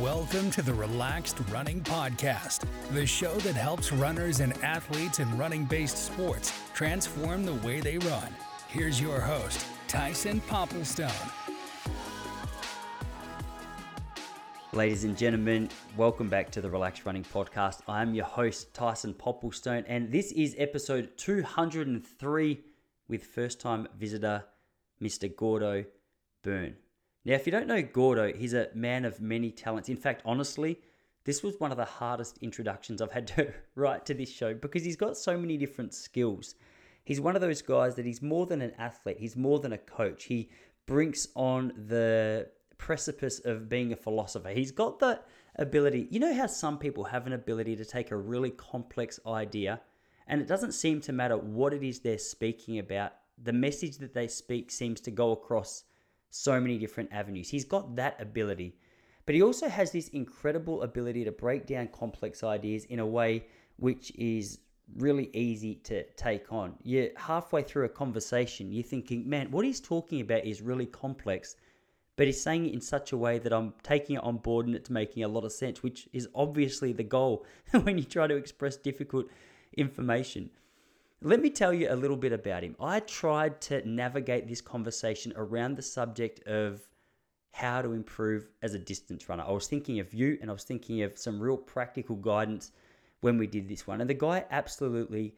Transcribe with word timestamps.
Welcome 0.00 0.50
to 0.50 0.62
the 0.62 0.74
Relaxed 0.74 1.38
Running 1.48 1.80
Podcast, 1.80 2.64
the 2.90 3.06
show 3.06 3.36
that 3.36 3.54
helps 3.54 3.92
runners 3.92 4.40
and 4.40 4.52
athletes 4.64 5.20
in 5.20 5.38
running 5.38 5.64
based 5.64 6.06
sports 6.06 6.52
transform 6.74 7.44
the 7.44 7.54
way 7.54 7.80
they 7.80 7.96
run. 7.98 8.34
Here's 8.66 9.00
your 9.00 9.20
host, 9.20 9.64
Tyson 9.86 10.40
Popplestone. 10.48 11.30
Ladies 14.72 15.04
and 15.04 15.16
gentlemen, 15.16 15.70
welcome 15.96 16.28
back 16.28 16.50
to 16.50 16.60
the 16.60 16.68
Relaxed 16.68 17.06
Running 17.06 17.22
Podcast. 17.22 17.82
I'm 17.86 18.12
your 18.12 18.24
host, 18.24 18.74
Tyson 18.74 19.14
Popplestone, 19.14 19.84
and 19.86 20.10
this 20.10 20.32
is 20.32 20.56
episode 20.58 21.16
203 21.16 22.60
with 23.06 23.22
first 23.22 23.60
time 23.60 23.86
visitor, 23.96 24.46
Mr. 25.00 25.34
Gordo 25.34 25.84
Byrn. 26.42 26.74
Now, 27.26 27.34
if 27.34 27.44
you 27.44 27.50
don't 27.50 27.66
know 27.66 27.82
Gordo, 27.82 28.32
he's 28.32 28.54
a 28.54 28.68
man 28.72 29.04
of 29.04 29.20
many 29.20 29.50
talents. 29.50 29.88
In 29.88 29.96
fact, 29.96 30.22
honestly, 30.24 30.78
this 31.24 31.42
was 31.42 31.58
one 31.58 31.72
of 31.72 31.76
the 31.76 31.84
hardest 31.84 32.38
introductions 32.40 33.02
I've 33.02 33.10
had 33.10 33.26
to 33.28 33.52
write 33.74 34.06
to 34.06 34.14
this 34.14 34.30
show 34.30 34.54
because 34.54 34.84
he's 34.84 34.94
got 34.94 35.16
so 35.16 35.36
many 35.36 35.56
different 35.56 35.92
skills. 35.92 36.54
He's 37.04 37.20
one 37.20 37.34
of 37.34 37.42
those 37.42 37.62
guys 37.62 37.96
that 37.96 38.06
he's 38.06 38.22
more 38.22 38.46
than 38.46 38.62
an 38.62 38.72
athlete, 38.78 39.16
he's 39.18 39.34
more 39.34 39.58
than 39.58 39.72
a 39.72 39.78
coach. 39.78 40.24
He 40.24 40.50
brings 40.86 41.26
on 41.34 41.72
the 41.88 42.48
precipice 42.78 43.40
of 43.40 43.68
being 43.68 43.92
a 43.92 43.96
philosopher. 43.96 44.50
He's 44.50 44.70
got 44.70 45.00
the 45.00 45.20
ability, 45.56 46.06
you 46.12 46.20
know, 46.20 46.32
how 46.32 46.46
some 46.46 46.78
people 46.78 47.02
have 47.02 47.26
an 47.26 47.32
ability 47.32 47.74
to 47.74 47.84
take 47.84 48.12
a 48.12 48.16
really 48.16 48.50
complex 48.50 49.18
idea 49.26 49.80
and 50.28 50.40
it 50.40 50.46
doesn't 50.46 50.72
seem 50.72 51.00
to 51.00 51.12
matter 51.12 51.36
what 51.36 51.74
it 51.74 51.82
is 51.82 51.98
they're 51.98 52.18
speaking 52.18 52.78
about, 52.78 53.14
the 53.42 53.52
message 53.52 53.98
that 53.98 54.14
they 54.14 54.28
speak 54.28 54.70
seems 54.70 55.00
to 55.00 55.10
go 55.10 55.32
across 55.32 55.84
so 56.36 56.60
many 56.60 56.78
different 56.78 57.12
avenues. 57.12 57.48
He's 57.48 57.64
got 57.64 57.96
that 57.96 58.20
ability, 58.20 58.76
but 59.24 59.34
he 59.34 59.42
also 59.42 59.68
has 59.68 59.90
this 59.90 60.08
incredible 60.08 60.82
ability 60.82 61.24
to 61.24 61.32
break 61.32 61.66
down 61.66 61.88
complex 61.88 62.44
ideas 62.44 62.84
in 62.84 62.98
a 62.98 63.06
way 63.06 63.46
which 63.78 64.12
is 64.16 64.60
really 64.96 65.30
easy 65.32 65.74
to 65.74 66.04
take 66.12 66.52
on. 66.52 66.74
You're 66.82 67.08
halfway 67.16 67.62
through 67.62 67.86
a 67.86 67.88
conversation, 67.88 68.72
you're 68.72 68.84
thinking, 68.84 69.28
man, 69.28 69.50
what 69.50 69.64
he's 69.64 69.80
talking 69.80 70.20
about 70.20 70.44
is 70.44 70.62
really 70.62 70.86
complex, 70.86 71.56
but 72.16 72.26
he's 72.26 72.40
saying 72.40 72.66
it 72.66 72.74
in 72.74 72.80
such 72.80 73.12
a 73.12 73.16
way 73.16 73.38
that 73.38 73.52
I'm 73.52 73.74
taking 73.82 74.16
it 74.16 74.22
on 74.22 74.38
board 74.38 74.66
and 74.66 74.76
it's 74.76 74.90
making 74.90 75.24
a 75.24 75.28
lot 75.28 75.44
of 75.44 75.52
sense, 75.52 75.82
which 75.82 76.08
is 76.12 76.28
obviously 76.34 76.92
the 76.92 77.04
goal 77.04 77.44
when 77.82 77.98
you 77.98 78.04
try 78.04 78.26
to 78.26 78.36
express 78.36 78.76
difficult 78.76 79.26
information. 79.76 80.50
Let 81.22 81.40
me 81.40 81.48
tell 81.48 81.72
you 81.72 81.90
a 81.90 81.96
little 81.96 82.16
bit 82.16 82.32
about 82.32 82.62
him. 82.62 82.76
I 82.78 83.00
tried 83.00 83.60
to 83.62 83.88
navigate 83.88 84.46
this 84.46 84.60
conversation 84.60 85.32
around 85.34 85.76
the 85.76 85.82
subject 85.82 86.46
of 86.46 86.82
how 87.52 87.80
to 87.80 87.92
improve 87.92 88.50
as 88.60 88.74
a 88.74 88.78
distance 88.78 89.28
runner. 89.28 89.44
I 89.46 89.52
was 89.52 89.66
thinking 89.66 89.98
of 89.98 90.12
you 90.12 90.36
and 90.42 90.50
I 90.50 90.52
was 90.52 90.64
thinking 90.64 91.02
of 91.02 91.16
some 91.16 91.40
real 91.40 91.56
practical 91.56 92.16
guidance 92.16 92.72
when 93.22 93.38
we 93.38 93.46
did 93.46 93.66
this 93.66 93.86
one. 93.86 94.02
And 94.02 94.10
the 94.10 94.14
guy 94.14 94.44
absolutely 94.50 95.34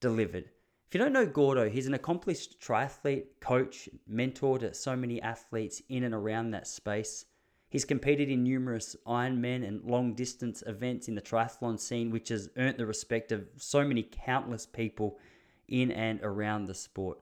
delivered. 0.00 0.50
If 0.86 0.94
you 0.94 1.00
don't 1.00 1.14
know 1.14 1.24
Gordo, 1.24 1.70
he's 1.70 1.86
an 1.86 1.94
accomplished 1.94 2.60
triathlete, 2.60 3.24
coach, 3.40 3.88
mentor 4.06 4.58
to 4.58 4.74
so 4.74 4.94
many 4.94 5.22
athletes 5.22 5.80
in 5.88 6.04
and 6.04 6.14
around 6.14 6.50
that 6.50 6.66
space. 6.66 7.24
He's 7.72 7.86
competed 7.86 8.28
in 8.28 8.42
numerous 8.42 8.94
Ironman 9.06 9.66
and 9.66 9.82
long 9.82 10.12
distance 10.12 10.62
events 10.66 11.08
in 11.08 11.14
the 11.14 11.22
triathlon 11.22 11.80
scene, 11.80 12.10
which 12.10 12.28
has 12.28 12.50
earned 12.58 12.76
the 12.76 12.84
respect 12.84 13.32
of 13.32 13.48
so 13.56 13.82
many 13.82 14.02
countless 14.02 14.66
people 14.66 15.18
in 15.68 15.90
and 15.90 16.20
around 16.22 16.66
the 16.66 16.74
sport. 16.74 17.18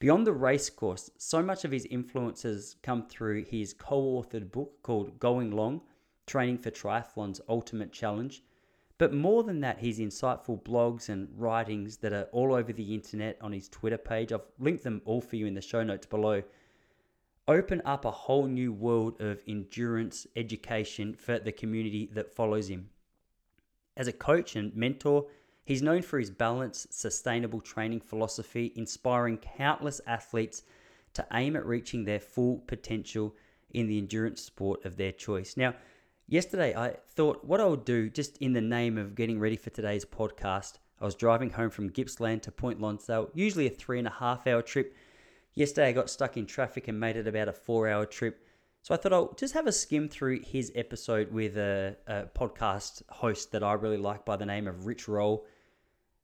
Beyond 0.00 0.26
the 0.26 0.32
race 0.32 0.68
course, 0.68 1.12
so 1.16 1.44
much 1.44 1.64
of 1.64 1.70
his 1.70 1.86
influences 1.86 2.74
come 2.82 3.06
through 3.06 3.44
his 3.44 3.72
co 3.72 4.20
authored 4.20 4.50
book 4.50 4.82
called 4.82 5.20
Going 5.20 5.52
Long 5.52 5.82
Training 6.26 6.58
for 6.58 6.72
Triathlon's 6.72 7.40
Ultimate 7.48 7.92
Challenge. 7.92 8.42
But 8.98 9.14
more 9.14 9.44
than 9.44 9.60
that, 9.60 9.78
his 9.78 10.00
insightful 10.00 10.60
blogs 10.60 11.08
and 11.08 11.28
writings 11.36 11.98
that 11.98 12.12
are 12.12 12.26
all 12.32 12.52
over 12.52 12.72
the 12.72 12.94
internet 12.94 13.38
on 13.40 13.52
his 13.52 13.68
Twitter 13.68 13.96
page, 13.96 14.32
I've 14.32 14.40
linked 14.58 14.82
them 14.82 15.02
all 15.04 15.20
for 15.20 15.36
you 15.36 15.46
in 15.46 15.54
the 15.54 15.60
show 15.60 15.84
notes 15.84 16.06
below, 16.06 16.42
open 17.48 17.80
up 17.86 18.04
a 18.04 18.10
whole 18.10 18.46
new 18.46 18.72
world 18.72 19.20
of 19.20 19.42
endurance 19.48 20.26
education 20.36 21.14
for 21.14 21.38
the 21.38 21.50
community 21.50 22.08
that 22.12 22.30
follows 22.30 22.68
him. 22.68 22.90
As 23.96 24.06
a 24.06 24.12
coach 24.12 24.54
and 24.54 24.76
mentor, 24.76 25.26
he's 25.64 25.82
known 25.82 26.02
for 26.02 26.18
his 26.18 26.30
balanced, 26.30 26.92
sustainable 26.92 27.62
training 27.62 28.00
philosophy, 28.00 28.72
inspiring 28.76 29.38
countless 29.38 30.00
athletes 30.06 30.62
to 31.14 31.26
aim 31.32 31.56
at 31.56 31.66
reaching 31.66 32.04
their 32.04 32.20
full 32.20 32.58
potential 32.58 33.34
in 33.70 33.88
the 33.88 33.98
endurance 33.98 34.42
sport 34.42 34.84
of 34.84 34.96
their 34.96 35.12
choice. 35.12 35.56
Now, 35.56 35.74
yesterday 36.28 36.76
I 36.76 36.96
thought 37.08 37.44
what 37.44 37.60
I 37.60 37.64
would 37.64 37.86
do, 37.86 38.10
just 38.10 38.36
in 38.38 38.52
the 38.52 38.60
name 38.60 38.98
of 38.98 39.14
getting 39.14 39.40
ready 39.40 39.56
for 39.56 39.70
today's 39.70 40.04
podcast, 40.04 40.74
I 41.00 41.06
was 41.06 41.14
driving 41.14 41.50
home 41.50 41.70
from 41.70 41.90
Gippsland 41.90 42.42
to 42.42 42.52
Point 42.52 42.80
Lonsdale, 42.80 43.30
usually 43.32 43.66
a 43.66 43.70
three 43.70 43.98
and 43.98 44.06
a 44.06 44.12
half 44.12 44.46
hour 44.46 44.62
trip 44.62 44.94
Yesterday 45.58 45.88
I 45.88 45.92
got 45.92 46.08
stuck 46.08 46.36
in 46.36 46.46
traffic 46.46 46.86
and 46.86 47.00
made 47.00 47.16
it 47.16 47.26
about 47.26 47.48
a 47.48 47.52
four 47.52 47.88
hour 47.88 48.06
trip. 48.06 48.46
So 48.82 48.94
I 48.94 48.96
thought 48.96 49.12
I'll 49.12 49.32
just 49.32 49.54
have 49.54 49.66
a 49.66 49.72
skim 49.72 50.08
through 50.08 50.42
his 50.42 50.70
episode 50.76 51.32
with 51.32 51.56
a, 51.56 51.96
a 52.06 52.26
podcast 52.26 53.02
host 53.08 53.50
that 53.50 53.64
I 53.64 53.72
really 53.72 53.96
like 53.96 54.24
by 54.24 54.36
the 54.36 54.46
name 54.46 54.68
of 54.68 54.86
Rich 54.86 55.08
Roll. 55.08 55.46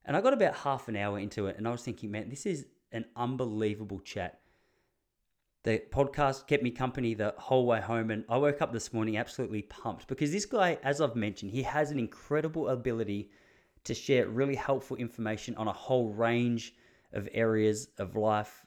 And 0.05 0.15
I 0.15 0.21
got 0.21 0.31
about 0.31 0.55
half 0.55 0.87
an 0.87 0.95
hour 0.95 1.19
into 1.19 1.47
it 1.47 1.57
and 1.57 1.67
I 1.67 1.71
was 1.71 1.81
thinking, 1.81 2.11
man, 2.11 2.29
this 2.29 2.45
is 2.45 2.65
an 2.93 3.03
unbelievable 3.17 3.99
chat. 3.99 4.39
The 5.63 5.83
podcast 5.91 6.47
kept 6.47 6.63
me 6.63 6.71
company 6.71 7.13
the 7.13 7.33
whole 7.37 7.65
way 7.65 7.81
home, 7.81 8.11
and 8.11 8.23
I 8.29 8.37
woke 8.37 8.61
up 8.61 8.71
this 8.71 8.93
morning 8.93 9.17
absolutely 9.17 9.63
pumped 9.63 10.07
because 10.07 10.31
this 10.31 10.45
guy, 10.45 10.77
as 10.81 11.01
I've 11.01 11.17
mentioned, 11.17 11.51
he 11.51 11.63
has 11.63 11.91
an 11.91 11.99
incredible 11.99 12.69
ability 12.69 13.31
to 13.83 13.93
share 13.93 14.29
really 14.29 14.55
helpful 14.55 14.95
information 14.95 15.55
on 15.55 15.67
a 15.67 15.73
whole 15.73 16.13
range 16.13 16.73
of 17.11 17.27
areas 17.33 17.89
of 17.97 18.15
life 18.15 18.64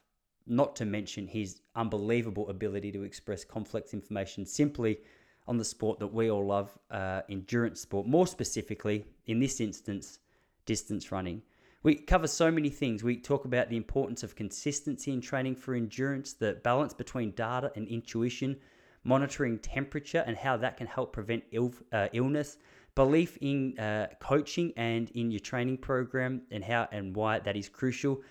not 0.49 0.75
to 0.77 0.85
mention 0.85 1.27
his 1.27 1.61
unbelievable 1.75 2.49
ability 2.49 2.91
to 2.91 3.03
express 3.03 3.43
complex 3.43 3.93
information 3.93 4.45
simply 4.45 4.99
on 5.47 5.57
the 5.57 5.65
sport 5.65 5.99
that 5.99 6.13
we 6.13 6.29
all 6.29 6.45
love, 6.45 6.77
uh, 6.91 7.21
endurance 7.29 7.81
sport, 7.81 8.07
more 8.07 8.27
specifically, 8.27 9.05
in 9.25 9.39
this 9.39 9.59
instance, 9.59 10.19
distance 10.65 11.11
running. 11.11 11.41
We 11.81 11.95
cover 11.95 12.27
so 12.27 12.51
many 12.51 12.69
things. 12.69 13.03
We 13.03 13.17
talk 13.17 13.45
about 13.45 13.69
the 13.69 13.77
importance 13.77 14.21
of 14.21 14.35
consistency 14.35 15.13
in 15.13 15.21
training 15.21 15.55
for 15.55 15.73
endurance, 15.73 16.33
the 16.33 16.59
balance 16.63 16.93
between 16.93 17.31
data 17.31 17.71
and 17.75 17.87
intuition, 17.87 18.57
monitoring 19.03 19.59
temperature 19.59 20.23
and 20.27 20.35
how 20.35 20.57
that 20.57 20.77
can 20.77 20.87
help 20.87 21.13
prevent 21.13 21.43
Ill, 21.51 21.73
uh, 21.93 22.09
illness, 22.13 22.57
belief 22.95 23.37
in 23.41 23.79
uh, 23.79 24.07
coaching 24.19 24.73
and 24.75 25.09
in 25.11 25.31
your 25.31 25.39
training 25.39 25.77
program, 25.77 26.41
and 26.51 26.63
how 26.63 26.87
and 26.91 27.15
why 27.15 27.39
that 27.39 27.55
is 27.55 27.69
crucial 27.69 28.21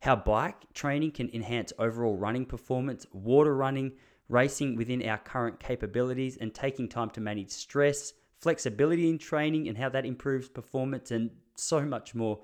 how 0.00 0.14
bike 0.14 0.72
training 0.74 1.10
can 1.10 1.28
enhance 1.34 1.72
overall 1.78 2.16
running 2.16 2.46
performance, 2.46 3.06
water 3.12 3.54
running, 3.54 3.92
racing 4.28 4.76
within 4.76 5.06
our 5.08 5.18
current 5.18 5.58
capabilities, 5.58 6.36
and 6.36 6.54
taking 6.54 6.88
time 6.88 7.10
to 7.10 7.20
manage 7.20 7.50
stress, 7.50 8.12
flexibility 8.40 9.08
in 9.08 9.18
training, 9.18 9.68
and 9.68 9.76
how 9.76 9.88
that 9.88 10.06
improves 10.06 10.48
performance, 10.48 11.10
and 11.10 11.30
so 11.56 11.80
much 11.80 12.14
more. 12.14 12.38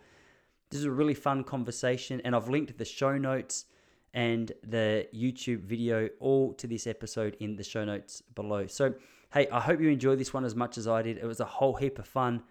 This 0.71 0.81
is 0.81 0.87
a 0.87 0.91
really 0.91 1.15
fun 1.15 1.45
conversation, 1.45 2.21
and 2.25 2.35
I've 2.35 2.49
linked 2.49 2.77
the 2.77 2.85
show 2.85 3.17
notes 3.17 3.67
and 4.13 4.51
the 4.65 5.07
YouTube 5.15 5.61
video 5.61 6.09
all 6.21 6.53
to 6.55 6.67
this 6.67 6.87
episode 6.87 7.37
in 7.39 7.57
the 7.57 7.65
show 7.65 7.85
notes 7.85 8.23
below. 8.35 8.67
So, 8.67 8.95
hey, 9.33 9.49
I 9.49 9.61
hope 9.61 9.81
you 9.81 9.91
enjoyed 9.91 10.19
this 10.19 10.33
one 10.33 10.45
as 10.45 10.57
much 10.57 10.79
as 10.79 10.89
I 10.89 11.03
did. 11.03 11.19
It 11.19 11.27
was 11.27 11.41
a 11.41 11.45
whole 11.45 11.75
heap 11.75 11.99
of 11.99 12.07
fun. 12.07 12.43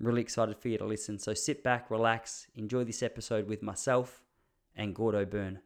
I'm 0.00 0.06
really 0.06 0.22
excited 0.22 0.58
for 0.58 0.68
you 0.68 0.78
to 0.78 0.84
listen. 0.84 1.18
So, 1.18 1.32
sit 1.32 1.62
back, 1.62 1.90
relax, 1.90 2.48
enjoy 2.54 2.84
this 2.84 3.02
episode 3.02 3.46
with 3.46 3.62
myself 3.62 4.22
and 4.76 4.94
Gordo 4.94 5.24
Byrn. 5.24 5.60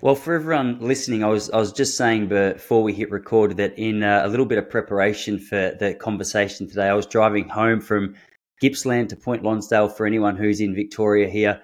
Well, 0.00 0.14
for 0.14 0.34
everyone 0.34 0.80
listening, 0.80 1.24
I 1.24 1.28
was 1.28 1.50
I 1.50 1.56
was 1.56 1.72
just 1.72 1.96
saying 1.96 2.28
before 2.28 2.82
we 2.82 2.92
hit 2.92 3.10
record 3.10 3.56
that 3.56 3.78
in 3.78 4.02
uh, 4.02 4.20
a 4.22 4.28
little 4.28 4.44
bit 4.44 4.58
of 4.58 4.68
preparation 4.68 5.38
for 5.38 5.74
the 5.80 5.94
conversation 5.94 6.68
today, 6.68 6.88
I 6.88 6.94
was 6.94 7.06
driving 7.06 7.48
home 7.48 7.80
from 7.80 8.14
Gippsland 8.60 9.08
to 9.08 9.16
Point 9.16 9.42
Lonsdale 9.42 9.88
for 9.88 10.04
anyone 10.04 10.36
who's 10.36 10.60
in 10.60 10.74
Victoria 10.74 11.26
here, 11.26 11.62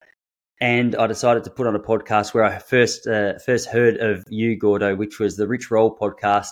and 0.58 0.96
I 0.96 1.06
decided 1.06 1.44
to 1.44 1.50
put 1.50 1.66
on 1.66 1.74
a 1.74 1.80
podcast 1.80 2.32
where 2.32 2.44
I 2.44 2.58
first 2.58 3.06
uh, 3.06 3.38
first 3.44 3.68
heard 3.68 3.98
of 3.98 4.24
you, 4.30 4.56
Gordo, 4.56 4.96
which 4.96 5.18
was 5.18 5.36
the 5.36 5.46
Rich 5.46 5.70
Roll 5.70 5.94
podcast, 5.94 6.48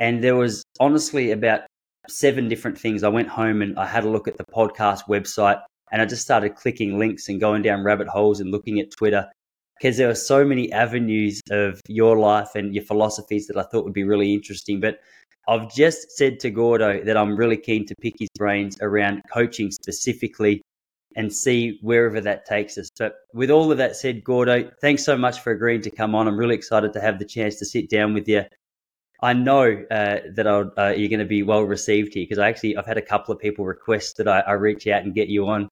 and 0.00 0.22
there 0.22 0.36
was 0.36 0.62
honestly 0.78 1.32
about 1.32 1.62
seven 2.08 2.48
different 2.48 2.78
things. 2.78 3.02
I 3.02 3.08
went 3.08 3.28
home 3.28 3.60
and 3.60 3.76
I 3.76 3.86
had 3.86 4.04
a 4.04 4.08
look 4.08 4.28
at 4.28 4.38
the 4.38 4.44
podcast 4.44 5.08
website 5.08 5.60
and 5.92 6.02
I 6.02 6.06
just 6.06 6.22
started 6.22 6.56
clicking 6.56 6.98
links 6.98 7.28
and 7.28 7.38
going 7.38 7.62
down 7.62 7.84
rabbit 7.84 8.08
holes 8.08 8.40
and 8.40 8.50
looking 8.50 8.80
at 8.80 8.90
Twitter 8.90 9.30
because 9.78 9.96
there 9.96 10.08
were 10.08 10.14
so 10.14 10.44
many 10.44 10.72
avenues 10.72 11.40
of 11.50 11.80
your 11.88 12.18
life 12.18 12.54
and 12.54 12.74
your 12.74 12.84
philosophies 12.84 13.46
that 13.48 13.56
I 13.56 13.62
thought 13.62 13.84
would 13.84 13.92
be 13.92 14.04
really 14.04 14.32
interesting. 14.32 14.80
But 14.80 15.00
I've 15.48 15.72
just 15.74 16.12
said 16.12 16.40
to 16.40 16.50
Gordo 16.50 17.04
that 17.04 17.16
I'm 17.16 17.36
really 17.36 17.56
keen 17.56 17.84
to 17.86 17.94
pick 18.00 18.14
his 18.18 18.28
brains 18.38 18.78
around 18.80 19.22
coaching 19.32 19.70
specifically 19.70 20.62
and 21.16 21.32
see 21.32 21.78
wherever 21.82 22.20
that 22.20 22.46
takes 22.46 22.78
us. 22.78 22.88
But 22.98 23.16
with 23.34 23.50
all 23.50 23.70
of 23.70 23.78
that 23.78 23.96
said, 23.96 24.24
Gordo, 24.24 24.70
thanks 24.80 25.04
so 25.04 25.16
much 25.16 25.40
for 25.40 25.50
agreeing 25.50 25.82
to 25.82 25.90
come 25.90 26.14
on. 26.14 26.28
I'm 26.28 26.38
really 26.38 26.54
excited 26.54 26.92
to 26.94 27.00
have 27.00 27.18
the 27.18 27.24
chance 27.24 27.56
to 27.56 27.66
sit 27.66 27.90
down 27.90 28.14
with 28.14 28.28
you. 28.28 28.44
I 29.20 29.32
know 29.34 29.84
uh, 29.90 30.18
that 30.34 30.46
uh, 30.46 30.94
you're 30.96 31.08
going 31.08 31.20
to 31.20 31.24
be 31.24 31.42
well 31.42 31.62
received 31.62 32.14
here 32.14 32.24
because 32.24 32.38
I 32.38 32.48
actually 32.48 32.76
I've 32.76 32.86
had 32.86 32.98
a 32.98 33.02
couple 33.02 33.32
of 33.32 33.40
people 33.40 33.64
request 33.64 34.16
that 34.16 34.26
I, 34.26 34.40
I, 34.40 34.52
reach 34.52 34.88
out 34.88 35.04
and 35.04 35.14
get 35.14 35.28
you 35.28 35.46
on. 35.46 35.68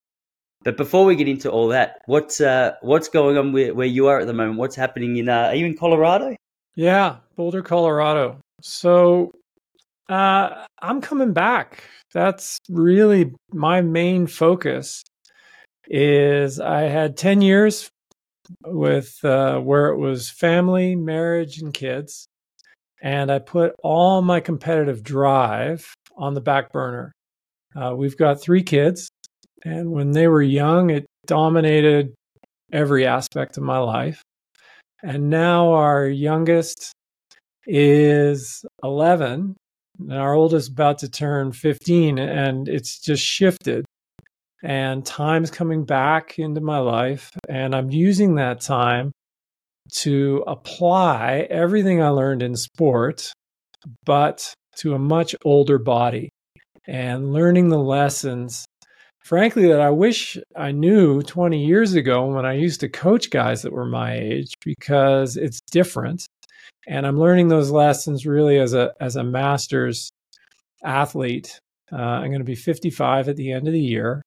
But 0.62 0.76
before 0.76 1.04
we 1.04 1.16
get 1.16 1.28
into 1.28 1.50
all 1.50 1.68
that, 1.68 2.02
what's 2.06 2.40
uh, 2.40 2.72
what's 2.82 3.08
going 3.08 3.38
on 3.38 3.52
where, 3.52 3.74
where 3.74 3.86
you 3.86 4.08
are 4.08 4.20
at 4.20 4.26
the 4.26 4.34
moment? 4.34 4.58
What's 4.58 4.76
happening 4.76 5.16
in? 5.16 5.28
Uh, 5.28 5.48
are 5.48 5.54
you 5.54 5.66
in 5.66 5.76
Colorado? 5.76 6.36
Yeah, 6.76 7.16
Boulder, 7.36 7.62
Colorado. 7.62 8.40
So 8.60 9.32
uh, 10.08 10.64
I'm 10.82 11.00
coming 11.00 11.32
back. 11.32 11.84
That's 12.12 12.58
really 12.68 13.32
my 13.52 13.80
main 13.80 14.26
focus. 14.26 15.02
Is 15.88 16.60
I 16.60 16.82
had 16.82 17.16
ten 17.16 17.40
years 17.40 17.90
with 18.64 19.24
uh, 19.24 19.58
where 19.60 19.88
it 19.88 19.98
was 19.98 20.30
family, 20.30 20.94
marriage, 20.94 21.58
and 21.58 21.72
kids 21.72 22.26
and 23.02 23.30
I 23.30 23.38
put 23.38 23.74
all 23.82 24.22
my 24.22 24.40
competitive 24.40 25.02
drive 25.02 25.94
on 26.16 26.34
the 26.34 26.40
back 26.40 26.72
burner. 26.72 27.12
Uh, 27.74 27.94
we've 27.96 28.16
got 28.16 28.42
three 28.42 28.62
kids, 28.62 29.09
and 29.64 29.90
when 29.90 30.12
they 30.12 30.28
were 30.28 30.42
young, 30.42 30.90
it 30.90 31.06
dominated 31.26 32.14
every 32.72 33.06
aspect 33.06 33.56
of 33.56 33.62
my 33.62 33.78
life. 33.78 34.22
And 35.02 35.30
now 35.30 35.72
our 35.72 36.06
youngest 36.06 36.92
is 37.66 38.64
11, 38.82 39.56
and 39.98 40.12
our 40.12 40.34
oldest 40.34 40.70
about 40.70 40.98
to 40.98 41.08
turn 41.08 41.52
15, 41.52 42.18
and 42.18 42.68
it's 42.68 42.98
just 43.00 43.22
shifted. 43.22 43.84
And 44.62 45.04
time's 45.06 45.50
coming 45.50 45.84
back 45.84 46.38
into 46.38 46.60
my 46.60 46.78
life, 46.78 47.30
and 47.48 47.74
I'm 47.74 47.90
using 47.90 48.34
that 48.34 48.60
time 48.60 49.12
to 50.02 50.44
apply 50.46 51.46
everything 51.50 52.02
I 52.02 52.08
learned 52.08 52.42
in 52.42 52.54
sport, 52.56 53.32
but 54.04 54.52
to 54.76 54.94
a 54.94 54.98
much 54.98 55.34
older 55.44 55.78
body 55.78 56.28
and 56.86 57.32
learning 57.32 57.68
the 57.68 57.78
lessons, 57.78 58.66
frankly, 59.24 59.66
that 59.68 59.80
I 59.80 59.90
wish 59.90 60.38
I 60.56 60.72
knew 60.72 61.22
20 61.22 61.64
years 61.64 61.94
ago 61.94 62.26
when 62.26 62.46
I 62.46 62.54
used 62.54 62.80
to 62.80 62.88
coach 62.88 63.30
guys 63.30 63.62
that 63.62 63.72
were 63.72 63.86
my 63.86 64.14
age 64.14 64.54
because 64.64 65.36
it's 65.36 65.60
different. 65.70 66.26
And 66.86 67.06
I'm 67.06 67.18
learning 67.18 67.48
those 67.48 67.70
lessons 67.70 68.26
really 68.26 68.58
as 68.58 68.74
a 68.74 68.92
as 69.00 69.16
a 69.16 69.24
master's 69.24 70.10
athlete. 70.84 71.58
Uh, 71.92 71.96
I'm 71.96 72.30
going 72.30 72.40
to 72.40 72.44
be 72.44 72.54
55 72.54 73.28
at 73.28 73.36
the 73.36 73.52
end 73.52 73.66
of 73.66 73.72
the 73.72 73.80
year, 73.80 74.22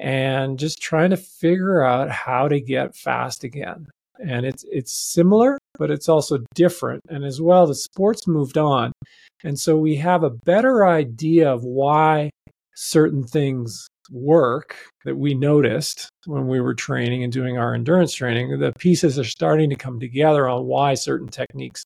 and 0.00 0.58
just 0.58 0.80
trying 0.80 1.10
to 1.10 1.16
figure 1.16 1.84
out 1.84 2.10
how 2.10 2.48
to 2.48 2.60
get 2.60 2.96
fast 2.96 3.44
again 3.44 3.86
and 4.20 4.46
it's 4.46 4.64
it's 4.70 4.92
similar 4.92 5.58
but 5.78 5.90
it's 5.90 6.08
also 6.08 6.38
different 6.54 7.02
and 7.08 7.24
as 7.24 7.40
well 7.40 7.66
the 7.66 7.74
sports 7.74 8.26
moved 8.26 8.58
on 8.58 8.92
and 9.42 9.58
so 9.58 9.76
we 9.76 9.96
have 9.96 10.22
a 10.22 10.30
better 10.30 10.86
idea 10.86 11.50
of 11.50 11.64
why 11.64 12.30
certain 12.74 13.24
things 13.24 13.86
work 14.10 14.76
that 15.04 15.16
we 15.16 15.34
noticed 15.34 16.08
when 16.26 16.46
we 16.46 16.60
were 16.60 16.74
training 16.74 17.24
and 17.24 17.32
doing 17.32 17.58
our 17.58 17.74
endurance 17.74 18.14
training 18.14 18.58
the 18.58 18.72
pieces 18.78 19.18
are 19.18 19.24
starting 19.24 19.70
to 19.70 19.76
come 19.76 19.98
together 19.98 20.48
on 20.48 20.64
why 20.64 20.94
certain 20.94 21.28
techniques 21.28 21.82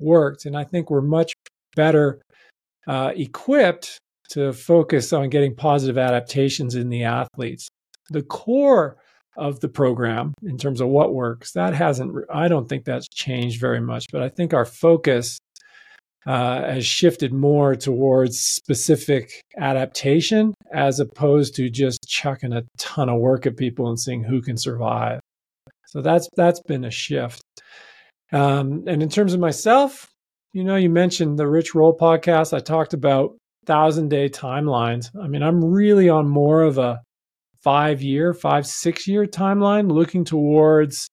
worked 0.00 0.44
and 0.44 0.56
i 0.56 0.64
think 0.64 0.90
we're 0.90 1.00
much 1.00 1.32
better 1.74 2.20
uh, 2.86 3.12
equipped 3.16 3.98
to 4.28 4.52
focus 4.52 5.12
on 5.12 5.30
getting 5.30 5.54
positive 5.54 5.96
adaptations 5.96 6.74
in 6.74 6.90
the 6.90 7.02
athletes 7.02 7.68
the 8.10 8.22
core 8.22 8.98
of 9.36 9.60
the 9.60 9.68
program 9.68 10.34
in 10.42 10.56
terms 10.56 10.80
of 10.80 10.88
what 10.88 11.14
works. 11.14 11.52
That 11.52 11.74
hasn't, 11.74 12.14
I 12.32 12.48
don't 12.48 12.68
think 12.68 12.84
that's 12.84 13.08
changed 13.08 13.60
very 13.60 13.80
much, 13.80 14.06
but 14.12 14.22
I 14.22 14.28
think 14.28 14.54
our 14.54 14.64
focus 14.64 15.38
uh, 16.26 16.62
has 16.62 16.86
shifted 16.86 17.32
more 17.32 17.74
towards 17.74 18.40
specific 18.40 19.42
adaptation 19.58 20.54
as 20.72 21.00
opposed 21.00 21.54
to 21.56 21.68
just 21.68 22.06
chucking 22.08 22.52
a 22.52 22.62
ton 22.78 23.08
of 23.08 23.20
work 23.20 23.46
at 23.46 23.56
people 23.56 23.88
and 23.88 24.00
seeing 24.00 24.24
who 24.24 24.40
can 24.40 24.56
survive. 24.56 25.20
So 25.86 26.00
that's 26.00 26.28
that's 26.36 26.60
been 26.62 26.84
a 26.84 26.90
shift. 26.90 27.42
Um, 28.32 28.84
and 28.86 29.02
in 29.02 29.08
terms 29.08 29.34
of 29.34 29.40
myself, 29.40 30.08
you 30.52 30.64
know, 30.64 30.76
you 30.76 30.90
mentioned 30.90 31.38
the 31.38 31.46
Rich 31.46 31.74
Roll 31.74 31.96
podcast. 31.96 32.56
I 32.56 32.60
talked 32.60 32.94
about 32.94 33.36
thousand 33.66 34.08
day 34.08 34.28
timelines. 34.28 35.10
I 35.20 35.28
mean, 35.28 35.42
I'm 35.42 35.64
really 35.64 36.08
on 36.08 36.28
more 36.28 36.62
of 36.62 36.78
a 36.78 37.00
five 37.62 38.02
year, 38.02 38.34
five, 38.34 38.66
six 38.66 39.08
year 39.08 39.26
timeline, 39.26 39.90
looking 39.90 40.24
towards 40.24 41.08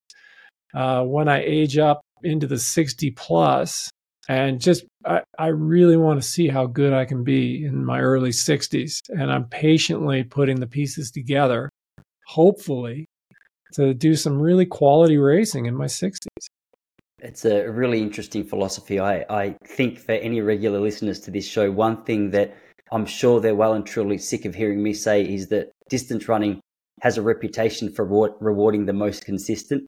uh, 0.74 1.04
when 1.04 1.28
I 1.28 1.44
age 1.44 1.78
up 1.78 2.02
into 2.24 2.46
the 2.46 2.60
60 2.60 3.12
plus, 3.12 3.90
and 4.29 4.62
just 4.62 4.85
I, 5.06 5.21
I 5.38 5.47
really 5.47 5.97
want 5.97 6.21
to 6.21 6.27
see 6.27 6.47
how 6.47 6.68
good 6.68 6.94
I 6.94 7.06
can 7.06 7.23
be 7.23 7.65
in 7.65 7.83
my 7.83 8.00
early 8.00 8.29
60s. 8.29 9.00
And 9.09 9.31
I'm 9.31 9.45
patiently 9.45 10.23
putting 10.23 10.59
the 10.59 10.68
pieces 10.68 11.12
together, 11.12 11.69
hopefully, 12.27 13.06
to 13.73 13.94
do 13.94 14.15
some 14.15 14.39
really 14.39 14.65
quality 14.65 15.18
racing 15.18 15.65
in 15.65 15.75
my 15.75 15.85
60s. 15.85 16.27
It's 17.19 17.45
a 17.45 17.68
really 17.68 18.01
interesting 18.01 18.44
philosophy. 18.44 19.00
I, 19.00 19.25
I 19.29 19.56
think 19.68 20.00
for 20.00 20.13
any 20.13 20.41
regular 20.41 20.79
listeners 20.79 21.19
to 21.21 21.31
this 21.31 21.47
show, 21.47 21.71
one 21.71 22.03
thing 22.03 22.31
that 22.31 22.56
I'm 22.91 23.06
sure 23.06 23.39
they're 23.39 23.56
well 23.56 23.73
and 23.73 23.85
truly 23.85 24.18
sick 24.18 24.45
of 24.45 24.56
hearing 24.56 24.81
me 24.81 24.94
say 24.94 25.23
is 25.23 25.47
that 25.50 25.71
distance 25.89 26.27
running 26.27 26.59
has 27.01 27.18
a 27.18 27.21
reputation 27.21 27.91
for 27.91 28.06
reward, 28.06 28.33
rewarding 28.39 28.85
the 28.85 28.94
most 28.94 29.23
consistent. 29.23 29.88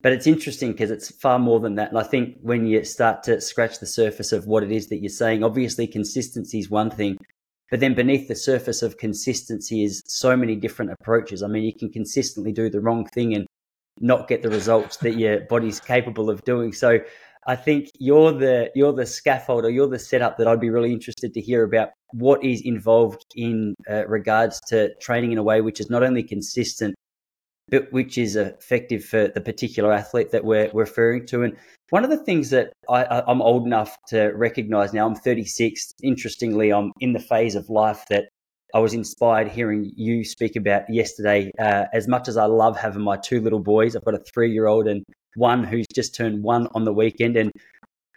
But 0.00 0.12
it's 0.12 0.26
interesting 0.26 0.72
because 0.72 0.90
it's 0.90 1.10
far 1.10 1.38
more 1.38 1.58
than 1.58 1.74
that. 1.74 1.88
And 1.88 1.98
I 1.98 2.04
think 2.04 2.36
when 2.40 2.66
you 2.66 2.84
start 2.84 3.24
to 3.24 3.40
scratch 3.40 3.80
the 3.80 3.86
surface 3.86 4.30
of 4.32 4.46
what 4.46 4.62
it 4.62 4.70
is 4.70 4.88
that 4.88 4.98
you're 4.98 5.08
saying, 5.08 5.42
obviously 5.42 5.86
consistency 5.88 6.60
is 6.60 6.70
one 6.70 6.90
thing, 6.90 7.18
but 7.70 7.80
then 7.80 7.94
beneath 7.94 8.28
the 8.28 8.36
surface 8.36 8.82
of 8.82 8.96
consistency 8.96 9.82
is 9.82 10.02
so 10.06 10.36
many 10.36 10.54
different 10.54 10.92
approaches. 10.92 11.42
I 11.42 11.48
mean, 11.48 11.64
you 11.64 11.74
can 11.74 11.90
consistently 11.90 12.52
do 12.52 12.70
the 12.70 12.80
wrong 12.80 13.06
thing 13.06 13.34
and 13.34 13.46
not 14.00 14.28
get 14.28 14.42
the 14.42 14.50
results 14.50 14.98
that 14.98 15.18
your 15.18 15.40
body's 15.40 15.80
capable 15.80 16.30
of 16.30 16.44
doing. 16.44 16.72
So 16.72 17.00
I 17.48 17.56
think 17.56 17.90
you're 17.98 18.32
the 18.32 18.70
you're 18.74 18.92
the 18.92 19.06
scaffold 19.06 19.64
or 19.64 19.70
you're 19.70 19.88
the 19.88 19.98
setup 19.98 20.36
that 20.38 20.46
I'd 20.46 20.60
be 20.60 20.70
really 20.70 20.92
interested 20.92 21.34
to 21.34 21.40
hear 21.40 21.64
about 21.64 21.90
what 22.12 22.44
is 22.44 22.60
involved 22.60 23.24
in 23.34 23.74
uh, 23.90 24.06
regards 24.06 24.60
to 24.68 24.94
training 25.00 25.32
in 25.32 25.38
a 25.38 25.42
way 25.42 25.60
which 25.60 25.80
is 25.80 25.90
not 25.90 26.02
only 26.02 26.22
consistent 26.22 26.94
which 27.90 28.18
is 28.18 28.36
effective 28.36 29.04
for 29.04 29.28
the 29.28 29.40
particular 29.40 29.92
athlete 29.92 30.30
that 30.30 30.44
we're, 30.44 30.70
referring 30.72 31.26
to. 31.26 31.42
And 31.42 31.56
one 31.90 32.04
of 32.04 32.10
the 32.10 32.18
things 32.24 32.50
that 32.50 32.72
I, 32.88 33.22
I'm 33.26 33.42
old 33.42 33.66
enough 33.66 33.96
to 34.08 34.26
recognize 34.28 34.92
now, 34.92 35.06
I'm 35.06 35.14
36. 35.14 35.92
Interestingly, 36.02 36.72
I'm 36.72 36.92
in 37.00 37.12
the 37.12 37.20
phase 37.20 37.54
of 37.54 37.68
life 37.68 38.04
that 38.10 38.28
I 38.74 38.80
was 38.80 38.92
inspired 38.92 39.48
hearing 39.48 39.90
you 39.96 40.24
speak 40.24 40.56
about 40.56 40.82
yesterday. 40.88 41.50
Uh, 41.58 41.84
as 41.92 42.06
much 42.06 42.28
as 42.28 42.36
I 42.36 42.44
love 42.44 42.78
having 42.78 43.02
my 43.02 43.16
two 43.16 43.40
little 43.40 43.60
boys, 43.60 43.96
I've 43.96 44.04
got 44.04 44.14
a 44.14 44.22
three 44.32 44.52
year 44.52 44.66
old 44.66 44.86
and 44.86 45.02
one 45.36 45.64
who's 45.64 45.86
just 45.94 46.14
turned 46.14 46.42
one 46.42 46.68
on 46.74 46.84
the 46.84 46.92
weekend. 46.92 47.36
And 47.36 47.50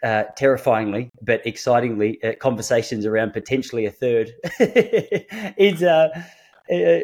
uh, 0.02 0.24
terrifyingly 0.36 1.08
but 1.22 1.46
excitingly, 1.46 2.22
uh, 2.24 2.32
conversations 2.40 3.06
around 3.06 3.32
potentially 3.32 3.86
a 3.86 3.90
third. 3.90 4.32
is 4.58 5.82
uh, 5.82 6.08
uh, 6.72 6.98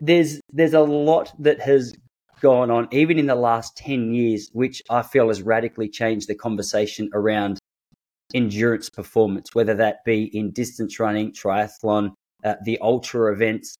there's 0.00 0.40
there's 0.52 0.74
a 0.74 0.80
lot 0.80 1.32
that 1.38 1.60
has 1.60 1.94
gone 2.40 2.70
on, 2.70 2.88
even 2.92 3.18
in 3.18 3.26
the 3.26 3.34
last 3.34 3.76
ten 3.76 4.12
years, 4.12 4.48
which 4.52 4.82
I 4.90 5.02
feel 5.02 5.28
has 5.28 5.42
radically 5.42 5.88
changed 5.88 6.28
the 6.28 6.34
conversation 6.34 7.08
around 7.14 7.58
endurance 8.34 8.90
performance, 8.90 9.54
whether 9.54 9.74
that 9.74 10.04
be 10.04 10.24
in 10.36 10.50
distance 10.50 10.98
running, 10.98 11.32
triathlon, 11.32 12.12
uh, 12.44 12.54
the 12.64 12.78
ultra 12.80 13.32
events, 13.32 13.76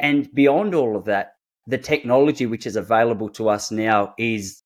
and 0.00 0.32
beyond 0.34 0.74
all 0.74 0.96
of 0.96 1.04
that, 1.06 1.32
the 1.66 1.78
technology 1.78 2.46
which 2.46 2.66
is 2.66 2.76
available 2.76 3.28
to 3.30 3.48
us 3.48 3.70
now 3.70 4.14
is 4.18 4.60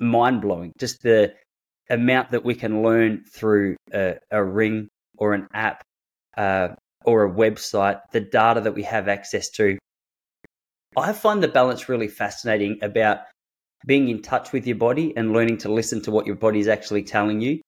mind 0.00 0.40
blowing. 0.42 0.72
Just 0.78 1.02
the 1.02 1.34
amount 1.90 2.30
that 2.30 2.44
we 2.44 2.54
can 2.54 2.82
learn 2.82 3.24
through 3.32 3.76
a, 3.92 4.16
a 4.30 4.42
ring 4.42 4.88
or 5.18 5.34
an 5.34 5.46
app 5.52 5.82
uh, 6.36 6.68
or 7.04 7.24
a 7.24 7.30
website, 7.30 8.00
the 8.12 8.20
data 8.20 8.60
that 8.60 8.74
we 8.74 8.82
have 8.82 9.08
access 9.08 9.48
to. 9.50 9.78
I 10.96 11.12
find 11.12 11.42
the 11.42 11.48
balance 11.48 11.88
really 11.88 12.08
fascinating 12.08 12.78
about 12.82 13.20
being 13.86 14.08
in 14.08 14.22
touch 14.22 14.52
with 14.52 14.66
your 14.66 14.76
body 14.76 15.12
and 15.16 15.32
learning 15.32 15.58
to 15.58 15.72
listen 15.72 16.00
to 16.02 16.10
what 16.10 16.26
your 16.26 16.36
body 16.36 16.60
is 16.60 16.68
actually 16.68 17.02
telling 17.02 17.40
you. 17.40 17.60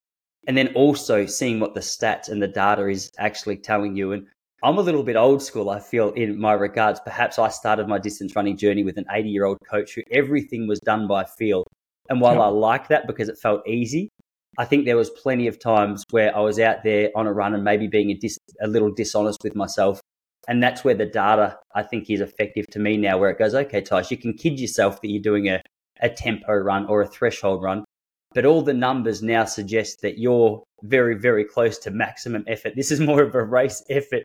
And 0.47 0.57
then 0.57 0.69
also 0.75 1.27
seeing 1.27 1.59
what 1.59 1.75
the 1.75 1.81
stats 1.81 2.29
and 2.29 2.41
the 2.41 2.49
data 2.49 2.87
is 2.87 3.11
actually 3.19 3.57
telling 3.57 3.97
you. 3.97 4.13
And 4.13 4.27
I'm 4.63 4.79
a 4.79 4.83
little 4.83 5.03
bit 5.03 5.17
old 5.17 5.43
school, 5.43 5.71
I 5.71 5.81
feel, 5.81 6.11
in 6.13 6.39
my 6.39 6.53
regards. 6.53 7.01
Perhaps 7.01 7.39
I 7.39 7.49
started 7.49 7.89
my 7.89 7.99
distance 7.99 8.35
running 8.37 8.57
journey 8.57 8.85
with 8.85 8.97
an 8.97 9.07
80 9.11 9.29
year 9.29 9.45
old 9.45 9.59
coach 9.69 9.95
who 9.95 10.03
everything 10.13 10.67
was 10.67 10.81
done 10.81 11.07
by 11.09 11.25
feel. 11.25 11.65
And 12.09 12.21
while 12.21 12.41
I 12.41 12.47
like 12.47 12.89
that 12.89 13.09
because 13.09 13.29
it 13.29 13.39
felt 13.39 13.67
easy, 13.67 14.09
I 14.59 14.65
think 14.65 14.85
there 14.85 14.97
was 14.97 15.11
plenty 15.11 15.47
of 15.47 15.59
times 15.59 16.03
where 16.11 16.35
I 16.37 16.41
was 16.41 16.59
out 16.59 16.83
there 16.83 17.11
on 17.15 17.27
a 17.27 17.33
run 17.33 17.55
and 17.55 17.65
maybe 17.65 17.87
being 17.87 18.11
a, 18.11 18.15
dis- 18.15 18.39
a 18.61 18.67
little 18.67 18.91
dishonest 18.91 19.39
with 19.45 19.55
myself. 19.55 20.01
And 20.49 20.63
that's 20.63 20.85
where 20.85 20.95
the 20.95 21.07
data, 21.07 21.59
I 21.75 21.83
think, 21.83 22.09
is 22.09 22.21
effective 22.21 22.67
to 22.71 22.79
me 22.79 22.97
now, 22.97 23.19
where 23.19 23.31
it 23.31 23.39
goes, 23.39 23.55
okay, 23.55 23.81
Tice, 23.81 24.11
you 24.11 24.17
can 24.17 24.35
kid 24.35 24.61
yourself 24.61 25.01
that 25.01 25.09
you're 25.09 25.23
doing 25.23 25.49
a, 25.49 25.61
a 26.01 26.09
tempo 26.09 26.55
run 26.55 26.87
or 26.87 27.03
a 27.03 27.07
threshold 27.07 27.63
run, 27.63 27.85
but 28.33 28.47
all 28.47 28.63
the 28.63 28.73
numbers 28.73 29.23
now 29.23 29.45
suggest 29.45 30.03
that 30.03 30.19
you're 30.19 30.63
very, 30.83 31.17
very 31.17 31.45
close 31.45 31.79
to 31.79 31.91
maximum 31.91 32.45
effort. 32.47 32.75
This 32.77 32.91
is 32.91 33.01
more 33.01 33.23
of 33.23 33.35
a 33.35 33.43
race 33.43 33.83
effort 33.91 34.23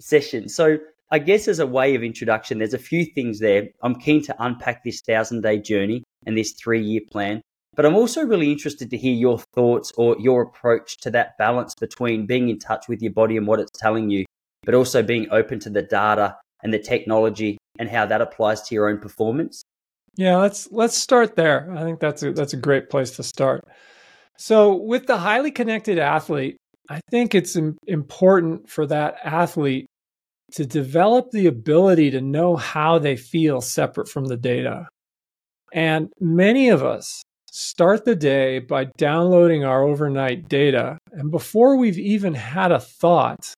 session. 0.00 0.48
So, 0.48 0.78
I 1.10 1.18
guess 1.18 1.46
as 1.46 1.58
a 1.58 1.66
way 1.66 1.94
of 1.94 2.02
introduction, 2.02 2.58
there's 2.58 2.74
a 2.74 2.78
few 2.78 3.04
things 3.04 3.38
there. 3.38 3.68
I'm 3.82 3.94
keen 3.94 4.22
to 4.24 4.34
unpack 4.42 4.82
this 4.82 5.02
thousand 5.02 5.42
day 5.42 5.58
journey 5.58 6.02
and 6.26 6.36
this 6.36 6.52
three 6.52 6.82
year 6.82 7.02
plan. 7.08 7.42
But 7.74 7.86
I'm 7.86 7.96
also 7.96 8.22
really 8.24 8.52
interested 8.52 8.90
to 8.90 8.96
hear 8.96 9.14
your 9.14 9.38
thoughts 9.54 9.92
or 9.96 10.16
your 10.18 10.42
approach 10.42 10.96
to 10.98 11.10
that 11.10 11.36
balance 11.38 11.74
between 11.74 12.26
being 12.26 12.48
in 12.48 12.58
touch 12.58 12.88
with 12.88 13.02
your 13.02 13.12
body 13.12 13.36
and 13.36 13.46
what 13.46 13.60
it's 13.60 13.78
telling 13.78 14.10
you, 14.10 14.24
but 14.64 14.74
also 14.74 15.02
being 15.02 15.26
open 15.30 15.58
to 15.60 15.70
the 15.70 15.82
data 15.82 16.36
and 16.62 16.72
the 16.72 16.78
technology 16.78 17.58
and 17.78 17.88
how 17.88 18.06
that 18.06 18.20
applies 18.20 18.62
to 18.62 18.74
your 18.74 18.88
own 18.88 18.98
performance. 18.98 19.62
Yeah, 20.16 20.36
let's 20.36 20.70
let's 20.70 20.96
start 20.96 21.34
there. 21.34 21.72
I 21.76 21.82
think 21.82 21.98
that's 21.98 22.22
a 22.22 22.32
that's 22.32 22.52
a 22.52 22.58
great 22.58 22.88
place 22.88 23.10
to 23.12 23.24
start. 23.24 23.64
So, 24.38 24.74
with 24.74 25.06
the 25.06 25.18
highly 25.18 25.50
connected 25.50 25.98
athlete, 25.98 26.56
I 26.88 27.00
think 27.10 27.34
it's 27.34 27.56
important 27.86 28.68
for 28.68 28.86
that 28.86 29.16
athlete 29.24 29.86
to 30.52 30.64
develop 30.64 31.30
the 31.30 31.46
ability 31.46 32.12
to 32.12 32.20
know 32.20 32.54
how 32.54 32.98
they 32.98 33.16
feel 33.16 33.60
separate 33.60 34.08
from 34.08 34.26
the 34.26 34.36
data. 34.36 34.86
And 35.72 36.12
many 36.20 36.68
of 36.68 36.84
us 36.84 37.22
start 37.54 38.04
the 38.04 38.16
day 38.16 38.58
by 38.58 38.86
downloading 38.96 39.64
our 39.64 39.84
overnight 39.84 40.48
data. 40.48 40.98
And 41.12 41.30
before 41.30 41.76
we've 41.76 41.98
even 41.98 42.34
had 42.34 42.72
a 42.72 42.80
thought, 42.80 43.54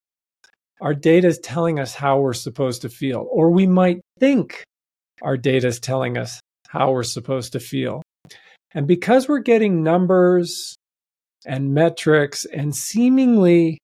our 0.82 0.92
data 0.92 1.28
is 1.28 1.38
telling 1.38 1.80
us 1.80 1.94
how 1.94 2.20
we're 2.20 2.34
supposed 2.34 2.82
to 2.82 2.90
feel, 2.90 3.26
or 3.30 3.50
we 3.50 3.66
might 3.66 4.02
think 4.20 4.62
our 5.22 5.38
data 5.38 5.68
is 5.68 5.80
telling 5.80 6.18
us 6.18 6.40
how 6.68 6.92
we're 6.92 7.04
supposed 7.04 7.52
to 7.52 7.60
feel. 7.60 8.02
And 8.74 8.86
because 8.86 9.28
we're 9.28 9.38
getting 9.38 9.82
numbers 9.82 10.76
and 11.46 11.72
metrics 11.72 12.44
and 12.44 12.76
seemingly 12.76 13.78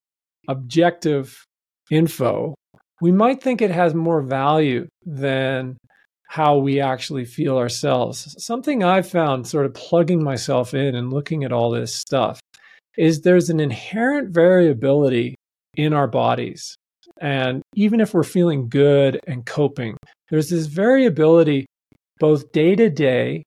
objective 0.47 1.43
info, 1.91 2.55
we 3.01 3.13
might 3.13 3.43
think 3.43 3.63
it 3.63 3.71
has 3.71 3.95
more 3.95 4.21
value 4.21 4.87
than 5.07 5.79
how 6.33 6.57
we 6.57 6.81
actually 6.81 7.27
feel 7.27 7.59
ourselves. 7.59 8.35
Something 8.43 8.83
I've 8.83 9.07
found 9.07 9.47
sort 9.47 9.67
of 9.67 9.75
plugging 9.75 10.25
myself 10.25 10.73
in 10.73 10.95
and 10.95 11.13
looking 11.13 11.45
at 11.45 11.53
all 11.53 11.71
this 11.71 11.95
stuff 11.95 12.41
is 12.97 13.21
there's 13.21 13.51
an 13.51 13.61
inherent 13.61 14.33
variability 14.33 15.35
in 15.77 15.93
our 15.93 16.07
bodies. 16.07 16.75
And 17.21 17.61
even 17.75 18.01
if 18.01 18.15
we're 18.15 18.23
feeling 18.23 18.71
good 18.71 19.21
and 19.27 19.45
coping, 19.45 19.99
there's 20.31 20.49
this 20.49 20.69
variability 20.69 21.67
both 22.19 22.51
day 22.51 22.77
to 22.77 22.89
day, 22.89 23.43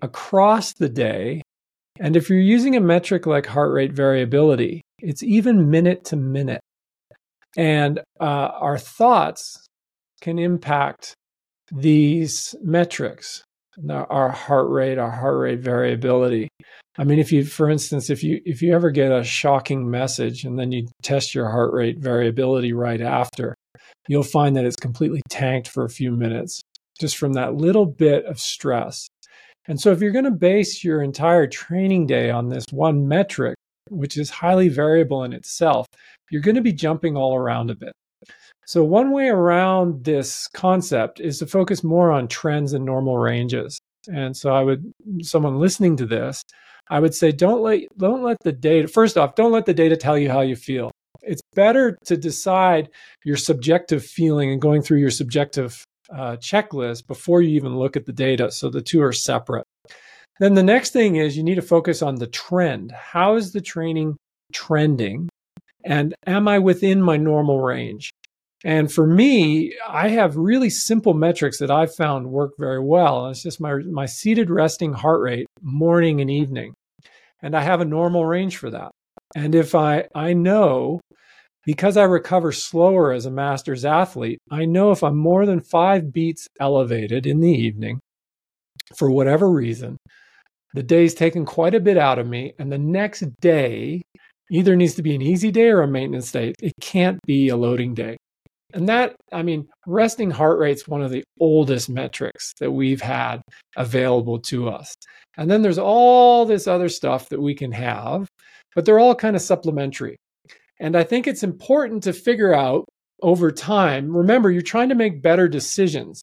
across 0.00 0.72
the 0.72 0.88
day, 0.88 1.42
and 2.00 2.16
if 2.16 2.30
you're 2.30 2.38
using 2.38 2.74
a 2.74 2.80
metric 2.80 3.26
like 3.26 3.44
heart 3.44 3.70
rate 3.70 3.92
variability, 3.92 4.80
it's 4.98 5.22
even 5.22 5.70
minute 5.70 6.06
to 6.06 6.16
minute. 6.16 6.62
And 7.54 7.98
uh, 8.18 8.24
our 8.24 8.78
thoughts 8.78 9.66
can 10.22 10.38
impact 10.38 11.14
these 11.74 12.54
metrics 12.62 13.42
our 13.90 14.30
heart 14.30 14.70
rate 14.70 14.98
our 14.98 15.10
heart 15.10 15.38
rate 15.38 15.58
variability. 15.58 16.48
I 16.96 17.02
mean 17.04 17.18
if 17.18 17.32
you 17.32 17.44
for 17.44 17.68
instance 17.68 18.08
if 18.08 18.22
you 18.22 18.40
if 18.44 18.62
you 18.62 18.72
ever 18.72 18.90
get 18.90 19.10
a 19.10 19.24
shocking 19.24 19.90
message 19.90 20.44
and 20.44 20.58
then 20.58 20.70
you 20.70 20.86
test 21.02 21.34
your 21.34 21.50
heart 21.50 21.72
rate 21.72 21.98
variability 21.98 22.72
right 22.72 23.00
after 23.00 23.54
you'll 24.06 24.22
find 24.22 24.54
that 24.56 24.64
it's 24.64 24.76
completely 24.76 25.20
tanked 25.28 25.68
for 25.68 25.84
a 25.84 25.90
few 25.90 26.12
minutes 26.12 26.60
just 27.00 27.16
from 27.16 27.32
that 27.32 27.54
little 27.54 27.86
bit 27.86 28.24
of 28.26 28.38
stress. 28.38 29.08
And 29.66 29.80
so 29.80 29.90
if 29.90 30.00
you're 30.00 30.12
going 30.12 30.26
to 30.26 30.30
base 30.30 30.84
your 30.84 31.02
entire 31.02 31.48
training 31.48 32.06
day 32.06 32.30
on 32.30 32.48
this 32.48 32.64
one 32.70 33.08
metric 33.08 33.56
which 33.90 34.16
is 34.16 34.30
highly 34.30 34.68
variable 34.68 35.24
in 35.24 35.32
itself 35.32 35.86
you're 36.30 36.42
going 36.42 36.54
to 36.54 36.62
be 36.62 36.72
jumping 36.72 37.16
all 37.16 37.34
around 37.34 37.70
a 37.70 37.74
bit 37.74 37.92
so, 38.66 38.82
one 38.84 39.10
way 39.10 39.28
around 39.28 40.04
this 40.04 40.48
concept 40.48 41.20
is 41.20 41.38
to 41.38 41.46
focus 41.46 41.84
more 41.84 42.10
on 42.10 42.28
trends 42.28 42.72
and 42.72 42.84
normal 42.84 43.18
ranges. 43.18 43.78
And 44.12 44.36
so, 44.36 44.54
I 44.54 44.62
would, 44.62 44.92
someone 45.22 45.58
listening 45.58 45.96
to 45.98 46.06
this, 46.06 46.42
I 46.88 47.00
would 47.00 47.14
say, 47.14 47.32
don't 47.32 47.62
let, 47.62 47.82
don't 47.98 48.22
let 48.22 48.38
the 48.42 48.52
data, 48.52 48.88
first 48.88 49.18
off, 49.18 49.34
don't 49.34 49.52
let 49.52 49.66
the 49.66 49.74
data 49.74 49.96
tell 49.96 50.18
you 50.18 50.30
how 50.30 50.40
you 50.40 50.56
feel. 50.56 50.90
It's 51.22 51.42
better 51.54 51.98
to 52.04 52.16
decide 52.16 52.90
your 53.24 53.36
subjective 53.36 54.04
feeling 54.04 54.50
and 54.50 54.60
going 54.60 54.82
through 54.82 54.98
your 54.98 55.10
subjective 55.10 55.84
uh, 56.10 56.36
checklist 56.36 57.06
before 57.06 57.40
you 57.40 57.54
even 57.56 57.78
look 57.78 57.96
at 57.96 58.06
the 58.06 58.12
data. 58.12 58.50
So, 58.50 58.70
the 58.70 58.82
two 58.82 59.02
are 59.02 59.12
separate. 59.12 59.66
Then 60.40 60.54
the 60.54 60.62
next 60.62 60.90
thing 60.90 61.16
is 61.16 61.36
you 61.36 61.44
need 61.44 61.54
to 61.56 61.62
focus 61.62 62.02
on 62.02 62.16
the 62.16 62.26
trend. 62.26 62.92
How 62.92 63.36
is 63.36 63.52
the 63.52 63.60
training 63.60 64.16
trending? 64.52 65.28
And 65.84 66.14
am 66.26 66.48
I 66.48 66.58
within 66.58 67.02
my 67.02 67.16
normal 67.16 67.60
range? 67.60 68.10
And 68.64 68.90
for 68.90 69.06
me, 69.06 69.76
I 69.86 70.08
have 70.08 70.36
really 70.36 70.70
simple 70.70 71.12
metrics 71.12 71.58
that 71.58 71.70
I've 71.70 71.94
found 71.94 72.30
work 72.30 72.52
very 72.58 72.82
well. 72.82 73.28
It's 73.28 73.42
just 73.42 73.60
my, 73.60 73.74
my 73.90 74.06
seated 74.06 74.48
resting 74.48 74.94
heart 74.94 75.20
rate 75.20 75.46
morning 75.60 76.22
and 76.22 76.30
evening. 76.30 76.72
And 77.42 77.54
I 77.54 77.60
have 77.60 77.82
a 77.82 77.84
normal 77.84 78.24
range 78.24 78.56
for 78.56 78.70
that. 78.70 78.90
And 79.36 79.54
if 79.54 79.74
I, 79.74 80.06
I 80.14 80.32
know 80.32 81.00
because 81.66 81.98
I 81.98 82.04
recover 82.04 82.52
slower 82.52 83.12
as 83.12 83.26
a 83.26 83.30
master's 83.30 83.84
athlete, 83.84 84.38
I 84.50 84.64
know 84.64 84.90
if 84.92 85.02
I'm 85.02 85.16
more 85.16 85.44
than 85.44 85.60
five 85.60 86.10
beats 86.10 86.46
elevated 86.58 87.26
in 87.26 87.40
the 87.40 87.52
evening 87.52 88.00
for 88.96 89.10
whatever 89.10 89.50
reason, 89.50 89.98
the 90.72 90.82
day's 90.82 91.14
taken 91.14 91.44
quite 91.44 91.74
a 91.74 91.80
bit 91.80 91.98
out 91.98 92.18
of 92.18 92.26
me. 92.26 92.54
And 92.58 92.72
the 92.72 92.78
next 92.78 93.24
day 93.40 94.02
either 94.50 94.74
needs 94.74 94.94
to 94.94 95.02
be 95.02 95.14
an 95.14 95.22
easy 95.22 95.50
day 95.50 95.68
or 95.68 95.82
a 95.82 95.88
maintenance 95.88 96.32
day. 96.32 96.54
It 96.62 96.72
can't 96.80 97.18
be 97.26 97.48
a 97.48 97.56
loading 97.56 97.94
day. 97.94 98.16
And 98.74 98.88
that, 98.88 99.14
I 99.32 99.42
mean, 99.42 99.68
resting 99.86 100.32
heart 100.32 100.58
rate 100.58 100.76
is 100.76 100.88
one 100.88 101.00
of 101.00 101.12
the 101.12 101.22
oldest 101.40 101.88
metrics 101.88 102.52
that 102.58 102.72
we've 102.72 103.00
had 103.00 103.40
available 103.76 104.40
to 104.40 104.68
us. 104.68 104.92
And 105.36 105.48
then 105.48 105.62
there's 105.62 105.78
all 105.78 106.44
this 106.44 106.66
other 106.66 106.88
stuff 106.88 107.28
that 107.28 107.40
we 107.40 107.54
can 107.54 107.70
have, 107.72 108.28
but 108.74 108.84
they're 108.84 108.98
all 108.98 109.14
kind 109.14 109.36
of 109.36 109.42
supplementary. 109.42 110.16
And 110.80 110.96
I 110.96 111.04
think 111.04 111.26
it's 111.26 111.44
important 111.44 112.02
to 112.02 112.12
figure 112.12 112.52
out 112.52 112.84
over 113.22 113.52
time. 113.52 114.14
Remember, 114.14 114.50
you're 114.50 114.60
trying 114.60 114.88
to 114.88 114.96
make 114.96 115.22
better 115.22 115.46
decisions, 115.46 116.20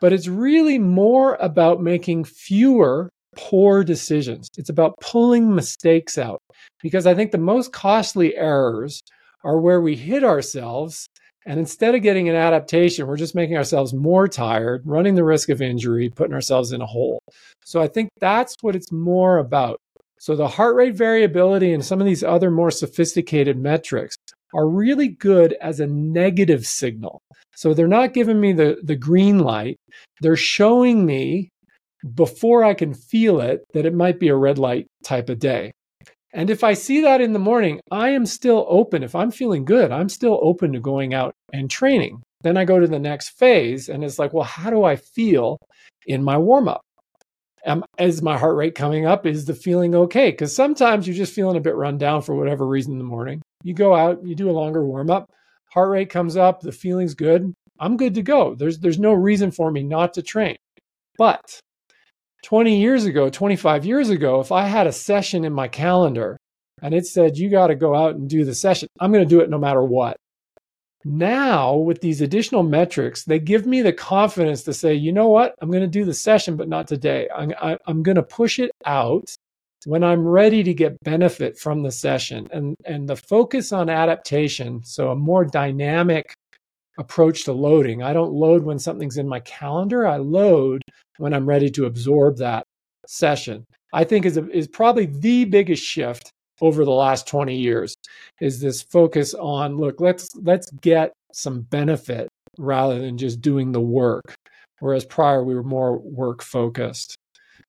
but 0.00 0.12
it's 0.12 0.28
really 0.28 0.78
more 0.78 1.36
about 1.36 1.80
making 1.82 2.24
fewer 2.24 3.08
poor 3.36 3.84
decisions. 3.84 4.48
It's 4.58 4.70
about 4.70 4.94
pulling 5.00 5.54
mistakes 5.54 6.18
out 6.18 6.40
because 6.82 7.06
I 7.06 7.14
think 7.14 7.30
the 7.30 7.38
most 7.38 7.72
costly 7.72 8.36
errors 8.36 9.00
are 9.44 9.60
where 9.60 9.80
we 9.80 9.96
hit 9.96 10.24
ourselves 10.24 11.06
and 11.46 11.60
instead 11.60 11.94
of 11.94 12.02
getting 12.02 12.28
an 12.28 12.34
adaptation, 12.34 13.06
we're 13.06 13.16
just 13.16 13.36
making 13.36 13.56
ourselves 13.56 13.94
more 13.94 14.26
tired, 14.26 14.82
running 14.84 15.14
the 15.14 15.24
risk 15.24 15.48
of 15.48 15.62
injury, 15.62 16.10
putting 16.10 16.34
ourselves 16.34 16.72
in 16.72 16.80
a 16.80 16.86
hole. 16.86 17.20
So 17.64 17.80
I 17.80 17.86
think 17.86 18.10
that's 18.20 18.56
what 18.62 18.74
it's 18.74 18.90
more 18.90 19.38
about. 19.38 19.78
So 20.18 20.34
the 20.34 20.48
heart 20.48 20.74
rate 20.74 20.96
variability 20.96 21.72
and 21.72 21.84
some 21.84 22.00
of 22.00 22.06
these 22.06 22.24
other 22.24 22.50
more 22.50 22.72
sophisticated 22.72 23.58
metrics 23.58 24.16
are 24.54 24.68
really 24.68 25.08
good 25.08 25.54
as 25.60 25.78
a 25.78 25.86
negative 25.86 26.66
signal. 26.66 27.20
So 27.54 27.74
they're 27.74 27.86
not 27.86 28.14
giving 28.14 28.40
me 28.40 28.52
the, 28.52 28.78
the 28.82 28.96
green 28.96 29.38
light. 29.38 29.76
They're 30.20 30.36
showing 30.36 31.06
me 31.06 31.50
before 32.14 32.64
I 32.64 32.74
can 32.74 32.92
feel 32.92 33.40
it 33.40 33.64
that 33.72 33.86
it 33.86 33.94
might 33.94 34.18
be 34.18 34.28
a 34.28 34.36
red 34.36 34.58
light 34.58 34.86
type 35.04 35.28
of 35.28 35.38
day. 35.38 35.72
And 36.36 36.50
if 36.50 36.62
I 36.62 36.74
see 36.74 37.00
that 37.00 37.22
in 37.22 37.32
the 37.32 37.38
morning, 37.38 37.80
I 37.90 38.10
am 38.10 38.26
still 38.26 38.66
open. 38.68 39.02
If 39.02 39.14
I'm 39.14 39.30
feeling 39.30 39.64
good, 39.64 39.90
I'm 39.90 40.10
still 40.10 40.38
open 40.42 40.74
to 40.74 40.80
going 40.80 41.14
out 41.14 41.34
and 41.54 41.70
training. 41.70 42.22
Then 42.42 42.58
I 42.58 42.66
go 42.66 42.78
to 42.78 42.86
the 42.86 42.98
next 42.98 43.30
phase 43.30 43.88
and 43.88 44.04
it's 44.04 44.18
like, 44.18 44.34
well, 44.34 44.44
how 44.44 44.68
do 44.68 44.84
I 44.84 44.96
feel 44.96 45.56
in 46.06 46.22
my 46.22 46.36
warm 46.36 46.68
up? 46.68 46.82
Is 47.98 48.20
my 48.20 48.36
heart 48.36 48.54
rate 48.54 48.74
coming 48.74 49.06
up? 49.06 49.24
Is 49.24 49.46
the 49.46 49.54
feeling 49.54 49.94
okay? 49.94 50.30
Because 50.30 50.54
sometimes 50.54 51.06
you're 51.06 51.16
just 51.16 51.32
feeling 51.32 51.56
a 51.56 51.60
bit 51.60 51.74
run 51.74 51.96
down 51.96 52.20
for 52.20 52.34
whatever 52.34 52.66
reason 52.66 52.92
in 52.92 52.98
the 52.98 53.04
morning. 53.04 53.40
You 53.64 53.72
go 53.72 53.96
out, 53.96 54.22
you 54.22 54.34
do 54.34 54.50
a 54.50 54.52
longer 54.52 54.84
warm 54.84 55.10
up, 55.10 55.30
heart 55.70 55.90
rate 55.90 56.10
comes 56.10 56.36
up, 56.36 56.60
the 56.60 56.70
feeling's 56.70 57.14
good. 57.14 57.50
I'm 57.80 57.96
good 57.96 58.14
to 58.14 58.22
go. 58.22 58.54
There's 58.54 58.78
there's 58.78 58.98
no 58.98 59.14
reason 59.14 59.50
for 59.50 59.70
me 59.70 59.82
not 59.82 60.14
to 60.14 60.22
train. 60.22 60.56
But 61.16 61.60
20 62.44 62.80
years 62.80 63.04
ago, 63.04 63.28
25 63.28 63.84
years 63.84 64.10
ago, 64.10 64.40
if 64.40 64.52
I 64.52 64.66
had 64.66 64.86
a 64.86 64.92
session 64.92 65.44
in 65.44 65.52
my 65.52 65.68
calendar 65.68 66.36
and 66.82 66.94
it 66.94 67.06
said, 67.06 67.36
you 67.36 67.50
got 67.50 67.68
to 67.68 67.74
go 67.74 67.94
out 67.94 68.14
and 68.14 68.28
do 68.28 68.44
the 68.44 68.54
session, 68.54 68.88
I'm 69.00 69.12
going 69.12 69.24
to 69.24 69.28
do 69.28 69.40
it 69.40 69.50
no 69.50 69.58
matter 69.58 69.82
what. 69.82 70.16
Now, 71.04 71.76
with 71.76 72.00
these 72.00 72.20
additional 72.20 72.64
metrics, 72.64 73.24
they 73.24 73.38
give 73.38 73.64
me 73.64 73.80
the 73.80 73.92
confidence 73.92 74.64
to 74.64 74.74
say, 74.74 74.94
you 74.94 75.12
know 75.12 75.28
what, 75.28 75.54
I'm 75.60 75.70
going 75.70 75.82
to 75.82 75.88
do 75.88 76.04
the 76.04 76.12
session, 76.12 76.56
but 76.56 76.68
not 76.68 76.88
today. 76.88 77.28
I'm, 77.34 77.52
I, 77.62 77.78
I'm 77.86 78.02
going 78.02 78.16
to 78.16 78.24
push 78.24 78.58
it 78.58 78.72
out 78.84 79.30
when 79.84 80.02
I'm 80.02 80.26
ready 80.26 80.64
to 80.64 80.74
get 80.74 80.98
benefit 81.04 81.58
from 81.58 81.84
the 81.84 81.92
session. 81.92 82.48
And, 82.52 82.74
and 82.84 83.08
the 83.08 83.14
focus 83.14 83.72
on 83.72 83.88
adaptation, 83.88 84.82
so 84.82 85.10
a 85.10 85.16
more 85.16 85.44
dynamic 85.44 86.34
approach 86.98 87.44
to 87.44 87.52
loading. 87.52 88.02
I 88.02 88.12
don't 88.12 88.32
load 88.32 88.64
when 88.64 88.78
something's 88.78 89.18
in 89.18 89.28
my 89.28 89.40
calendar, 89.40 90.06
I 90.06 90.16
load 90.16 90.82
when 91.18 91.34
I'm 91.34 91.48
ready 91.48 91.70
to 91.70 91.86
absorb 91.86 92.38
that 92.38 92.64
session, 93.06 93.64
I 93.92 94.04
think 94.04 94.26
is 94.26 94.36
a, 94.36 94.48
is 94.50 94.68
probably 94.68 95.06
the 95.06 95.44
biggest 95.44 95.82
shift 95.82 96.30
over 96.60 96.84
the 96.84 96.90
last 96.90 97.26
20 97.28 97.54
years 97.54 97.94
is 98.40 98.60
this 98.60 98.80
focus 98.80 99.34
on 99.34 99.76
look 99.76 100.00
let's 100.00 100.34
let's 100.36 100.70
get 100.80 101.12
some 101.32 101.60
benefit 101.60 102.28
rather 102.58 102.98
than 102.98 103.18
just 103.18 103.42
doing 103.42 103.72
the 103.72 103.80
work 103.80 104.34
whereas 104.80 105.04
prior 105.04 105.44
we 105.44 105.54
were 105.54 105.62
more 105.62 105.98
work 105.98 106.42
focused. 106.42 107.14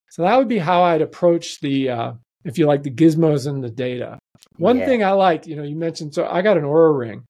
So 0.10 0.22
that 0.22 0.38
would 0.38 0.48
be 0.48 0.58
how 0.58 0.84
i'd 0.84 1.02
approach 1.02 1.60
the 1.60 1.90
uh, 1.90 2.14
if 2.46 2.58
you 2.58 2.66
like 2.66 2.84
the 2.84 2.92
gizmos 2.92 3.48
and 3.48 3.62
the 3.64 3.70
data. 3.70 4.18
One 4.58 4.80
Yeah. 4.80 4.86
thing 4.86 5.04
i 5.04 5.12
liked 5.12 5.48
you 5.48 5.56
know 5.58 5.64
you 5.64 5.76
mentioned 5.76 6.14
so 6.14 6.26
i 6.28 6.42
got 6.42 6.58
an 6.58 6.64
Oura 6.64 6.98
ring 6.98 7.24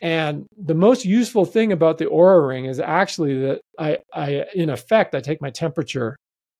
and 0.00 0.46
the 0.56 0.74
most 0.74 1.04
useful 1.04 1.44
thing 1.44 1.72
about 1.72 1.98
the 1.98 2.06
Oura 2.06 2.46
ring 2.46 2.66
is 2.66 2.78
actually 2.80 3.38
that 3.40 3.60
i 3.78 3.98
i 4.14 4.44
in 4.54 4.70
effect 4.70 5.14
i 5.14 5.20
take 5.20 5.42
my 5.42 5.50
temperature 5.50 6.16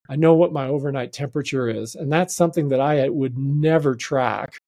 I 0.09 0.17
know 0.17 0.35
what 0.35 0.53
my 0.53 0.69
overnight 0.69 1.13
temperature 1.13 1.69
is. 1.69 1.95
And 1.95 2.11
that's 2.11 2.35
something 2.35 2.69
that 2.69 2.81
I 2.81 3.09
would 3.09 3.37
never 3.37 3.95
track 3.95 4.59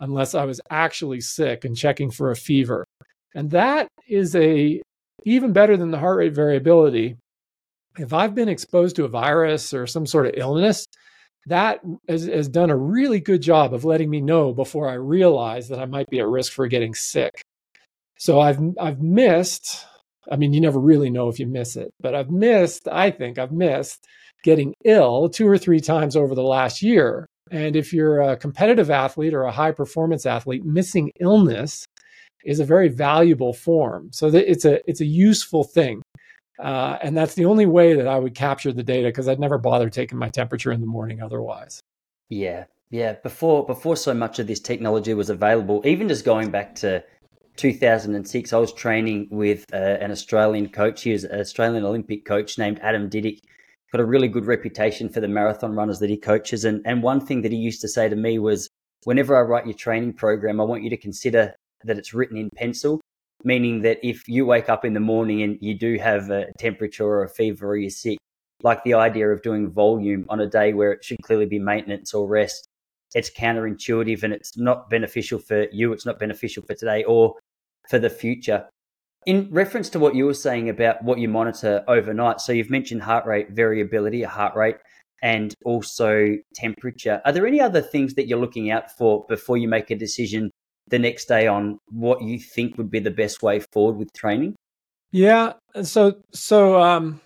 unless 0.00 0.34
I 0.34 0.44
was 0.44 0.60
actually 0.70 1.20
sick 1.20 1.64
and 1.64 1.76
checking 1.76 2.10
for 2.10 2.30
a 2.30 2.36
fever. 2.36 2.86
And 3.34 3.50
that 3.50 3.88
is 4.08 4.34
a 4.34 4.80
even 5.24 5.52
better 5.52 5.76
than 5.76 5.90
the 5.90 5.98
heart 5.98 6.18
rate 6.18 6.34
variability. 6.34 7.16
If 7.98 8.12
I've 8.12 8.34
been 8.34 8.48
exposed 8.48 8.96
to 8.96 9.04
a 9.04 9.08
virus 9.08 9.74
or 9.74 9.86
some 9.86 10.06
sort 10.06 10.26
of 10.26 10.34
illness, 10.36 10.86
that 11.46 11.80
has, 12.08 12.26
has 12.26 12.48
done 12.48 12.70
a 12.70 12.76
really 12.76 13.20
good 13.20 13.42
job 13.42 13.72
of 13.72 13.84
letting 13.84 14.10
me 14.10 14.20
know 14.20 14.52
before 14.52 14.88
I 14.88 14.94
realize 14.94 15.68
that 15.68 15.78
I 15.78 15.86
might 15.86 16.08
be 16.08 16.20
at 16.20 16.26
risk 16.26 16.52
for 16.52 16.68
getting 16.68 16.94
sick. 16.94 17.42
So 18.18 18.40
I've 18.40 18.60
I've 18.80 19.00
missed. 19.00 19.84
I 20.30 20.36
mean, 20.36 20.52
you 20.52 20.60
never 20.60 20.80
really 20.80 21.10
know 21.10 21.28
if 21.28 21.38
you 21.38 21.46
miss 21.46 21.76
it, 21.76 21.92
but 22.00 22.14
I've 22.14 22.30
missed. 22.30 22.88
I 22.88 23.10
think 23.10 23.38
I've 23.38 23.52
missed 23.52 24.04
getting 24.42 24.74
ill 24.84 25.28
two 25.28 25.46
or 25.46 25.58
three 25.58 25.80
times 25.80 26.16
over 26.16 26.34
the 26.34 26.42
last 26.42 26.82
year. 26.82 27.26
And 27.50 27.76
if 27.76 27.92
you're 27.92 28.20
a 28.20 28.36
competitive 28.36 28.90
athlete 28.90 29.34
or 29.34 29.44
a 29.44 29.52
high 29.52 29.72
performance 29.72 30.26
athlete, 30.26 30.64
missing 30.64 31.12
illness 31.20 31.84
is 32.44 32.60
a 32.60 32.64
very 32.64 32.88
valuable 32.88 33.52
form. 33.52 34.10
So 34.12 34.28
it's 34.28 34.64
a 34.64 34.80
it's 34.88 35.00
a 35.00 35.06
useful 35.06 35.64
thing. 35.64 36.02
Uh, 36.58 36.96
and 37.02 37.16
that's 37.16 37.34
the 37.34 37.44
only 37.44 37.66
way 37.66 37.94
that 37.94 38.08
I 38.08 38.18
would 38.18 38.34
capture 38.34 38.72
the 38.72 38.82
data 38.82 39.08
because 39.08 39.28
I'd 39.28 39.38
never 39.38 39.58
bother 39.58 39.90
taking 39.90 40.18
my 40.18 40.30
temperature 40.30 40.72
in 40.72 40.80
the 40.80 40.86
morning 40.86 41.20
otherwise. 41.20 41.80
Yeah, 42.30 42.64
yeah. 42.90 43.14
Before 43.22 43.66
before 43.66 43.96
so 43.96 44.14
much 44.14 44.38
of 44.38 44.46
this 44.46 44.60
technology 44.60 45.12
was 45.12 45.28
available, 45.28 45.82
even 45.84 46.08
just 46.08 46.24
going 46.24 46.50
back 46.50 46.74
to 46.76 47.04
2006, 47.56 48.52
I 48.52 48.58
was 48.58 48.72
training 48.72 49.28
with 49.30 49.64
uh, 49.72 49.76
an 49.76 50.10
Australian 50.10 50.68
coach. 50.68 51.02
He 51.02 51.12
was 51.12 51.24
an 51.24 51.40
Australian 51.40 51.84
Olympic 51.84 52.24
coach 52.24 52.58
named 52.58 52.78
Adam 52.82 53.08
Didyk. 53.08 53.40
Got 53.92 54.00
a 54.00 54.04
really 54.04 54.28
good 54.28 54.46
reputation 54.46 55.08
for 55.08 55.20
the 55.20 55.28
marathon 55.28 55.74
runners 55.74 55.98
that 56.00 56.10
he 56.10 56.16
coaches. 56.16 56.64
And 56.64 56.82
and 56.84 57.02
one 57.02 57.24
thing 57.24 57.42
that 57.42 57.52
he 57.52 57.58
used 57.58 57.80
to 57.80 57.88
say 57.88 58.08
to 58.08 58.16
me 58.16 58.38
was, 58.38 58.68
whenever 59.04 59.36
I 59.36 59.40
write 59.40 59.66
your 59.66 59.76
training 59.76 60.14
program, 60.14 60.60
I 60.60 60.64
want 60.64 60.82
you 60.82 60.90
to 60.90 60.96
consider 60.96 61.54
that 61.84 61.98
it's 61.98 62.14
written 62.14 62.36
in 62.36 62.50
pencil. 62.54 63.00
Meaning 63.44 63.82
that 63.82 63.98
if 64.02 64.26
you 64.26 64.46
wake 64.46 64.68
up 64.68 64.84
in 64.84 64.94
the 64.94 65.00
morning 65.00 65.42
and 65.42 65.58
you 65.60 65.78
do 65.78 65.98
have 65.98 66.30
a 66.30 66.46
temperature 66.58 67.04
or 67.04 67.22
a 67.22 67.28
fever 67.28 67.68
or 67.68 67.76
you're 67.76 67.90
sick, 67.90 68.18
like 68.62 68.82
the 68.82 68.94
idea 68.94 69.28
of 69.28 69.42
doing 69.42 69.70
volume 69.70 70.24
on 70.28 70.40
a 70.40 70.48
day 70.48 70.72
where 70.72 70.92
it 70.92 71.04
should 71.04 71.22
clearly 71.22 71.46
be 71.46 71.58
maintenance 71.58 72.14
or 72.14 72.26
rest, 72.26 72.66
it's 73.14 73.30
counterintuitive 73.30 74.22
and 74.22 74.32
it's 74.32 74.56
not 74.56 74.90
beneficial 74.90 75.38
for 75.38 75.66
you. 75.70 75.92
It's 75.92 76.06
not 76.06 76.18
beneficial 76.18 76.62
for 76.66 76.74
today 76.74 77.04
or 77.04 77.34
for 77.90 77.98
the 77.98 78.10
future. 78.10 78.66
In 79.26 79.48
reference 79.50 79.88
to 79.90 79.98
what 79.98 80.14
you 80.14 80.24
were 80.24 80.34
saying 80.34 80.68
about 80.68 81.02
what 81.02 81.18
you 81.18 81.28
monitor 81.28 81.84
overnight, 81.88 82.40
so 82.40 82.52
you've 82.52 82.70
mentioned 82.70 83.02
heart 83.02 83.26
rate 83.26 83.50
variability, 83.50 84.22
a 84.22 84.28
heart 84.28 84.54
rate, 84.54 84.76
and 85.22 85.54
also 85.64 86.36
temperature. 86.54 87.20
Are 87.24 87.32
there 87.32 87.46
any 87.46 87.60
other 87.60 87.80
things 87.80 88.14
that 88.14 88.28
you're 88.28 88.38
looking 88.38 88.70
out 88.70 88.90
for 88.96 89.24
before 89.28 89.56
you 89.56 89.66
make 89.66 89.90
a 89.90 89.96
decision 89.96 90.50
the 90.88 90.98
next 90.98 91.26
day 91.26 91.46
on 91.46 91.78
what 91.88 92.22
you 92.22 92.38
think 92.38 92.78
would 92.78 92.90
be 92.90 93.00
the 93.00 93.10
best 93.10 93.42
way 93.42 93.60
forward 93.72 93.96
with 93.96 94.12
training? 94.12 94.54
Yeah. 95.10 95.54
So 95.82 96.20
so 96.32 96.80
um, 96.80 97.20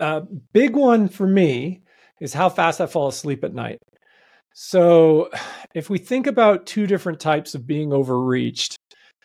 uh, 0.00 0.22
big 0.52 0.76
one 0.76 1.08
for 1.08 1.26
me 1.26 1.82
is 2.20 2.32
how 2.32 2.48
fast 2.48 2.80
I 2.80 2.86
fall 2.86 3.08
asleep 3.08 3.44
at 3.44 3.54
night. 3.54 3.78
So 4.54 5.30
if 5.74 5.90
we 5.90 5.98
think 5.98 6.26
about 6.26 6.66
two 6.66 6.86
different 6.86 7.20
types 7.20 7.54
of 7.54 7.66
being 7.66 7.92
overreached, 7.92 8.77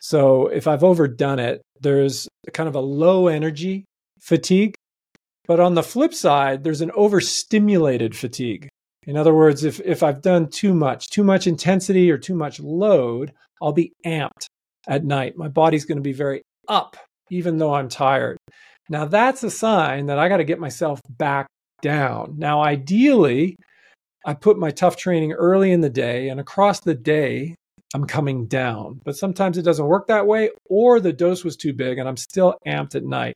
so 0.04 0.48
if 0.48 0.68
I've 0.68 0.84
overdone 0.84 1.38
it, 1.38 1.62
there's 1.80 2.28
kind 2.52 2.68
of 2.68 2.74
a 2.74 2.80
low 2.80 3.28
energy 3.28 3.86
fatigue. 4.20 4.74
But 5.46 5.60
on 5.60 5.72
the 5.72 5.82
flip 5.82 6.12
side, 6.12 6.62
there's 6.62 6.82
an 6.82 6.90
overstimulated 6.94 8.14
fatigue. 8.14 8.68
In 9.06 9.16
other 9.16 9.32
words, 9.32 9.64
if, 9.64 9.80
if 9.80 10.02
I've 10.02 10.20
done 10.20 10.50
too 10.50 10.74
much, 10.74 11.08
too 11.08 11.24
much 11.24 11.46
intensity 11.46 12.10
or 12.10 12.18
too 12.18 12.34
much 12.34 12.60
load, 12.60 13.32
I'll 13.62 13.72
be 13.72 13.94
amped 14.04 14.44
at 14.86 15.06
night. 15.06 15.38
My 15.38 15.48
body's 15.48 15.86
going 15.86 15.96
to 15.96 16.02
be 16.02 16.12
very 16.12 16.42
up, 16.68 16.98
even 17.30 17.56
though 17.56 17.72
I'm 17.72 17.88
tired. 17.88 18.36
Now, 18.90 19.06
that's 19.06 19.42
a 19.42 19.50
sign 19.50 20.04
that 20.06 20.18
I 20.18 20.28
got 20.28 20.36
to 20.36 20.44
get 20.44 20.60
myself 20.60 21.00
back 21.08 21.46
down. 21.80 22.34
Now, 22.36 22.62
ideally, 22.62 23.56
I 24.26 24.34
put 24.34 24.58
my 24.58 24.70
tough 24.70 24.98
training 24.98 25.32
early 25.32 25.72
in 25.72 25.80
the 25.80 25.88
day, 25.88 26.28
and 26.28 26.40
across 26.40 26.80
the 26.80 26.94
day, 26.94 27.54
I'm 27.94 28.06
coming 28.06 28.46
down. 28.46 29.00
But 29.04 29.16
sometimes 29.16 29.56
it 29.56 29.62
doesn't 29.62 29.86
work 29.86 30.08
that 30.08 30.26
way, 30.26 30.50
or 30.66 31.00
the 31.00 31.12
dose 31.12 31.44
was 31.44 31.56
too 31.56 31.72
big 31.72 31.98
and 31.98 32.08
I'm 32.08 32.16
still 32.16 32.56
amped 32.66 32.94
at 32.94 33.04
night. 33.04 33.34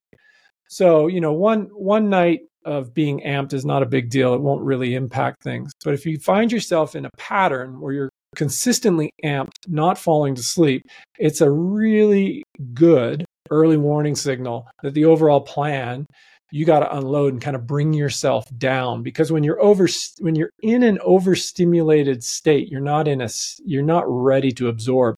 So, 0.68 1.07
you 1.07 1.21
know, 1.21 1.33
one 1.33 1.68
one 1.73 2.11
night 2.11 2.40
of 2.64 2.92
being 2.92 3.21
amped 3.21 3.55
is 3.55 3.64
not 3.64 3.83
a 3.83 3.87
big 3.87 4.11
deal. 4.11 4.35
It 4.35 4.42
won't 4.42 4.62
really 4.62 4.94
impact 4.94 5.42
things. 5.42 5.73
But 5.85 5.94
if 5.94 6.05
you 6.05 6.18
find 6.18 6.53
yourself 6.53 6.94
in 6.94 7.07
a 7.07 7.11
pattern 7.16 7.81
where 7.81 7.94
you're 7.94 8.11
consistently 8.37 9.11
amped, 9.25 9.66
not 9.66 9.97
falling 9.97 10.35
to 10.35 10.42
sleep, 10.42 10.83
it's 11.18 11.40
a 11.40 11.51
really 11.51 12.42
good 12.75 13.25
early 13.51 13.79
warning 13.79 14.14
signal 14.14 14.68
that 14.83 14.92
the 14.92 15.07
overall 15.07 15.40
plan 15.40 16.05
you 16.50 16.64
got 16.64 16.80
to 16.80 16.96
unload 16.96 17.32
and 17.32 17.42
kind 17.42 17.56
of 17.56 17.66
bring 17.66 17.92
yourself 17.92 18.46
down 18.56 19.02
because 19.02 19.30
when 19.30 19.44
you're 19.44 19.61
over 19.61 19.87
when 20.20 20.34
you're 20.34 20.50
in 20.62 20.82
an 20.82 20.98
overstimulated 21.02 22.24
state 22.24 22.70
you're 22.70 22.80
not 22.80 23.06
in 23.06 23.20
a 23.20 23.28
you're 23.64 23.82
not 23.82 24.04
ready 24.06 24.50
to 24.52 24.68
absorb 24.68 25.14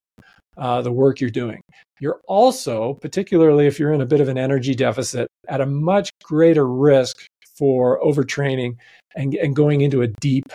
uh, 0.57 0.83
the 0.83 0.93
work 0.93 1.21
you're 1.21 1.31
doing. 1.31 1.63
You're 2.01 2.21
also 2.27 2.95
particularly 2.95 3.67
if 3.67 3.79
you're 3.79 3.93
in 3.93 4.01
a 4.01 4.07
bit 4.07 4.21
of 4.21 4.29
an 4.29 4.39
energy 4.39 4.75
deficit 4.75 5.29
at 5.49 5.61
a 5.61 5.67
much 5.67 6.11
greater 6.23 6.67
risk 6.67 7.17
for 7.57 8.01
overtraining 8.03 8.77
and, 9.17 9.35
and 9.35 9.57
going 9.57 9.81
into 9.81 10.03
a 10.03 10.09
deep 10.21 10.53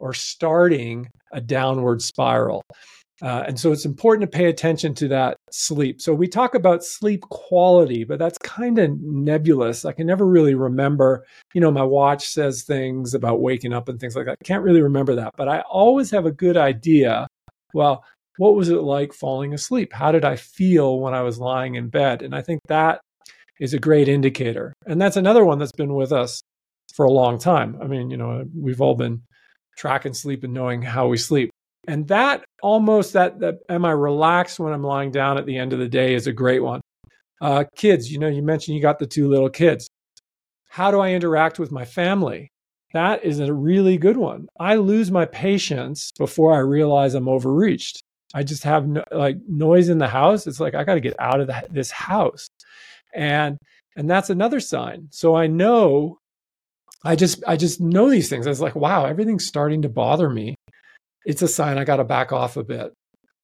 or 0.00 0.12
starting 0.12 1.08
a 1.32 1.40
downward 1.40 2.02
spiral 2.02 2.62
uh, 3.22 3.44
and 3.46 3.58
so 3.58 3.70
it's 3.70 3.84
important 3.84 4.30
to 4.30 4.36
pay 4.36 4.46
attention 4.46 4.94
to 4.94 5.08
that 5.08 5.36
sleep. 5.50 6.00
So 6.00 6.12
we 6.12 6.26
talk 6.26 6.54
about 6.54 6.84
sleep 6.84 7.20
quality, 7.22 8.04
but 8.04 8.18
that's 8.18 8.38
kind 8.38 8.78
of 8.78 8.90
nebulous. 9.00 9.84
I 9.84 9.92
can 9.92 10.06
never 10.06 10.26
really 10.26 10.54
remember. 10.54 11.24
You 11.54 11.60
know, 11.60 11.70
my 11.70 11.84
watch 11.84 12.26
says 12.26 12.64
things 12.64 13.14
about 13.14 13.40
waking 13.40 13.72
up 13.72 13.88
and 13.88 14.00
things 14.00 14.16
like 14.16 14.26
that. 14.26 14.38
I 14.40 14.44
can't 14.44 14.64
really 14.64 14.82
remember 14.82 15.14
that, 15.14 15.32
but 15.36 15.48
I 15.48 15.60
always 15.60 16.10
have 16.10 16.26
a 16.26 16.32
good 16.32 16.56
idea. 16.56 17.26
Well, 17.72 18.04
what 18.36 18.56
was 18.56 18.68
it 18.68 18.82
like 18.82 19.12
falling 19.12 19.54
asleep? 19.54 19.92
How 19.92 20.10
did 20.10 20.24
I 20.24 20.34
feel 20.34 20.98
when 20.98 21.14
I 21.14 21.22
was 21.22 21.38
lying 21.38 21.76
in 21.76 21.88
bed? 21.88 22.20
And 22.20 22.34
I 22.34 22.42
think 22.42 22.60
that 22.66 23.00
is 23.60 23.74
a 23.74 23.78
great 23.78 24.08
indicator. 24.08 24.72
And 24.86 25.00
that's 25.00 25.16
another 25.16 25.44
one 25.44 25.60
that's 25.60 25.72
been 25.72 25.94
with 25.94 26.10
us 26.10 26.42
for 26.94 27.04
a 27.04 27.12
long 27.12 27.38
time. 27.38 27.78
I 27.80 27.86
mean, 27.86 28.10
you 28.10 28.16
know, 28.16 28.44
we've 28.60 28.80
all 28.80 28.96
been 28.96 29.22
tracking 29.78 30.14
sleep 30.14 30.42
and 30.42 30.52
knowing 30.52 30.82
how 30.82 31.06
we 31.06 31.16
sleep 31.16 31.50
and 31.86 32.08
that 32.08 32.43
almost 32.62 33.12
that, 33.12 33.40
that 33.40 33.56
am 33.68 33.84
i 33.84 33.90
relaxed 33.90 34.58
when 34.58 34.72
i'm 34.72 34.82
lying 34.82 35.10
down 35.10 35.38
at 35.38 35.46
the 35.46 35.56
end 35.56 35.72
of 35.72 35.78
the 35.78 35.88
day 35.88 36.14
is 36.14 36.26
a 36.26 36.32
great 36.32 36.62
one. 36.62 36.80
Uh, 37.40 37.64
kids 37.76 38.10
you 38.10 38.18
know 38.18 38.28
you 38.28 38.42
mentioned 38.42 38.76
you 38.76 38.82
got 38.82 38.98
the 38.98 39.06
two 39.06 39.28
little 39.28 39.50
kids. 39.50 39.88
How 40.68 40.90
do 40.90 41.00
i 41.00 41.10
interact 41.10 41.58
with 41.58 41.70
my 41.72 41.84
family? 41.84 42.50
That 42.92 43.24
is 43.24 43.40
a 43.40 43.52
really 43.52 43.98
good 43.98 44.16
one. 44.16 44.46
I 44.58 44.76
lose 44.76 45.10
my 45.10 45.26
patience 45.26 46.10
before 46.18 46.54
i 46.54 46.58
realize 46.58 47.14
i'm 47.14 47.28
overreached. 47.28 48.00
I 48.34 48.42
just 48.42 48.64
have 48.64 48.86
no, 48.86 49.04
like 49.12 49.36
noise 49.48 49.88
in 49.88 49.98
the 49.98 50.08
house. 50.08 50.46
It's 50.46 50.60
like 50.60 50.74
i 50.74 50.84
got 50.84 50.94
to 50.94 51.00
get 51.00 51.18
out 51.18 51.40
of 51.40 51.48
the, 51.48 51.64
this 51.70 51.90
house. 51.90 52.48
And 53.14 53.58
and 53.96 54.10
that's 54.10 54.30
another 54.30 54.60
sign. 54.60 55.08
So 55.10 55.34
i 55.34 55.46
know 55.46 56.18
i 57.04 57.16
just 57.16 57.44
i 57.46 57.56
just 57.56 57.80
know 57.80 58.08
these 58.08 58.28
things. 58.28 58.46
I 58.46 58.50
was 58.50 58.60
like 58.60 58.76
wow 58.76 59.04
everything's 59.04 59.46
starting 59.46 59.82
to 59.82 59.88
bother 59.88 60.30
me 60.30 60.54
it's 61.24 61.42
a 61.42 61.48
sign 61.48 61.78
I 61.78 61.84
got 61.84 61.96
to 61.96 62.04
back 62.04 62.32
off 62.32 62.56
a 62.56 62.64
bit. 62.64 62.92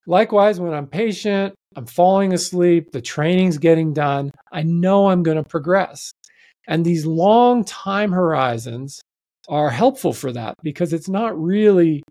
Likewise, 0.07 0.59
when 0.59 0.73
I'm 0.73 0.87
patient, 0.87 1.53
I'm 1.75 1.85
falling 1.85 2.33
asleep, 2.33 2.91
the 2.91 3.01
training's 3.01 3.57
getting 3.57 3.93
done, 3.93 4.31
I 4.51 4.63
know 4.63 5.07
I'm 5.07 5.23
going 5.23 5.37
to 5.37 5.43
progress. 5.43 6.11
And 6.67 6.85
these 6.85 7.05
long 7.05 7.63
time 7.63 8.11
horizons 8.11 9.01
are 9.49 9.69
helpful 9.69 10.13
for 10.13 10.31
that 10.31 10.55
because 10.63 10.93
it's 10.93 11.09
not 11.09 11.39
really 11.39 12.03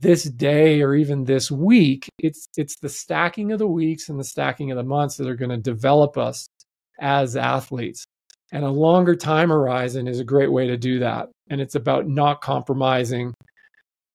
this 0.00 0.24
day 0.24 0.82
or 0.82 0.94
even 0.94 1.24
this 1.24 1.50
week. 1.50 2.08
It's 2.18 2.46
it's 2.56 2.76
the 2.80 2.88
stacking 2.88 3.52
of 3.52 3.58
the 3.58 3.66
weeks 3.66 4.08
and 4.08 4.18
the 4.18 4.24
stacking 4.24 4.70
of 4.70 4.76
the 4.76 4.84
months 4.84 5.16
that 5.16 5.28
are 5.28 5.36
going 5.36 5.50
to 5.50 5.56
develop 5.56 6.16
us 6.16 6.46
as 7.00 7.36
athletes. 7.36 8.04
And 8.52 8.64
a 8.64 8.70
longer 8.70 9.14
time 9.14 9.50
horizon 9.50 10.08
is 10.08 10.20
a 10.20 10.24
great 10.24 10.50
way 10.50 10.66
to 10.66 10.76
do 10.76 10.98
that. 11.00 11.28
And 11.50 11.60
it's 11.60 11.74
about 11.74 12.08
not 12.08 12.40
compromising. 12.40 13.32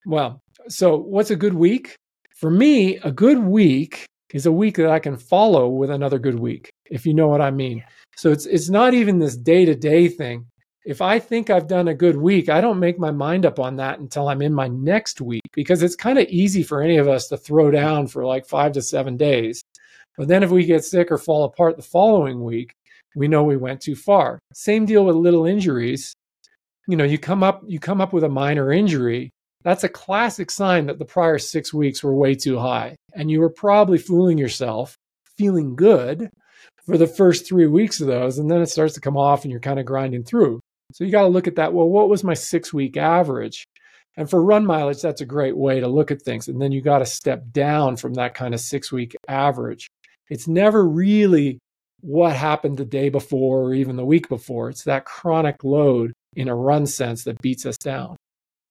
Well, 0.06 0.40
so 0.68 0.98
what's 0.98 1.32
a 1.32 1.36
good 1.36 1.54
week? 1.54 1.96
For 2.36 2.52
me, 2.52 2.98
a 2.98 3.12
good 3.12 3.40
week 3.40 4.06
is 4.34 4.46
a 4.46 4.52
week 4.52 4.78
that 4.78 4.90
I 4.90 5.00
can 5.00 5.18
follow 5.18 5.70
with 5.70 5.90
another 5.90 6.20
good 6.20 6.40
week, 6.40 6.70
if 6.90 7.06
you 7.06 7.14
know 7.14 7.28
what 7.28 7.42
I 7.42 7.52
mean. 7.52 7.84
So 8.18 8.32
it's 8.32 8.46
it's 8.46 8.70
not 8.70 8.94
even 8.94 9.20
this 9.20 9.38
day-to-day 9.38 10.10
thing. 10.10 10.46
If 10.86 11.02
I 11.02 11.20
think 11.20 11.50
I've 11.50 11.68
done 11.68 11.88
a 11.88 11.96
good 11.96 12.18
week, 12.18 12.50
I 12.50 12.62
don't 12.62 12.80
make 12.80 13.00
my 13.00 13.12
mind 13.12 13.46
up 13.46 13.60
on 13.60 13.76
that 13.78 14.00
until 14.00 14.28
I'm 14.28 14.42
in 14.42 14.54
my 14.54 14.68
next 14.68 15.20
week 15.20 15.42
because 15.54 15.82
it's 15.82 15.96
kind 15.96 16.20
of 16.20 16.28
easy 16.28 16.62
for 16.62 16.82
any 16.82 16.98
of 16.98 17.08
us 17.08 17.28
to 17.30 17.38
throw 17.38 17.72
down 17.72 18.08
for 18.08 18.26
like 18.26 18.46
5 18.46 18.74
to 18.74 18.82
7 18.82 19.18
days. 19.18 19.64
But 20.18 20.28
then 20.28 20.44
if 20.44 20.52
we 20.52 20.66
get 20.66 20.84
sick 20.84 21.12
or 21.12 21.18
fall 21.18 21.46
apart 21.46 21.76
the 21.76 21.84
following 21.84 22.44
week, 22.44 22.72
we 23.16 23.28
know 23.28 23.44
we 23.44 23.58
went 23.58 23.82
too 23.82 23.96
far. 23.96 24.40
Same 24.54 24.86
deal 24.86 25.06
with 25.06 25.16
little 25.16 25.46
injuries. 25.46 26.14
You 26.88 26.98
know, 26.98 27.04
you 27.04 27.18
come 27.18 27.42
up 27.42 27.64
you 27.66 27.80
come 27.80 28.02
up 28.02 28.14
with 28.14 28.24
a 28.24 28.30
minor 28.30 28.72
injury, 28.72 29.32
that's 29.66 29.84
a 29.84 29.90
classic 29.90 30.50
sign 30.50 30.86
that 30.86 31.00
the 31.00 31.06
prior 31.06 31.38
6 31.38 31.74
weeks 31.74 32.02
were 32.02 32.16
way 32.16 32.36
too 32.36 32.58
high 32.58 32.96
and 33.14 33.30
you 33.30 33.42
were 33.42 33.50
probably 33.50 33.98
fooling 33.98 34.38
yourself, 34.38 34.96
feeling 35.38 35.76
good 35.76 36.30
for 36.86 36.98
the 36.98 37.08
first 37.08 37.46
3 37.46 37.68
weeks 37.68 38.00
of 38.00 38.08
those 38.08 38.38
and 38.40 38.50
then 38.50 38.62
it 38.62 38.70
starts 38.70 38.94
to 38.94 39.02
come 39.02 39.18
off 39.18 39.44
and 39.44 39.52
you're 39.52 39.60
kind 39.60 39.80
of 39.80 39.86
grinding 39.86 40.24
through. 40.24 40.62
So 40.94 41.04
you 41.04 41.12
got 41.12 41.24
to 41.24 41.28
look 41.28 41.48
at 41.48 41.56
that, 41.56 41.74
well, 41.74 41.90
what 41.90 42.08
was 42.08 42.24
my 42.24 42.36
6 42.36 42.72
week 42.72 42.96
average? 42.96 43.66
And 44.18 44.30
for 44.30 44.42
run 44.42 44.66
mileage, 44.66 45.02
that's 45.02 45.22
a 45.22 45.26
great 45.26 45.58
way 45.58 45.80
to 45.80 45.88
look 45.88 46.12
at 46.12 46.22
things. 46.22 46.48
And 46.48 46.62
then 46.62 46.72
you 46.72 46.82
got 46.82 47.00
to 47.00 47.06
step 47.06 47.44
down 47.52 47.98
from 47.98 48.14
that 48.14 48.34
kind 48.34 48.54
of 48.54 48.62
six 48.62 48.92
week 48.92 49.16
average. 49.28 49.90
It's 50.30 50.48
never 50.48 50.88
really 50.88 51.60
what 52.02 52.36
happened 52.36 52.78
the 52.78 52.86
day 52.86 53.10
before 53.10 53.64
or 53.64 53.74
even 53.74 53.96
the 53.96 54.06
week 54.06 54.30
before. 54.30 54.70
It's 54.70 54.84
that 54.84 55.06
chronic 55.06 55.64
load 55.64 56.14
in 56.36 56.48
a 56.48 56.56
run 56.56 56.86
sense 56.86 57.24
that 57.24 57.42
beats 57.42 57.66
us 57.66 57.78
down. 57.78 58.16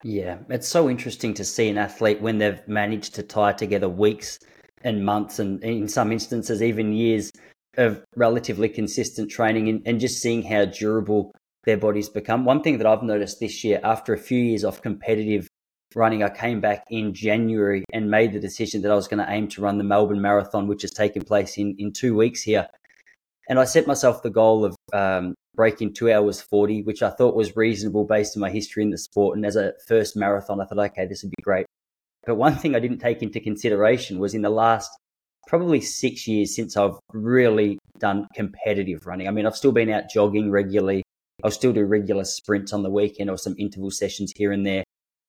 Yeah, 0.07 0.41
it's 0.51 0.69
so 0.69 0.91
interesting 0.91 1.33
to 1.33 1.45
see 1.47 1.71
an 1.71 1.79
athlete 1.79 2.21
when 2.21 2.37
they've 2.37 2.61
managed 2.69 3.15
to 3.15 3.23
tie 3.23 3.55
together 3.55 3.89
weeks 3.89 4.39
and 4.83 5.03
months 5.03 5.39
and 5.39 5.65
in 5.65 5.89
some 5.89 6.13
instances 6.13 6.63
even 6.63 6.93
years 6.93 7.33
of 7.79 8.05
relatively 8.15 8.69
consistent 8.69 9.31
training 9.31 9.71
and, 9.71 9.81
and 9.87 9.99
just 9.99 10.21
seeing 10.21 10.43
how 10.43 10.67
durable 10.67 11.33
their 11.65 11.79
bodies 11.79 12.11
become. 12.11 12.45
One 12.45 12.61
thing 12.61 12.77
that 12.77 12.87
I've 12.87 13.03
noticed 13.03 13.41
this 13.41 13.65
year 13.65 13.81
after 13.83 14.13
a 14.13 14.19
few 14.19 14.39
years 14.39 14.63
of 14.63 14.83
competitive 14.83 15.49
running, 15.95 16.23
I 16.23 16.29
came 16.29 16.61
back 16.61 16.85
in 16.91 17.15
January 17.15 17.83
and 17.91 18.11
made 18.11 18.35
the 18.35 18.41
decision 18.41 18.83
that 18.83 18.93
I 18.93 18.97
was 18.97 19.09
going 19.09 19.25
to 19.25 19.33
aim 19.33 19.49
to 19.49 19.63
run 19.63 19.79
the 19.79 19.85
Melbourne 19.85 20.21
Marathon, 20.21 20.69
which 20.69 20.85
is 20.85 20.91
taking 20.91 21.23
place 21.23 21.57
in, 21.57 21.77
in 21.79 21.95
two 21.95 22.15
weeks 22.15 22.43
here. 22.43 22.69
And 23.49 23.59
I 23.59 23.65
set 23.65 23.87
myself 23.87 24.23
the 24.23 24.29
goal 24.29 24.67
of 24.67 24.77
um, 24.93 25.35
breaking 25.55 25.95
two 25.95 26.13
hours 26.13 26.41
40, 26.41 26.83
which 26.83 27.03
I 27.03 27.11
thought 27.11 27.37
was 27.37 27.57
reasonable 27.57 28.05
based 28.05 28.37
on 28.37 28.41
my 28.41 28.51
history 28.51 28.83
in 28.83 28.91
the 28.91 28.99
sport. 28.99 29.37
And 29.37 29.47
as 29.47 29.57
a 29.57 29.73
first 29.87 30.17
marathon, 30.17 30.61
I 30.61 30.65
thought, 30.65 30.79
okay, 30.79 31.07
this 31.07 31.23
would 31.23 31.31
be 31.31 31.43
great. 31.43 31.67
But 32.27 32.37
one 32.37 32.57
thing 32.57 32.75
I 32.75 32.81
didn't 32.81 32.99
take 32.99 33.23
into 33.23 33.41
consideration 33.41 34.19
was 34.19 34.35
in 34.35 34.43
the 34.43 34.51
last 34.51 34.91
probably 35.47 35.81
six 35.81 36.27
years 36.27 36.57
since 36.57 36.77
I've 36.77 36.99
really 37.13 37.79
done 37.99 38.27
competitive 38.35 39.07
running. 39.07 39.29
I 39.29 39.31
mean, 39.31 39.47
I've 39.47 39.57
still 39.57 39.73
been 39.73 39.91
out 39.91 40.11
jogging 40.11 40.51
regularly. 40.51 41.03
I'll 41.43 41.51
still 41.51 41.73
do 41.73 41.85
regular 41.85 42.25
sprints 42.25 42.73
on 42.73 42.83
the 42.83 42.91
weekend 42.91 43.29
or 43.29 43.37
some 43.37 43.55
interval 43.59 43.91
sessions 43.91 44.33
here 44.37 44.53
and 44.53 44.65
there 44.65 44.85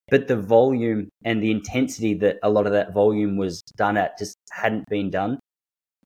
but 0.09 0.27
the 0.27 0.35
volume 0.35 1.09
and 1.23 1.41
the 1.41 1.51
intensity 1.51 2.13
that 2.15 2.37
a 2.43 2.49
lot 2.49 2.67
of 2.67 2.73
that 2.73 2.93
volume 2.93 3.37
was 3.37 3.61
done 3.75 3.97
at 3.97 4.17
just 4.17 4.37
hadn't 4.51 4.85
been 4.89 5.09
done. 5.09 5.39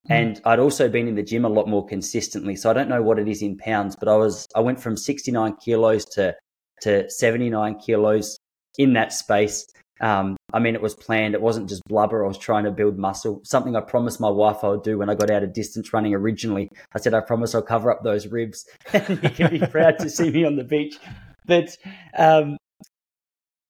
Mm. 0.10 0.16
And 0.16 0.42
I'd 0.46 0.60
also 0.60 0.90
been 0.90 1.08
in 1.08 1.16
the 1.16 1.24
gym 1.24 1.46
a 1.46 1.50
lot 1.50 1.68
more 1.68 1.86
consistently. 1.86 2.56
So 2.56 2.70
I 2.70 2.74
don't 2.74 2.90
know 2.90 3.02
what 3.02 3.20
it 3.20 3.28
is 3.28 3.42
in 3.42 3.58
pounds, 3.58 3.96
but 3.96 4.08
I 4.08 4.16
was 4.16 4.48
I 4.56 4.60
went 4.60 4.82
from 4.82 4.98
69 4.98 5.56
kilos 5.64 6.06
to 6.14 6.36
to 6.82 7.10
79 7.10 7.80
kilos 7.80 8.38
in 8.78 8.94
that 8.94 9.14
space. 9.14 9.66
Um, 10.02 10.38
I 10.54 10.60
mean, 10.60 10.76
it 10.76 10.82
was 10.82 10.96
planned. 10.96 11.34
It 11.34 11.42
wasn't 11.42 11.68
just 11.68 11.84
blubber. 11.88 12.24
I 12.24 12.28
was 12.28 12.38
trying 12.38 12.64
to 12.64 12.72
build 12.72 12.98
muscle. 12.98 13.42
Something 13.44 13.76
I 13.76 13.82
promised 13.82 14.22
my 14.22 14.30
wife 14.30 14.64
I 14.64 14.70
would 14.70 14.84
do 14.84 14.98
when 14.98 15.10
I 15.10 15.16
got 15.16 15.30
out 15.30 15.44
of 15.44 15.54
distance 15.54 15.92
running 15.94 16.14
originally. 16.14 16.70
I 16.94 17.00
said, 17.00 17.14
I 17.14 17.20
promise 17.20 17.54
I'll 17.54 17.62
cover 17.62 17.92
up 17.92 18.04
those 18.04 18.28
ribs. 18.28 18.66
and 18.94 19.22
you 19.22 19.30
can 19.30 19.52
be 19.52 19.60
proud 19.72 20.00
to 20.00 20.10
see 20.10 20.32
me 20.32 20.46
on 20.46 20.56
the 20.56 20.64
beach. 20.64 20.98
But 21.46 21.76
um, 22.18 22.56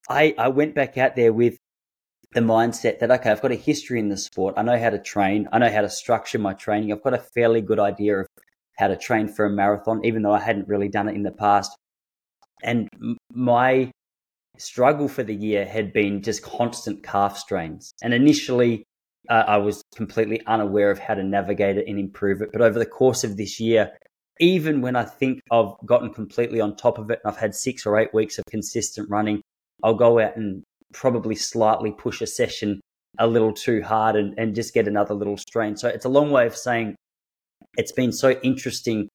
I, 0.07 0.35
I 0.37 0.49
went 0.49 0.75
back 0.75 0.99
out 0.99 1.15
there 1.15 1.33
with 1.33 1.57
the 2.33 2.41
mindset 2.41 2.99
that, 2.99 3.11
okay, 3.11 3.31
I've 3.31 3.41
got 3.41 3.51
a 3.51 3.55
history 3.55 3.99
in 3.99 4.09
the 4.09 4.17
sport. 4.17 4.55
I 4.57 4.61
know 4.61 4.79
how 4.79 4.91
to 4.91 4.99
train. 4.99 5.47
I 5.51 5.57
know 5.57 5.71
how 5.71 5.81
to 5.81 5.89
structure 5.89 6.37
my 6.37 6.53
training. 6.53 6.91
I've 6.91 7.03
got 7.03 7.13
a 7.13 7.25
fairly 7.33 7.61
good 7.61 7.79
idea 7.79 8.19
of 8.19 8.27
how 8.77 8.87
to 8.87 8.95
train 8.95 9.27
for 9.27 9.45
a 9.45 9.49
marathon, 9.49 10.05
even 10.05 10.21
though 10.21 10.33
I 10.33 10.39
hadn't 10.39 10.67
really 10.67 10.89
done 10.89 11.09
it 11.09 11.15
in 11.15 11.23
the 11.23 11.31
past. 11.31 11.75
And 12.61 12.87
my 13.33 13.91
struggle 14.57 15.07
for 15.07 15.23
the 15.23 15.33
year 15.33 15.65
had 15.65 15.91
been 15.91 16.21
just 16.21 16.43
constant 16.43 17.03
calf 17.03 17.37
strains. 17.37 17.91
And 18.03 18.13
initially, 18.13 18.83
uh, 19.29 19.43
I 19.47 19.57
was 19.57 19.81
completely 19.95 20.41
unaware 20.45 20.91
of 20.91 20.99
how 20.99 21.15
to 21.15 21.23
navigate 21.23 21.77
it 21.77 21.87
and 21.87 21.99
improve 21.99 22.41
it. 22.41 22.49
But 22.51 22.61
over 22.61 22.77
the 22.77 22.85
course 22.85 23.23
of 23.23 23.37
this 23.37 23.59
year, 23.59 23.91
even 24.39 24.81
when 24.81 24.95
I 24.95 25.03
think 25.03 25.41
I've 25.51 25.73
gotten 25.85 26.13
completely 26.13 26.61
on 26.61 26.75
top 26.75 26.97
of 26.97 27.09
it, 27.09 27.19
and 27.23 27.33
I've 27.33 27.39
had 27.39 27.55
six 27.55 27.85
or 27.85 27.97
eight 27.97 28.13
weeks 28.13 28.37
of 28.37 28.45
consistent 28.45 29.09
running, 29.09 29.41
I'll 29.83 29.95
go 29.95 30.19
out 30.19 30.35
and 30.35 30.63
probably 30.93 31.35
slightly 31.35 31.91
push 31.91 32.21
a 32.21 32.27
session 32.27 32.79
a 33.17 33.27
little 33.27 33.53
too 33.53 33.81
hard 33.81 34.15
and, 34.15 34.37
and 34.37 34.55
just 34.55 34.73
get 34.73 34.87
another 34.87 35.13
little 35.13 35.37
strain. 35.37 35.75
So 35.75 35.87
it's 35.87 36.05
a 36.05 36.09
long 36.09 36.31
way 36.31 36.45
of 36.45 36.55
saying 36.55 36.95
it's 37.77 37.91
been 37.91 38.11
so 38.11 38.31
interesting 38.43 39.09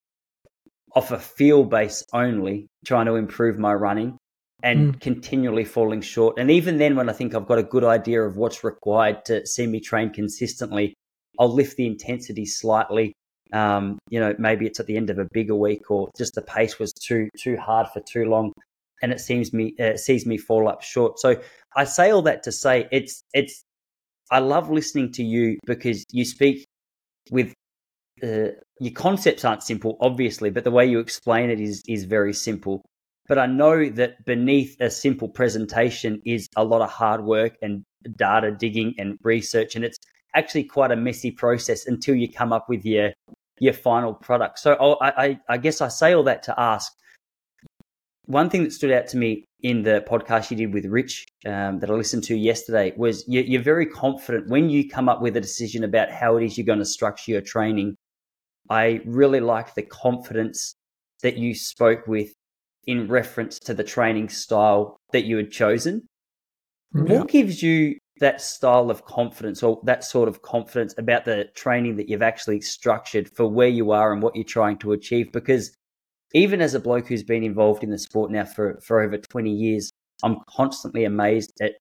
off 0.94 1.10
a 1.10 1.18
feel 1.18 1.64
base 1.64 2.04
only, 2.12 2.66
trying 2.84 3.06
to 3.06 3.14
improve 3.14 3.58
my 3.58 3.72
running 3.72 4.16
and 4.62 4.94
mm. 4.94 5.00
continually 5.00 5.64
falling 5.64 6.00
short. 6.00 6.38
And 6.38 6.50
even 6.50 6.78
then, 6.78 6.96
when 6.96 7.08
I 7.08 7.12
think 7.12 7.34
I've 7.34 7.46
got 7.46 7.58
a 7.58 7.64
good 7.64 7.84
idea 7.84 8.22
of 8.22 8.36
what's 8.36 8.64
required 8.64 9.24
to 9.26 9.46
see 9.46 9.66
me 9.66 9.80
train 9.80 10.10
consistently, 10.10 10.94
I'll 11.38 11.52
lift 11.52 11.76
the 11.76 11.86
intensity 11.86 12.46
slightly. 12.46 13.12
Um, 13.52 13.98
you 14.08 14.20
know, 14.20 14.34
maybe 14.38 14.66
it's 14.66 14.80
at 14.80 14.86
the 14.86 14.96
end 14.96 15.10
of 15.10 15.18
a 15.18 15.28
bigger 15.32 15.54
week, 15.54 15.90
or 15.90 16.10
just 16.16 16.34
the 16.34 16.42
pace 16.42 16.78
was 16.78 16.92
too 16.92 17.28
too 17.38 17.56
hard 17.56 17.88
for 17.88 18.00
too 18.00 18.24
long 18.24 18.52
and 19.04 19.12
it 19.12 19.20
seems 19.20 19.52
me 19.52 19.74
uh, 19.78 19.96
sees 19.98 20.24
me 20.24 20.38
fall 20.38 20.66
up 20.66 20.82
short. 20.82 21.18
So 21.18 21.36
I 21.76 21.84
say 21.84 22.10
all 22.10 22.22
that 22.22 22.42
to 22.44 22.52
say 22.52 22.88
it's 22.90 23.22
it's 23.34 23.62
I 24.30 24.38
love 24.38 24.70
listening 24.70 25.12
to 25.12 25.22
you 25.22 25.58
because 25.66 26.02
you 26.10 26.24
speak 26.24 26.64
with 27.30 27.52
uh, 28.22 28.56
your 28.80 28.94
concepts 28.94 29.44
aren't 29.44 29.62
simple, 29.62 29.98
obviously, 30.00 30.48
but 30.48 30.64
the 30.64 30.70
way 30.70 30.86
you 30.86 31.00
explain 31.00 31.50
it 31.50 31.60
is 31.60 31.82
is 31.86 32.04
very 32.04 32.32
simple. 32.32 32.80
But 33.28 33.38
I 33.38 33.46
know 33.46 33.90
that 33.90 34.24
beneath 34.24 34.74
a 34.80 34.90
simple 34.90 35.28
presentation 35.28 36.22
is 36.24 36.48
a 36.56 36.64
lot 36.64 36.80
of 36.80 36.90
hard 36.90 37.24
work 37.24 37.52
and 37.60 37.84
data 38.16 38.50
digging 38.52 38.94
and 38.96 39.18
research, 39.22 39.76
and 39.76 39.84
it's 39.84 39.98
actually 40.34 40.64
quite 40.64 40.92
a 40.92 40.96
messy 40.96 41.30
process 41.30 41.86
until 41.86 42.14
you 42.14 42.32
come 42.32 42.54
up 42.54 42.70
with 42.70 42.86
your 42.86 43.12
your 43.60 43.74
final 43.74 44.14
product. 44.14 44.58
So 44.60 44.72
I, 44.74 45.24
I, 45.24 45.40
I 45.48 45.58
guess 45.58 45.82
I 45.82 45.88
say 45.88 46.14
all 46.14 46.24
that 46.24 46.42
to 46.44 46.54
ask 46.58 46.90
one 48.26 48.48
thing 48.48 48.64
that 48.64 48.72
stood 48.72 48.92
out 48.92 49.06
to 49.08 49.16
me 49.16 49.44
in 49.62 49.82
the 49.82 50.04
podcast 50.08 50.50
you 50.50 50.56
did 50.56 50.72
with 50.72 50.86
Rich 50.86 51.26
um, 51.46 51.78
that 51.80 51.90
I 51.90 51.94
listened 51.94 52.24
to 52.24 52.36
yesterday 52.36 52.92
was 52.96 53.24
you're, 53.26 53.62
very 53.62 53.86
confident 53.86 54.48
when 54.48 54.70
you 54.70 54.88
come 54.88 55.08
up 55.08 55.20
with 55.20 55.36
a 55.36 55.40
decision 55.40 55.84
about 55.84 56.10
how 56.10 56.36
it 56.36 56.44
is 56.44 56.56
you're 56.56 56.66
going 56.66 56.78
to 56.78 56.84
structure 56.84 57.32
your 57.32 57.40
training. 57.40 57.96
I 58.70 59.00
really 59.04 59.40
like 59.40 59.74
the 59.74 59.82
confidence 59.82 60.74
that 61.22 61.36
you 61.36 61.54
spoke 61.54 62.06
with 62.06 62.32
in 62.86 63.08
reference 63.08 63.58
to 63.60 63.74
the 63.74 63.84
training 63.84 64.28
style 64.28 64.96
that 65.12 65.24
you 65.24 65.36
had 65.36 65.50
chosen. 65.50 66.06
Yeah. 66.94 67.20
What 67.20 67.28
gives 67.28 67.62
you 67.62 67.96
that 68.20 68.40
style 68.40 68.90
of 68.90 69.04
confidence 69.04 69.62
or 69.62 69.80
that 69.84 70.04
sort 70.04 70.28
of 70.28 70.42
confidence 70.42 70.94
about 70.98 71.24
the 71.24 71.46
training 71.54 71.96
that 71.96 72.08
you've 72.08 72.22
actually 72.22 72.60
structured 72.60 73.28
for 73.34 73.46
where 73.48 73.68
you 73.68 73.90
are 73.90 74.12
and 74.12 74.22
what 74.22 74.36
you're 74.36 74.44
trying 74.44 74.78
to 74.78 74.92
achieve? 74.92 75.32
Because 75.32 75.74
even 76.34 76.60
as 76.60 76.74
a 76.74 76.80
bloke 76.80 77.06
who's 77.06 77.22
been 77.22 77.44
involved 77.44 77.82
in 77.82 77.90
the 77.90 77.98
sport 77.98 78.30
now 78.30 78.44
for, 78.44 78.80
for 78.84 79.00
over 79.00 79.16
20 79.16 79.50
years, 79.50 79.90
I'm 80.22 80.38
constantly 80.48 81.04
amazed 81.04 81.52
at 81.62 81.74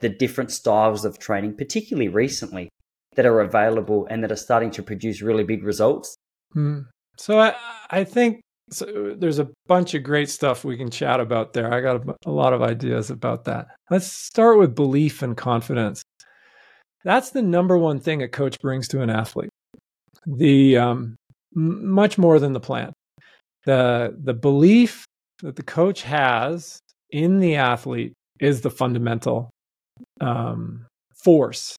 the 0.00 0.10
different 0.10 0.52
styles 0.52 1.04
of 1.04 1.18
training, 1.18 1.56
particularly 1.56 2.08
recently, 2.08 2.68
that 3.16 3.26
are 3.26 3.40
available 3.40 4.06
and 4.10 4.22
that 4.22 4.30
are 4.30 4.36
starting 4.36 4.70
to 4.72 4.82
produce 4.82 5.22
really 5.22 5.42
big 5.42 5.64
results. 5.64 6.14
Hmm. 6.52 6.80
So 7.16 7.40
I, 7.40 7.54
I 7.90 8.04
think 8.04 8.40
so 8.70 9.16
there's 9.18 9.38
a 9.38 9.48
bunch 9.66 9.94
of 9.94 10.02
great 10.02 10.28
stuff 10.28 10.64
we 10.64 10.76
can 10.76 10.90
chat 10.90 11.18
about 11.20 11.54
there. 11.54 11.72
I 11.72 11.80
got 11.80 12.06
a, 12.06 12.14
a 12.26 12.30
lot 12.30 12.52
of 12.52 12.62
ideas 12.62 13.10
about 13.10 13.44
that. 13.46 13.66
Let's 13.90 14.12
start 14.12 14.58
with 14.58 14.74
belief 14.74 15.22
and 15.22 15.36
confidence. 15.36 16.02
That's 17.04 17.30
the 17.30 17.42
number 17.42 17.78
one 17.78 17.98
thing 17.98 18.22
a 18.22 18.28
coach 18.28 18.60
brings 18.60 18.86
to 18.88 19.00
an 19.00 19.08
athlete. 19.08 19.50
The 20.26 20.76
um, 20.76 21.16
much 21.54 22.18
more 22.18 22.38
than 22.38 22.52
the 22.52 22.60
plan 22.60 22.92
the 23.68 24.16
the 24.18 24.32
belief 24.32 25.04
that 25.42 25.56
the 25.56 25.62
coach 25.62 26.02
has 26.02 26.80
in 27.10 27.38
the 27.38 27.56
athlete 27.56 28.14
is 28.40 28.62
the 28.62 28.70
fundamental 28.70 29.50
um, 30.22 30.86
force 31.22 31.76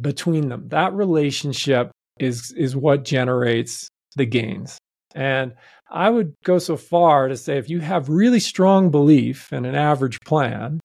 between 0.00 0.48
them. 0.48 0.68
That 0.68 0.92
relationship 0.92 1.90
is 2.20 2.52
is 2.56 2.76
what 2.76 3.04
generates 3.04 3.88
the 4.14 4.24
gains. 4.24 4.78
And 5.16 5.54
I 5.90 6.10
would 6.10 6.32
go 6.44 6.60
so 6.60 6.76
far 6.76 7.26
to 7.26 7.36
say 7.36 7.58
if 7.58 7.68
you 7.68 7.80
have 7.80 8.08
really 8.08 8.38
strong 8.38 8.92
belief 8.92 9.52
in 9.52 9.64
an 9.64 9.74
average 9.74 10.18
plan, 10.24 10.78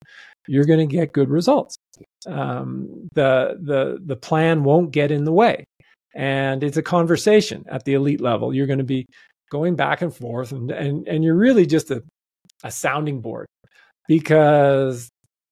you're 0.47 0.65
going 0.65 0.89
to 0.89 0.95
get 0.95 1.13
good 1.13 1.29
results. 1.29 1.75
Um, 2.25 3.07
the 3.13 3.59
the 3.61 3.99
the 4.03 4.15
plan 4.15 4.63
won't 4.63 4.89
get 4.89 5.11
in 5.11 5.23
the 5.23 5.31
way, 5.31 5.65
and 6.15 6.63
it's 6.63 6.77
a 6.77 6.81
conversation 6.97 7.63
at 7.67 7.85
the 7.85 7.93
elite 7.93 8.21
level. 8.21 8.55
You're 8.55 8.65
going 8.65 8.79
to 8.79 8.93
be 8.97 9.05
going 9.51 9.75
back 9.75 10.01
and 10.01 10.15
forth, 10.15 10.51
and 10.51 10.71
and 10.71 11.07
and 11.07 11.23
you're 11.23 11.37
really 11.37 11.65
just 11.65 11.91
a 11.91 12.03
a 12.63 12.71
sounding 12.71 13.21
board 13.21 13.47
because 14.07 15.09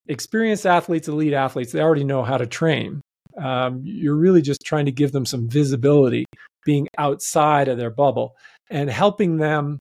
experienced 0.08 0.66
athletes, 0.66 1.08
elite 1.08 1.34
athletes, 1.34 1.72
they 1.72 1.82
already 1.82 2.04
know 2.04 2.24
how 2.24 2.38
to 2.38 2.46
train. 2.46 3.02
Um, 3.38 3.82
you're 3.84 4.16
really 4.16 4.42
just 4.42 4.62
trying 4.62 4.86
to 4.86 4.92
give 4.92 5.12
them 5.12 5.26
some 5.26 5.50
visibility, 5.50 6.26
being 6.66 6.88
outside 6.98 7.68
of 7.68 7.78
their 7.78 7.90
bubble 7.90 8.36
and 8.70 8.90
helping 8.90 9.38
them 9.38 9.80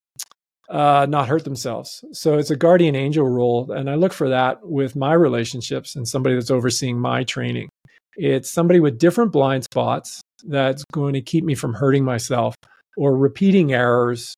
uh, 0.71 1.07
not 1.09 1.29
hurt 1.29 1.45
themselves. 1.45 2.05
So 2.13 2.39
it's 2.39 2.51
a 2.51 2.57
guardian 2.57 2.97
angel 2.97 3.29
role. 3.29 3.71
And 3.71 3.91
I 3.91 3.95
look 3.97 4.13
for 4.13 4.31
that 4.31 4.67
with 4.67 4.97
my 4.97 5.13
relationships 5.13 5.97
and 5.97 6.09
somebody 6.09 6.35
that's 6.35 6.51
overseeing 6.51 6.99
my 6.99 7.25
training. 7.25 7.69
It's 8.17 8.51
somebody 8.51 8.81
with 8.81 8.99
different 8.99 9.33
blind 9.33 9.65
spots 9.65 10.21
that's 10.45 10.85
going 10.93 11.15
to 11.15 11.23
keep 11.23 11.45
me 11.45 11.55
from 11.55 11.75
hurting 11.75 12.05
myself 12.05 12.55
or 12.97 13.17
repeating 13.17 13.73
errors 13.73 14.35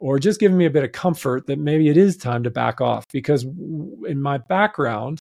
or 0.00 0.18
just 0.18 0.40
giving 0.40 0.58
me 0.58 0.66
a 0.66 0.70
bit 0.70 0.84
of 0.84 0.92
comfort 0.92 1.46
that 1.46 1.58
maybe 1.58 1.88
it 1.88 1.96
is 1.96 2.16
time 2.16 2.42
to 2.42 2.50
back 2.50 2.80
off. 2.80 3.04
Because 3.12 3.44
in 3.44 4.20
my 4.20 4.38
background, 4.38 5.18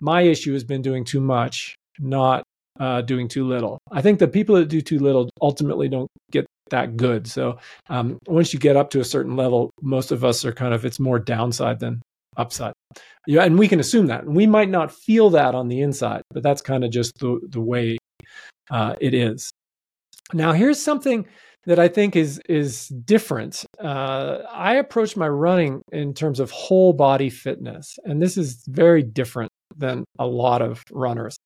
my 0.00 0.22
issue 0.22 0.52
has 0.52 0.64
been 0.64 0.82
doing 0.82 1.04
too 1.04 1.20
much, 1.20 1.74
not 1.98 2.42
uh, 2.80 3.02
doing 3.02 3.28
too 3.28 3.46
little. 3.46 3.78
I 3.90 4.00
think 4.00 4.18
the 4.18 4.28
people 4.28 4.56
that 4.56 4.68
do 4.68 4.80
too 4.80 4.98
little 4.98 5.28
ultimately 5.40 5.88
don't 5.88 6.08
get 6.30 6.46
that 6.70 6.96
good. 6.96 7.26
So 7.26 7.58
um, 7.88 8.18
once 8.26 8.52
you 8.52 8.58
get 8.58 8.76
up 8.76 8.90
to 8.90 9.00
a 9.00 9.04
certain 9.04 9.36
level, 9.36 9.70
most 9.82 10.10
of 10.10 10.24
us 10.24 10.44
are 10.44 10.52
kind 10.52 10.72
of 10.72 10.84
it's 10.84 10.98
more 10.98 11.18
downside 11.18 11.80
than 11.80 12.00
upside. 12.36 12.72
Yeah, 13.26 13.44
and 13.44 13.58
we 13.58 13.68
can 13.68 13.78
assume 13.80 14.06
that. 14.06 14.26
We 14.26 14.46
might 14.46 14.70
not 14.70 14.92
feel 14.92 15.30
that 15.30 15.54
on 15.54 15.68
the 15.68 15.80
inside, 15.80 16.22
but 16.30 16.42
that's 16.42 16.62
kind 16.62 16.84
of 16.84 16.90
just 16.90 17.12
the 17.18 17.40
the 17.48 17.60
way 17.60 17.98
uh, 18.70 18.96
it 19.00 19.14
is. 19.14 19.50
Now, 20.32 20.52
here's 20.52 20.80
something 20.80 21.26
that 21.66 21.78
I 21.78 21.88
think 21.88 22.16
is 22.16 22.40
is 22.48 22.88
different. 22.88 23.64
Uh, 23.78 24.38
I 24.50 24.76
approach 24.76 25.16
my 25.16 25.28
running 25.28 25.82
in 25.92 26.14
terms 26.14 26.40
of 26.40 26.50
whole 26.50 26.92
body 26.92 27.30
fitness, 27.30 27.98
and 28.04 28.20
this 28.20 28.36
is 28.36 28.64
very 28.66 29.02
different 29.02 29.50
than 29.76 30.04
a 30.18 30.26
lot 30.26 30.62
of 30.62 30.82
runners. 30.90 31.36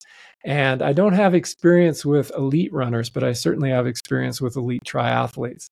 And 0.43 0.81
I 0.81 0.93
don't 0.93 1.13
have 1.13 1.33
experience 1.33 2.05
with 2.05 2.31
elite 2.37 2.73
runners, 2.73 3.09
but 3.09 3.23
I 3.23 3.33
certainly 3.33 3.69
have 3.69 3.87
experience 3.87 4.41
with 4.41 4.57
elite 4.57 4.83
triathletes. 4.85 5.67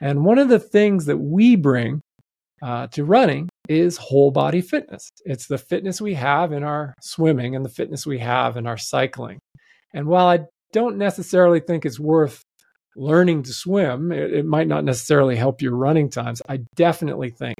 And 0.00 0.24
one 0.24 0.38
of 0.38 0.48
the 0.48 0.58
things 0.58 1.06
that 1.06 1.16
we 1.16 1.56
bring 1.56 2.00
uh, 2.62 2.86
to 2.88 3.04
running 3.04 3.48
is 3.68 3.96
whole 3.96 4.30
body 4.30 4.60
fitness. 4.60 5.08
It's 5.24 5.46
the 5.46 5.58
fitness 5.58 6.00
we 6.00 6.14
have 6.14 6.52
in 6.52 6.62
our 6.62 6.94
swimming 7.00 7.56
and 7.56 7.64
the 7.64 7.70
fitness 7.70 8.06
we 8.06 8.18
have 8.18 8.56
in 8.56 8.66
our 8.66 8.76
cycling. 8.76 9.38
And 9.92 10.06
while 10.06 10.26
I 10.26 10.40
don't 10.72 10.96
necessarily 10.96 11.60
think 11.60 11.84
it's 11.84 11.98
worth 11.98 12.42
learning 12.96 13.44
to 13.44 13.52
swim, 13.52 14.10
it, 14.10 14.32
it 14.32 14.46
might 14.46 14.68
not 14.68 14.84
necessarily 14.84 15.36
help 15.36 15.62
your 15.62 15.76
running 15.76 16.10
times. 16.10 16.42
I 16.48 16.60
definitely 16.74 17.30
think 17.30 17.56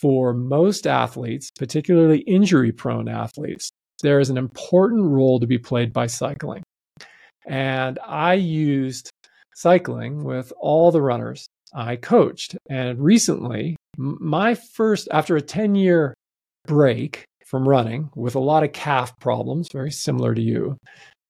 for 0.00 0.32
most 0.32 0.86
athletes, 0.86 1.50
particularly 1.58 2.20
injury 2.20 2.72
prone 2.72 3.08
athletes, 3.08 3.70
there 4.02 4.20
is 4.20 4.30
an 4.30 4.38
important 4.38 5.04
role 5.04 5.38
to 5.40 5.46
be 5.46 5.58
played 5.58 5.92
by 5.92 6.06
cycling. 6.06 6.62
And 7.46 7.98
I 8.06 8.34
used 8.34 9.10
cycling 9.54 10.24
with 10.24 10.52
all 10.58 10.90
the 10.90 11.02
runners 11.02 11.46
I 11.74 11.96
coached. 11.96 12.56
And 12.68 12.98
recently, 12.98 13.76
my 13.96 14.54
first, 14.54 15.08
after 15.10 15.36
a 15.36 15.42
10 15.42 15.74
year 15.74 16.14
break 16.66 17.24
from 17.46 17.68
running 17.68 18.10
with 18.14 18.34
a 18.34 18.40
lot 18.40 18.64
of 18.64 18.72
calf 18.72 19.18
problems, 19.20 19.68
very 19.72 19.90
similar 19.90 20.34
to 20.34 20.42
you, 20.42 20.76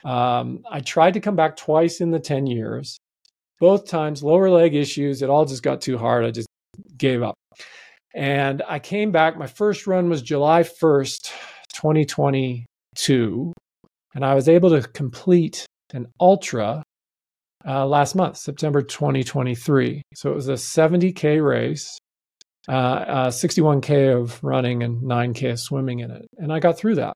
um, 0.05 0.64
I 0.71 0.81
tried 0.81 1.14
to 1.14 1.21
come 1.21 1.37
back 1.37 1.57
twice 1.57 2.01
in 2.01 2.11
the 2.11 2.21
10 2.21 2.47
years. 2.47 2.99
Both 3.62 3.87
times, 3.87 4.25
lower 4.25 4.51
leg 4.51 4.75
issues. 4.75 5.22
It 5.22 5.31
all 5.31 5.44
just 5.44 5.62
got 5.62 5.81
too 5.81 5.96
hard. 5.96 6.25
I 6.25 6.33
just 6.33 6.48
gave 6.96 7.22
up. 7.22 7.37
And 8.12 8.61
I 8.68 8.81
came 8.81 9.12
back. 9.12 9.38
My 9.38 9.46
first 9.46 9.87
run 9.87 10.09
was 10.09 10.20
July 10.20 10.64
1st, 10.64 11.31
2022. 11.72 13.53
And 14.16 14.25
I 14.25 14.35
was 14.35 14.48
able 14.48 14.70
to 14.70 14.83
complete 14.88 15.64
an 15.94 16.09
ultra 16.18 16.83
uh, 17.64 17.87
last 17.87 18.16
month, 18.16 18.37
September 18.38 18.83
2023. 18.83 20.03
So 20.16 20.33
it 20.33 20.35
was 20.35 20.48
a 20.48 20.55
70K 20.55 21.40
race, 21.40 21.96
uh, 22.68 22.72
uh, 22.72 23.31
61K 23.31 24.20
of 24.20 24.42
running 24.42 24.83
and 24.83 25.05
9K 25.05 25.53
of 25.53 25.61
swimming 25.61 26.01
in 26.01 26.11
it. 26.11 26.27
And 26.37 26.53
I 26.53 26.59
got 26.59 26.77
through 26.77 26.96
that. 26.96 27.14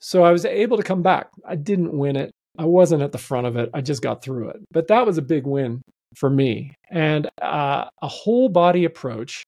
So 0.00 0.22
I 0.22 0.30
was 0.30 0.44
able 0.44 0.76
to 0.76 0.84
come 0.84 1.02
back. 1.02 1.30
I 1.44 1.56
didn't 1.56 1.98
win 1.98 2.14
it. 2.14 2.30
I 2.58 2.64
wasn't 2.64 3.02
at 3.02 3.12
the 3.12 3.18
front 3.18 3.46
of 3.46 3.56
it. 3.56 3.70
I 3.72 3.80
just 3.80 4.02
got 4.02 4.22
through 4.22 4.50
it. 4.50 4.56
But 4.72 4.88
that 4.88 5.06
was 5.06 5.16
a 5.16 5.22
big 5.22 5.46
win 5.46 5.80
for 6.16 6.28
me. 6.28 6.74
And 6.90 7.28
uh, 7.40 7.84
a 8.02 8.08
whole 8.08 8.48
body 8.48 8.84
approach 8.84 9.44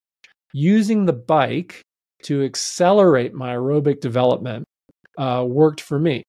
using 0.53 1.07
the 1.07 1.13
bike 1.13 1.83
to 2.25 2.43
accelerate 2.43 3.35
my 3.35 3.55
aerobic 3.55 4.01
development 4.01 4.65
uh, 5.19 5.45
worked 5.47 5.81
for 5.81 5.99
me. 5.99 6.23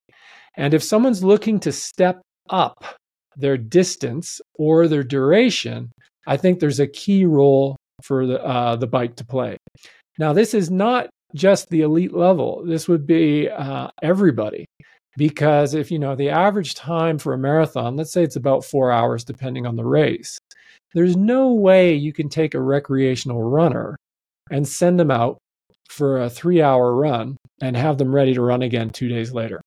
And 0.56 0.74
if 0.74 0.82
someone's 0.82 1.24
looking 1.24 1.60
to 1.60 1.72
step 1.72 2.20
up 2.50 2.96
their 3.36 3.56
distance 3.56 4.40
or 4.54 4.88
their 4.88 5.02
duration, 5.02 5.90
I 6.26 6.36
think 6.36 6.58
there's 6.60 6.80
a 6.80 6.86
key 6.86 7.24
role 7.24 7.76
for 8.02 8.26
the, 8.26 8.44
uh, 8.44 8.76
the 8.76 8.86
bike 8.86 9.16
to 9.16 9.24
play. 9.24 9.56
Now, 10.18 10.32
this 10.32 10.54
is 10.54 10.70
not 10.70 11.08
just 11.34 11.68
the 11.70 11.80
elite 11.80 12.12
level, 12.12 12.62
this 12.66 12.88
would 12.88 13.06
be 13.06 13.48
uh, 13.48 13.88
everybody. 14.02 14.66
Because 15.16 15.74
if 15.74 15.90
you 15.90 15.98
know 15.98 16.16
the 16.16 16.30
average 16.30 16.74
time 16.74 17.18
for 17.18 17.34
a 17.34 17.38
marathon, 17.38 17.96
let's 17.96 18.12
say 18.12 18.22
it's 18.22 18.36
about 18.36 18.64
four 18.64 18.90
hours, 18.90 19.24
depending 19.24 19.66
on 19.66 19.76
the 19.76 19.84
race, 19.84 20.38
there's 20.94 21.16
no 21.16 21.52
way 21.52 21.94
you 21.94 22.12
can 22.12 22.28
take 22.28 22.54
a 22.54 22.60
recreational 22.60 23.42
runner 23.42 23.96
and 24.50 24.66
send 24.66 24.98
them 24.98 25.10
out 25.10 25.38
for 25.88 26.22
a 26.22 26.30
three 26.30 26.62
hour 26.62 26.94
run 26.94 27.36
and 27.60 27.76
have 27.76 27.98
them 27.98 28.14
ready 28.14 28.34
to 28.34 28.42
run 28.42 28.62
again 28.62 28.90
two 28.90 29.08
days 29.08 29.32
later. 29.32 29.60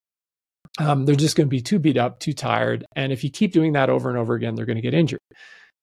Um, 0.80 1.06
they're 1.06 1.16
just 1.16 1.38
going 1.38 1.48
to 1.48 1.56
be 1.56 1.62
too 1.62 1.80
beat 1.80 1.98
up, 1.98 2.20
too 2.20 2.34
tired. 2.34 2.86
And 2.96 3.14
if 3.14 3.24
you 3.24 3.30
keep 3.30 3.54
doing 3.54 3.74
that 3.74 3.90
over 3.90 4.10
and 4.10 4.18
over 4.18 4.34
again, 4.34 4.56
they're 4.56 4.66
going 4.66 4.76
to 4.76 4.82
get 4.82 4.94
injured. 4.94 5.22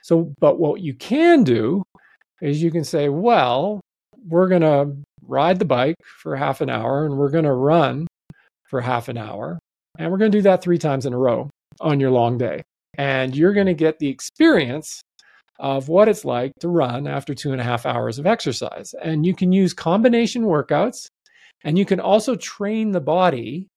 So, 0.03 0.35
but 0.41 0.59
what 0.59 0.81
you 0.81 0.95
can 0.95 1.45
do 1.45 1.83
is 2.43 2.63
you 2.63 2.71
can 2.71 2.85
say, 2.85 3.09
well, 3.09 3.81
we're 4.27 4.49
going 4.49 4.63
to 4.63 4.97
ride 5.27 5.59
the 5.59 5.65
bike 5.65 5.97
for 6.05 6.37
half 6.37 6.61
an 6.61 6.69
hour 6.69 7.07
and 7.07 7.17
we're 7.17 7.31
going 7.31 7.45
to 7.45 7.53
run 7.53 8.07
for 8.73 8.81
half 8.81 9.09
an 9.09 9.19
hour. 9.19 9.59
And 9.99 10.11
we're 10.11 10.19
going 10.19 10.33
to 10.33 10.39
do 10.39 10.43
that 10.43 10.63
three 10.63 10.79
times 10.79 11.05
in 11.05 11.13
a 11.13 11.19
row 11.19 11.51
on 11.81 12.01
your 12.01 12.11
long 12.11 12.39
day. 12.39 12.63
And 12.97 13.37
you're 13.37 13.53
going 13.53 13.67
to 13.67 13.75
get 13.75 13.99
the 13.99 14.09
experience 14.09 15.03
of 15.61 15.89
what 15.89 16.09
it's 16.09 16.25
like 16.25 16.53
to 16.61 16.69
run 16.69 17.07
after 17.07 17.35
two 17.35 17.53
and 17.53 17.61
a 17.61 17.65
half 17.65 17.85
hours 17.85 18.19
of 18.19 18.27
exercise. 18.27 18.95
And 18.95 19.27
you 19.27 19.35
can 19.35 19.53
use 19.53 19.75
combination 19.75 20.45
workouts 20.45 21.07
and 21.63 21.79
you 21.79 21.85
can 21.85 22.01
also 22.01 22.35
train 22.35 22.93
the 22.93 23.01
body 23.01 23.69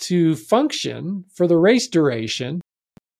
to 0.00 0.34
function 0.36 1.26
for 1.34 1.46
the 1.46 1.58
race 1.58 1.86
duration. 1.86 2.62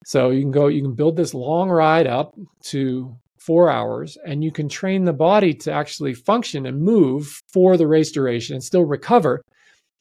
So 0.06 0.30
you 0.30 0.40
can 0.40 0.50
go, 0.50 0.68
you 0.68 0.80
can 0.80 0.94
build 0.94 1.16
this 1.16 1.34
long 1.34 1.68
ride 1.68 2.06
up 2.06 2.34
to 2.68 3.14
four 3.38 3.70
hours 3.70 4.16
and 4.24 4.42
you 4.42 4.52
can 4.52 4.70
train 4.70 5.04
the 5.04 5.12
body 5.12 5.52
to 5.52 5.70
actually 5.72 6.14
function 6.14 6.64
and 6.64 6.80
move 6.80 7.40
for 7.52 7.76
the 7.76 7.86
race 7.86 8.10
duration 8.10 8.54
and 8.54 8.64
still 8.64 8.86
recover 8.86 9.42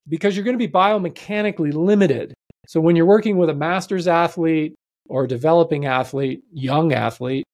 because 0.10 0.36
you're 0.36 0.45
going 0.45 0.58
to 0.58 0.67
be 0.67 0.72
biomechanically 0.72 1.74
limited. 1.74 2.34
So 2.67 2.82
when 2.82 2.95
you're 2.95 3.06
working 3.06 3.38
with 3.38 3.50
a 3.50 3.54
master's 3.54 4.08
athlete 4.08 4.76
or 5.08 5.24
a 5.24 5.28
developing 5.28 5.86
athlete, 5.86 6.43
young 6.52 6.93
athlete, 6.93 7.45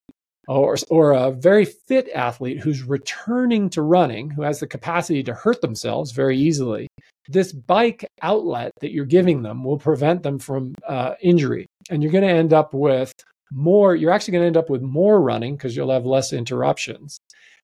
or, 0.48 0.76
or 0.90 1.12
a 1.12 1.32
very 1.32 1.64
fit 1.64 2.08
athlete 2.14 2.60
who's 2.60 2.82
returning 2.82 3.68
to 3.70 3.82
running, 3.82 4.30
who 4.30 4.42
has 4.42 4.60
the 4.60 4.66
capacity 4.66 5.22
to 5.24 5.34
hurt 5.34 5.60
themselves 5.60 6.12
very 6.12 6.38
easily, 6.38 6.86
this 7.28 7.52
bike 7.52 8.06
outlet 8.22 8.72
that 8.80 8.92
you're 8.92 9.04
giving 9.04 9.42
them 9.42 9.64
will 9.64 9.78
prevent 9.78 10.22
them 10.22 10.38
from 10.38 10.74
uh, 10.86 11.14
injury. 11.20 11.66
And 11.90 12.02
you're 12.02 12.12
going 12.12 12.26
to 12.26 12.30
end 12.30 12.52
up 12.52 12.74
with 12.74 13.12
more, 13.52 13.96
you're 13.96 14.12
actually 14.12 14.32
going 14.32 14.42
to 14.42 14.46
end 14.46 14.56
up 14.56 14.70
with 14.70 14.82
more 14.82 15.20
running 15.20 15.56
because 15.56 15.76
you'll 15.76 15.90
have 15.90 16.06
less 16.06 16.32
interruptions. 16.32 17.18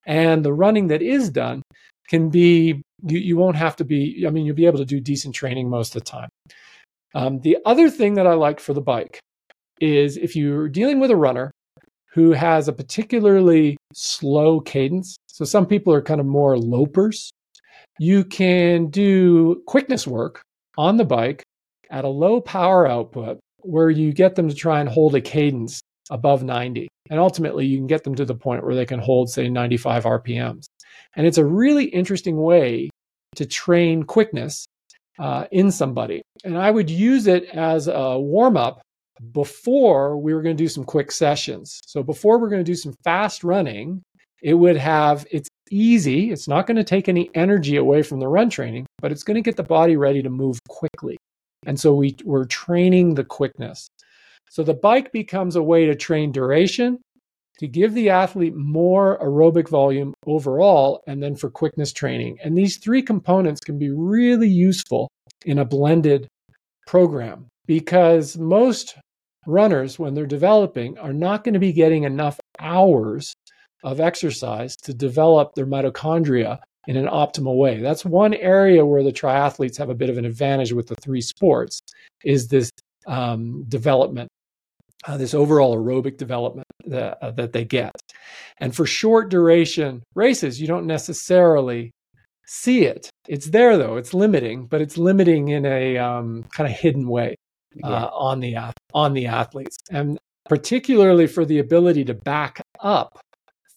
And 0.05 0.45
the 0.45 0.53
running 0.53 0.89
that 0.89 1.03
is 1.03 1.31
done 1.31 1.63
can 2.09 2.31
be, 2.31 2.83
you, 3.03 3.19
you 3.19 3.37
won't 3.37 3.57
have 3.57 3.77
to 3.77 3.85
be, 3.85 4.25
I 4.27 4.31
mean, 4.31 4.47
you'll 4.47 4.57
be 4.57 4.67
able 4.67 4.79
to 4.79 4.85
do 4.85 5.01
decent 5.01 5.35
training 5.35 5.69
most 5.69 5.95
of 5.95 6.03
the 6.03 6.11
time. 6.11 6.29
Um, 7.15 7.41
the 7.41 7.59
other 7.67 7.91
thing 7.91 8.15
that 8.15 8.27
I 8.27 8.35
like 8.35 8.61
for 8.61 8.73
the 8.73 8.81
bike 8.81 9.19
is 9.81 10.17
if 10.17 10.35
you're 10.37 10.69
dealing 10.69 11.01
with 11.01 11.11
a 11.11 11.17
runner 11.17 11.51
who 12.13 12.33
has 12.33 12.69
a 12.69 12.73
particularly 12.73 13.77
slow 13.93 14.61
cadence. 14.61 15.17
So 15.29 15.45
some 15.45 15.67
people 15.67 15.93
are 15.95 16.03
kind 16.03 16.21
of 16.21 16.27
more 16.27 16.57
lopers. 16.57 17.31
You 17.99 18.25
can 18.25 18.89
do 18.89 19.63
quickness 19.67 20.07
work 20.07 20.43
on 20.77 20.97
the 20.97 21.05
bike 21.05 21.43
at 21.91 22.05
a 22.05 22.09
low 22.09 22.41
power 22.41 22.87
output 22.87 23.39
where 23.61 23.91
you 23.91 24.13
get 24.13 24.35
them 24.35 24.49
to 24.49 24.55
try 24.55 24.81
and 24.81 24.89
hold 24.89 25.15
a 25.15 25.21
cadence 25.21 25.81
above 26.11 26.43
90. 26.43 26.89
And 27.11 27.19
ultimately, 27.19 27.67
you 27.67 27.79
can 27.79 27.87
get 27.87 28.05
them 28.05 28.15
to 28.15 28.25
the 28.25 28.35
point 28.35 28.65
where 28.65 28.75
they 28.75 28.87
can 28.87 28.99
hold, 28.99 29.31
say, 29.31 29.49
95 29.49 30.05
RPMs. 30.05 30.65
And 31.17 31.27
it's 31.27 31.39
a 31.39 31.45
really 31.45 31.85
interesting 31.87 32.41
way 32.41 32.91
to 33.37 33.47
train 33.47 34.03
quickness 34.03 34.65
uh, 35.19 35.47
in 35.53 35.71
somebody. 35.71 36.23
And 36.45 36.57
I 36.57 36.71
would 36.71 36.91
use 36.91 37.27
it 37.27 37.45
as 37.45 37.89
a 37.89 38.19
warm 38.19 38.57
up 38.57 38.83
before 39.33 40.17
we 40.17 40.35
were 40.35 40.43
going 40.43 40.57
to 40.57 40.63
do 40.63 40.69
some 40.69 40.85
quick 40.85 41.13
sessions. 41.13 41.81
So 41.87 42.03
before 42.03 42.39
we're 42.39 42.49
going 42.49 42.65
to 42.65 42.71
do 42.71 42.75
some 42.75 42.95
fast 43.05 43.45
running, 43.45 44.03
it 44.43 44.55
would 44.55 44.77
have, 44.77 45.27
it's 45.31 45.49
easy. 45.71 46.33
It's 46.33 46.49
not 46.49 46.67
going 46.67 46.77
to 46.77 46.85
take 46.85 47.09
any 47.09 47.31
energy 47.35 47.77
away 47.77 48.03
from 48.03 48.21
the 48.21 48.29
run 48.29 48.51
training, 48.51 48.87
but 49.01 49.13
it's 49.13 49.23
going 49.23 49.37
to 49.37 49.43
get 49.43 49.57
the 49.57 49.63
body 49.63 49.97
ready 49.97 50.23
to 50.23 50.31
move 50.31 50.59
quickly. 50.69 51.17
And 51.67 51.79
so 51.79 51.95
we, 51.95 52.17
we're 52.25 52.45
training 52.47 53.15
the 53.15 53.25
quickness. 53.25 53.87
So 54.51 54.63
the 54.63 54.75
bike 54.75 55.13
becomes 55.13 55.57
a 55.57 55.63
way 55.63 55.87
to 55.87 55.95
train 55.95 56.33
duration, 56.33 56.99
to 57.59 57.69
give 57.69 57.95
the 57.95 58.11
athlete 58.11 58.55
more 58.55 59.19
aerobic 59.21 59.69
volume 59.69 60.15
overall, 60.27 61.03
and 61.07 61.23
then 61.23 61.37
for 61.37 61.51
quickness 61.51 61.93
training. 61.93 62.39
And 62.43 62.57
these 62.57 62.79
three 62.79 63.03
components 63.03 63.61
can 63.61 63.79
be 63.79 63.91
really 63.91 64.49
useful 64.49 65.09
in 65.45 65.59
a 65.59 65.65
blended 65.65 66.27
program 66.87 67.47
because 67.67 68.37
most 68.37 68.97
runners, 69.47 69.99
when 69.99 70.15
they're 70.15 70.27
developing, 70.27 70.99
are 70.99 71.13
not 71.13 71.45
going 71.45 71.55
to 71.55 71.61
be 71.61 71.73
getting 71.73 72.05
enough 72.05 72.39
hours 72.59 73.35
of 73.85 74.01
exercise 74.01 74.77
to 74.77 74.95
develop 74.95 75.55
their 75.55 75.67
mitochondria 75.67 76.59
in 76.87 76.97
an 76.97 77.07
optimal 77.07 77.57
way. 77.57 77.81
That's 77.81 78.05
one 78.05 78.35
area 78.35 78.85
where 78.85 79.03
the 79.03 79.13
triathletes 79.13 79.79
have 79.79 79.91
a 79.91 79.95
bit 79.95 80.11
of 80.11 80.19
an 80.19 80.25
advantage 80.25 80.73
with 80.73 80.89
the 80.89 80.97
three 80.97 81.21
sports 81.21 81.81
is 82.25 82.49
this 82.49 82.71
um, 83.07 83.65
development, 83.69 84.29
uh, 85.07 85.17
this 85.17 85.35
overall 85.35 85.77
aerobic 85.77 86.17
development 86.17 86.67
that, 86.87 87.19
uh, 87.23 87.31
that 87.33 87.53
they 87.53 87.65
get. 87.65 87.93
And 88.59 88.75
for 88.75 88.87
short 88.87 89.31
duration 89.31 90.03
races, 90.15 90.61
you 90.61 90.67
don't 90.67 90.87
necessarily 90.87 91.91
see 92.47 92.85
it. 92.85 93.11
It's 93.29 93.51
there 93.51 93.77
though. 93.79 93.97
It's 93.97 94.15
limiting, 94.15 94.67
but 94.67 94.81
it's 94.81 94.99
limiting 94.99 95.49
in 95.49 95.65
a 95.65 95.99
um, 95.99 96.45
kind 96.55 96.71
of 96.71 96.77
hidden 96.77 97.09
way 97.09 97.37
uh, 97.83 97.89
yeah. 97.89 98.05
on 98.05 98.41
the 98.41 98.57
on 98.93 99.15
the 99.15 99.27
athletes, 99.27 99.77
and 99.91 100.19
particularly 100.49 101.27
for 101.27 101.45
the 101.45 101.59
ability 101.59 102.05
to 102.05 102.15
back 102.15 102.61
up 102.81 103.19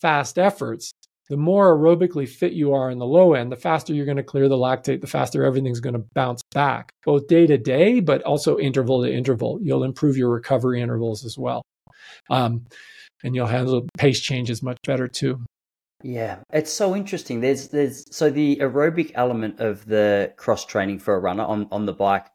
fast 0.02 0.38
efforts. 0.38 0.92
The 1.30 1.38
more 1.38 1.76
aerobically 1.76 2.30
fit 2.30 2.54
you 2.54 2.74
are 2.74 2.92
in 2.92 3.00
the 3.00 3.06
low 3.06 3.34
end, 3.34 3.52
the 3.52 3.56
faster 3.56 3.94
you're 3.94 4.06
going 4.06 4.18
to 4.18 4.24
clear 4.24 4.48
the 4.48 4.58
lactate, 4.58 5.02
the 5.02 5.08
faster 5.08 5.44
everything's 5.44 5.80
going 5.80 5.96
to 5.96 6.06
bounce 6.14 6.44
back, 6.54 6.92
both 7.04 7.28
day 7.28 7.48
to 7.48 7.58
day, 7.58 8.00
but 8.00 8.22
also 8.22 8.60
interval 8.60 9.04
to 9.04 9.12
interval. 9.12 9.60
You'll 9.62 9.84
improve 9.84 10.18
your 10.18 10.30
recovery 10.30 10.82
intervals 10.82 11.26
as 11.26 11.36
well. 11.38 11.64
Um, 12.30 12.66
and 13.24 13.34
you'll 13.34 13.48
handle 13.48 13.88
pace 13.98 14.20
changes 14.20 14.62
much 14.62 14.78
better 14.86 15.08
too. 15.08 15.40
Yeah, 16.04 16.38
it's 16.54 16.72
so 16.72 16.96
interesting. 16.96 17.42
There's 17.42 17.70
there's 17.70 18.06
so 18.12 18.30
the 18.30 18.58
aerobic 18.58 19.12
element 19.16 19.60
of 19.60 19.86
the 19.86 20.32
cross 20.38 20.64
training 20.66 21.00
for 21.00 21.16
a 21.16 21.20
runner 21.20 21.44
on 21.44 21.68
on 21.72 21.88
the 21.88 21.94
bike 21.94 22.28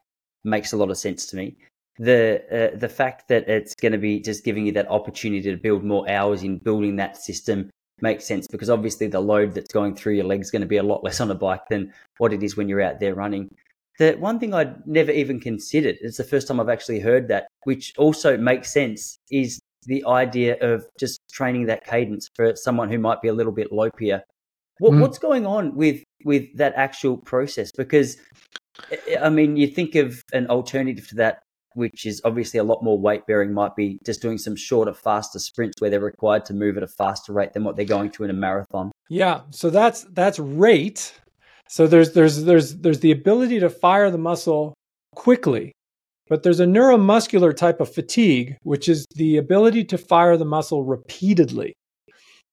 makes 0.43 0.73
a 0.73 0.77
lot 0.77 0.91
of 0.91 0.99
sense 0.99 1.27
to 1.27 1.37
me. 1.37 1.57
The 1.99 2.73
uh, 2.75 2.77
the 2.77 2.89
fact 2.89 3.29
that 3.29 3.49
it's 3.49 3.77
going 3.77 3.93
to 3.93 3.99
be 3.99 4.19
just 4.19 4.45
giving 4.45 4.67
you 4.67 4.73
that 4.73 4.91
opportunity 4.91 5.49
to 5.51 5.57
build 5.57 5.85
more 5.85 6.11
hours 6.11 6.43
in 6.43 6.59
building 6.59 6.97
that 6.97 7.17
system 7.17 7.71
makes 8.03 8.25
sense 8.25 8.47
because 8.47 8.71
obviously 8.71 9.07
the 9.07 9.21
load 9.21 9.55
that's 9.55 9.73
going 9.73 9.95
through 9.95 10.15
your 10.15 10.25
legs 10.25 10.49
is 10.49 10.51
going 10.51 10.63
to 10.63 10.69
be 10.69 10.77
a 10.77 10.83
lot 10.83 11.05
less 11.05 11.21
on 11.21 11.31
a 11.31 11.35
bike 11.35 11.63
than 11.69 11.93
what 12.19 12.33
it 12.33 12.43
is 12.43 12.57
when 12.57 12.69
you're 12.69 12.83
out 12.83 13.01
there 13.01 13.15
running. 13.15 13.55
The 13.99 14.13
one 14.15 14.39
thing 14.39 14.55
I'd 14.55 14.87
never 14.87 15.11
even 15.11 15.41
considered, 15.41 15.99
it's 16.01 16.17
the 16.17 16.25
first 16.25 16.49
time 16.49 16.59
I've 16.59 16.69
actually 16.69 17.01
heard 17.01 17.29
that, 17.29 17.49
which 17.65 17.93
also 17.99 18.37
makes 18.37 18.73
sense, 18.73 19.19
is 19.31 19.61
the 19.85 20.05
idea 20.07 20.57
of 20.61 20.87
just 20.99 21.21
training 21.31 21.67
that 21.67 21.85
cadence 21.85 22.29
for 22.35 22.55
someone 22.57 22.91
who 22.91 22.99
might 22.99 23.21
be 23.21 23.29
a 23.29 23.35
little 23.35 23.53
bit 23.53 23.71
lopier. 23.71 24.23
What, 24.79 24.93
mm. 24.93 25.01
What's 25.01 25.19
going 25.19 25.47
on 25.47 25.75
with 25.75 26.03
with 26.25 26.57
that 26.57 26.75
actual 26.75 27.19
process? 27.19 27.71
Because 27.77 28.17
I 29.21 29.29
mean, 29.29 29.57
you 29.57 29.67
think 29.67 29.95
of 29.95 30.23
an 30.33 30.47
alternative 30.49 31.09
to 31.09 31.15
that, 31.17 31.43
which 31.75 32.07
is 32.07 32.21
obviously 32.25 32.59
a 32.59 32.65
lot 32.65 32.83
more 32.83 32.99
weight 32.99 33.27
bearing, 33.27 33.53
might 33.53 33.77
be 33.77 33.99
just 34.05 34.23
doing 34.23 34.39
some 34.39 34.57
shorter, 34.57 34.93
faster 34.93 35.39
sprints 35.39 35.81
where 35.81 35.91
they're 35.91 36.01
required 36.01 36.45
to 36.47 36.55
move 36.55 36.77
at 36.77 36.83
a 36.83 36.89
faster 36.89 37.33
rate 37.33 37.53
than 37.53 37.65
what 37.65 37.77
they're 37.77 37.85
going 37.85 38.11
to 38.11 38.25
in 38.25 38.31
a 38.31 38.35
marathon. 38.35 38.91
Yeah, 39.09 39.43
so 39.51 39.71
that's 39.71 40.05
that's 40.05 40.39
rate. 40.39 41.13
So 41.69 41.87
there's 41.87 42.13
there's 42.13 42.45
there's 42.45 42.77
there's 42.77 43.01
the 43.01 43.13
ability 43.13 43.61
to 43.61 43.71
fire 43.71 44.11
the 44.11 44.19
muscle 44.19 44.75
quickly, 45.15 45.73
but 46.29 46.43
there's 46.43 46.61
a 46.61 46.67
neuromuscular 46.67 47.55
type 47.57 47.81
of 47.81 47.93
fatigue, 47.93 48.57
which 48.63 48.89
is 48.89 49.07
the 49.15 49.37
ability 49.37 49.85
to 49.85 49.99
fire 49.99 50.37
the 50.37 50.45
muscle 50.45 50.85
repeatedly. 50.85 51.73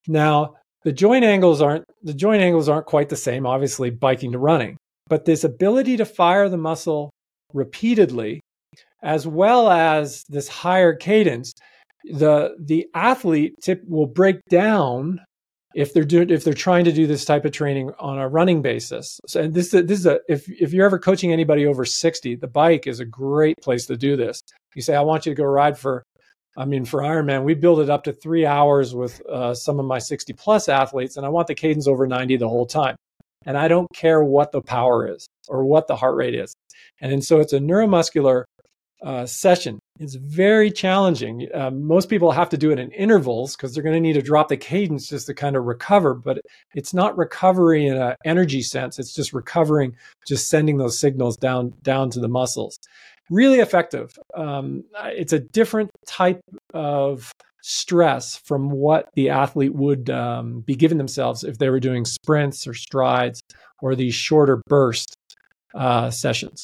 Now, 0.07 0.55
the 0.83 0.91
joint 0.91 1.25
angles 1.25 1.61
aren't 1.61 1.83
the 2.01 2.13
joint 2.13 2.41
angles 2.41 2.69
aren't 2.69 2.85
quite 2.85 3.09
the 3.09 3.15
same, 3.15 3.45
obviously, 3.45 3.89
biking 3.89 4.31
to 4.31 4.39
running. 4.39 4.77
But 5.09 5.25
this 5.25 5.43
ability 5.43 5.97
to 5.97 6.05
fire 6.05 6.49
the 6.49 6.57
muscle 6.57 7.11
repeatedly, 7.53 8.41
as 9.03 9.27
well 9.27 9.69
as 9.69 10.23
this 10.29 10.47
higher 10.47 10.93
cadence, 10.93 11.53
the 12.05 12.55
the 12.59 12.87
athlete 12.93 13.55
tip 13.61 13.81
will 13.87 14.07
break 14.07 14.37
down 14.49 15.19
if 15.75 15.93
they're 15.93 16.03
doing 16.03 16.29
if 16.29 16.43
they're 16.43 16.53
trying 16.53 16.85
to 16.85 16.91
do 16.91 17.05
this 17.07 17.25
type 17.25 17.45
of 17.45 17.51
training 17.51 17.91
on 17.99 18.19
a 18.19 18.27
running 18.27 18.61
basis. 18.61 19.19
So 19.27 19.41
and 19.41 19.53
this 19.53 19.71
this 19.71 19.99
is 19.99 20.05
a 20.05 20.19
if 20.27 20.49
if 20.49 20.73
you're 20.73 20.85
ever 20.85 20.99
coaching 20.99 21.31
anybody 21.31 21.65
over 21.65 21.85
60, 21.85 22.35
the 22.35 22.47
bike 22.47 22.87
is 22.87 22.99
a 22.99 23.05
great 23.05 23.57
place 23.61 23.85
to 23.87 23.97
do 23.97 24.15
this. 24.15 24.41
You 24.75 24.81
say 24.81 24.95
I 24.95 25.01
want 25.01 25.25
you 25.25 25.31
to 25.33 25.37
go 25.37 25.45
ride 25.45 25.77
for 25.77 26.03
I 26.57 26.65
mean, 26.65 26.85
for 26.85 27.01
Ironman, 27.01 27.43
we 27.43 27.53
build 27.53 27.81
it 27.81 27.89
up 27.89 28.03
to 28.05 28.13
three 28.13 28.43
hours 28.43 28.95
with 28.95 29.23
uh, 29.27 29.53
some 29.53 29.79
of 29.79 29.85
my 29.85 29.99
60 29.99 30.33
plus 30.33 30.67
athletes, 30.67 31.15
and 31.15 31.23
I 31.23 31.29
want 31.29 31.45
the 31.45 31.53
cadence 31.53 31.87
over 31.87 32.07
90 32.07 32.37
the 32.37 32.49
whole 32.49 32.65
time 32.65 32.95
and 33.47 33.57
I 33.57 33.69
don't 33.69 33.87
care 33.93 34.23
what 34.23 34.51
the 34.51 34.61
power 34.61 35.07
is 35.11 35.25
or 35.47 35.63
what 35.63 35.87
the 35.87 35.95
heart 35.95 36.15
rate 36.15 36.35
is. 36.35 36.53
And 37.01 37.23
so 37.23 37.39
it's 37.39 37.53
a 37.53 37.59
neuromuscular 37.59 38.43
uh, 39.01 39.25
session. 39.25 39.79
It's 39.99 40.15
very 40.15 40.71
challenging. 40.71 41.47
Uh, 41.53 41.71
most 41.71 42.09
people 42.09 42.31
have 42.31 42.49
to 42.49 42.57
do 42.57 42.71
it 42.71 42.79
in 42.79 42.91
intervals 42.91 43.55
because 43.55 43.73
they're 43.73 43.83
going 43.83 43.95
to 43.95 44.01
need 44.01 44.13
to 44.13 44.21
drop 44.21 44.47
the 44.47 44.57
cadence 44.57 45.09
just 45.09 45.27
to 45.27 45.33
kind 45.33 45.55
of 45.55 45.65
recover. 45.65 46.13
But 46.13 46.39
it's 46.75 46.93
not 46.93 47.17
recovery 47.17 47.87
in 47.87 47.97
an 47.97 48.15
energy 48.25 48.61
sense. 48.61 48.99
It's 48.99 49.13
just 49.13 49.33
recovering, 49.33 49.95
just 50.27 50.49
sending 50.49 50.77
those 50.77 50.99
signals 50.99 51.37
down 51.37 51.73
down 51.81 52.09
to 52.11 52.19
the 52.19 52.27
muscles. 52.27 52.77
Really 53.29 53.59
effective. 53.59 54.17
Um, 54.35 54.83
it's 55.05 55.33
a 55.33 55.39
different 55.39 55.89
type 56.05 56.39
of 56.73 57.31
stress 57.61 58.37
from 58.45 58.69
what 58.69 59.09
the 59.15 59.29
athlete 59.29 59.73
would 59.75 60.09
um, 60.09 60.61
be 60.61 60.75
giving 60.75 60.97
themselves 60.97 61.43
if 61.43 61.57
they 61.57 61.69
were 61.69 61.81
doing 61.81 62.05
sprints 62.05 62.65
or 62.65 62.73
strides 62.73 63.41
or 63.81 63.95
these 63.95 64.15
shorter 64.15 64.61
burst 64.67 65.13
uh, 65.75 66.09
sessions. 66.09 66.63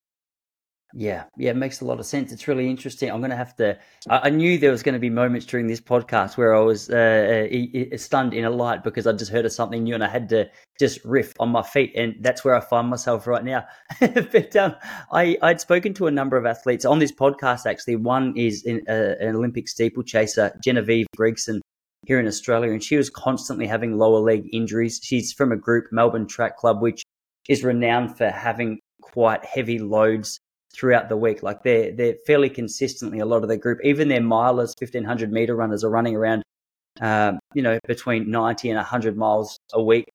Yeah, 0.96 1.24
yeah, 1.38 1.50
it 1.50 1.56
makes 1.56 1.82
a 1.82 1.86
lot 1.86 2.00
of 2.00 2.06
sense. 2.06 2.32
It's 2.32 2.48
really 2.48 2.70
interesting. 2.70 3.10
I'm 3.10 3.20
going 3.20 3.32
to 3.32 3.36
have 3.36 3.56
to. 3.56 3.80
I, 4.08 4.28
I 4.28 4.30
knew 4.30 4.60
there 4.60 4.70
was 4.70 4.84
going 4.84 4.94
to 4.94 5.00
be 5.00 5.10
moments 5.10 5.48
during 5.48 5.66
this 5.66 5.82
podcast 5.82 6.38
where 6.38 6.54
I 6.54 6.60
was 6.60 6.88
uh, 6.92 7.48
uh, 7.52 7.98
stunned 7.98 8.36
in 8.36 8.46
a 8.46 8.52
light 8.52 8.84
because 8.84 9.08
I 9.08 9.14
just 9.14 9.32
heard 9.32 9.46
of 9.46 9.52
something 9.52 9.84
new 9.84 9.96
and 9.96 10.04
I 10.04 10.08
had 10.08 10.30
to 10.30 10.48
just 10.80 11.04
riff 11.04 11.34
on 11.40 11.50
my 11.50 11.64
feet, 11.64 11.94
and 11.96 12.16
that's 12.20 12.46
where 12.46 12.54
I 12.54 12.60
find 12.60 12.90
myself 12.90 13.26
right 13.26 13.44
now. 13.44 13.66
but 14.00 14.56
um, 14.56 14.76
I 15.12 15.36
I'd 15.42 15.60
spoken 15.60 15.96
to 15.96 16.06
a 16.06 16.12
number 16.12 16.38
of 16.38 16.46
athletes 16.46 16.86
on 16.86 17.00
this 17.00 17.12
podcast. 17.12 17.66
Actually, 17.66 17.96
one 17.96 18.38
is 18.38 18.64
in, 18.64 18.84
uh, 18.88 19.16
an 19.20 19.36
Olympic 19.36 19.68
steeplechaser, 19.68 20.56
Genevieve 20.64 21.08
Gregson, 21.18 21.60
here 22.06 22.20
in 22.20 22.28
Australia, 22.28 22.72
and 22.72 22.84
she 22.84 22.98
was 22.98 23.10
constantly 23.10 23.66
having 23.66 23.98
lower 23.98 24.20
leg 24.20 24.48
injuries. 24.54 25.00
She's 25.02 25.34
from 25.34 25.52
a 25.52 25.58
group, 25.58 25.86
Melbourne 25.92 26.28
Track 26.28 26.58
Club, 26.58 26.84
which 26.84 27.02
is 27.50 27.64
renowned 27.64 28.16
for 28.16 28.30
having 28.30 28.80
quite 29.02 29.44
heavy 29.44 29.80
loads 29.80 30.40
throughout 30.76 31.10
the 31.10 31.18
week. 31.18 31.44
Like 31.44 31.64
they're 31.64 31.92
they're 31.92 32.16
fairly 32.26 32.50
consistently 32.50 33.20
a 33.20 33.26
lot 33.26 33.44
of 33.44 33.50
their 33.50 33.58
group, 33.58 33.80
even 33.84 34.08
their 34.08 34.22
milers, 34.22 34.74
fifteen 34.80 35.04
hundred 35.04 35.32
meter 35.32 35.56
runners 35.56 35.84
are 35.84 35.90
running 35.90 36.16
around, 36.16 36.44
um, 37.02 37.40
you 37.54 37.62
know, 37.62 37.80
between 37.88 38.30
ninety 38.30 38.70
and 38.70 38.80
hundred 38.80 39.18
miles 39.18 39.58
a 39.74 39.82
week, 39.82 40.06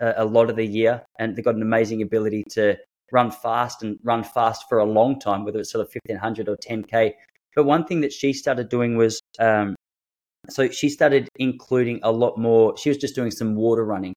uh, 0.00 0.14
a 0.16 0.24
lot 0.24 0.50
of 0.50 0.56
the 0.56 0.66
year, 0.66 1.02
and 1.18 1.36
they've 1.36 1.44
got 1.44 1.54
an 1.54 1.62
amazing 1.62 2.02
ability 2.02 2.44
to 2.50 2.76
run 3.12 3.30
fast 3.30 3.82
and 3.82 3.98
run 4.02 4.24
fast 4.24 4.64
for 4.68 4.78
a 4.78 4.84
long 4.84 5.20
time, 5.20 5.44
whether 5.44 5.60
it's 5.60 5.70
sort 5.70 5.86
of 5.86 5.92
fifteen 5.92 6.16
hundred 6.16 6.48
or 6.48 6.56
ten 6.56 6.82
k. 6.82 7.14
But 7.54 7.64
one 7.64 7.84
thing 7.84 8.00
that 8.02 8.12
she 8.12 8.32
started 8.32 8.68
doing 8.68 8.96
was. 8.96 9.20
Um, 9.38 9.76
so 10.48 10.68
she 10.68 10.88
started 10.90 11.28
including 11.40 11.98
a 12.04 12.12
lot 12.12 12.38
more. 12.38 12.76
She 12.76 12.88
was 12.88 12.98
just 12.98 13.16
doing 13.16 13.32
some 13.32 13.56
water 13.56 13.84
running. 13.84 14.14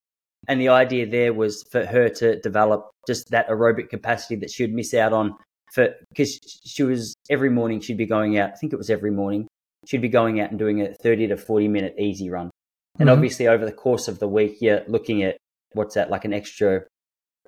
And 0.48 0.62
the 0.62 0.70
idea 0.70 1.10
there 1.10 1.34
was 1.34 1.64
for 1.72 1.84
her 1.86 2.08
to 2.08 2.40
develop 2.42 2.92
just 3.08 3.32
that 3.32 3.50
aerobic 3.50 3.90
capacity 3.90 4.36
that 4.36 4.52
she 4.52 4.62
would 4.62 4.74
miss 4.74 4.94
out 4.94 5.12
on 5.12 5.36
for 5.74 5.90
because 6.10 6.40
she 6.66 6.84
was 6.84 7.16
every 7.30 7.50
morning 7.50 7.80
she'd 7.80 7.98
be 7.98 8.06
going 8.06 8.38
out. 8.38 8.52
I 8.52 8.56
think 8.56 8.74
it 8.74 8.78
was 8.78 8.90
every 8.90 9.12
morning 9.12 9.48
she'd 9.86 10.02
be 10.02 10.10
going 10.10 10.40
out 10.40 10.50
and 10.50 10.60
doing 10.60 10.82
a 10.82 10.94
thirty 10.94 11.28
to 11.28 11.38
forty 11.38 11.68
minute 11.68 11.96
easy 11.98 12.30
run. 12.30 12.50
And 12.98 13.08
mm-hmm. 13.08 13.16
obviously, 13.16 13.48
over 13.48 13.66
the 13.66 13.72
course 13.72 14.08
of 14.08 14.20
the 14.20 14.28
week, 14.28 14.58
you're 14.62 14.84
looking 14.88 15.24
at 15.24 15.38
what's 15.74 15.96
that 15.96 16.10
like 16.10 16.26
an 16.26 16.34
extra 16.34 16.84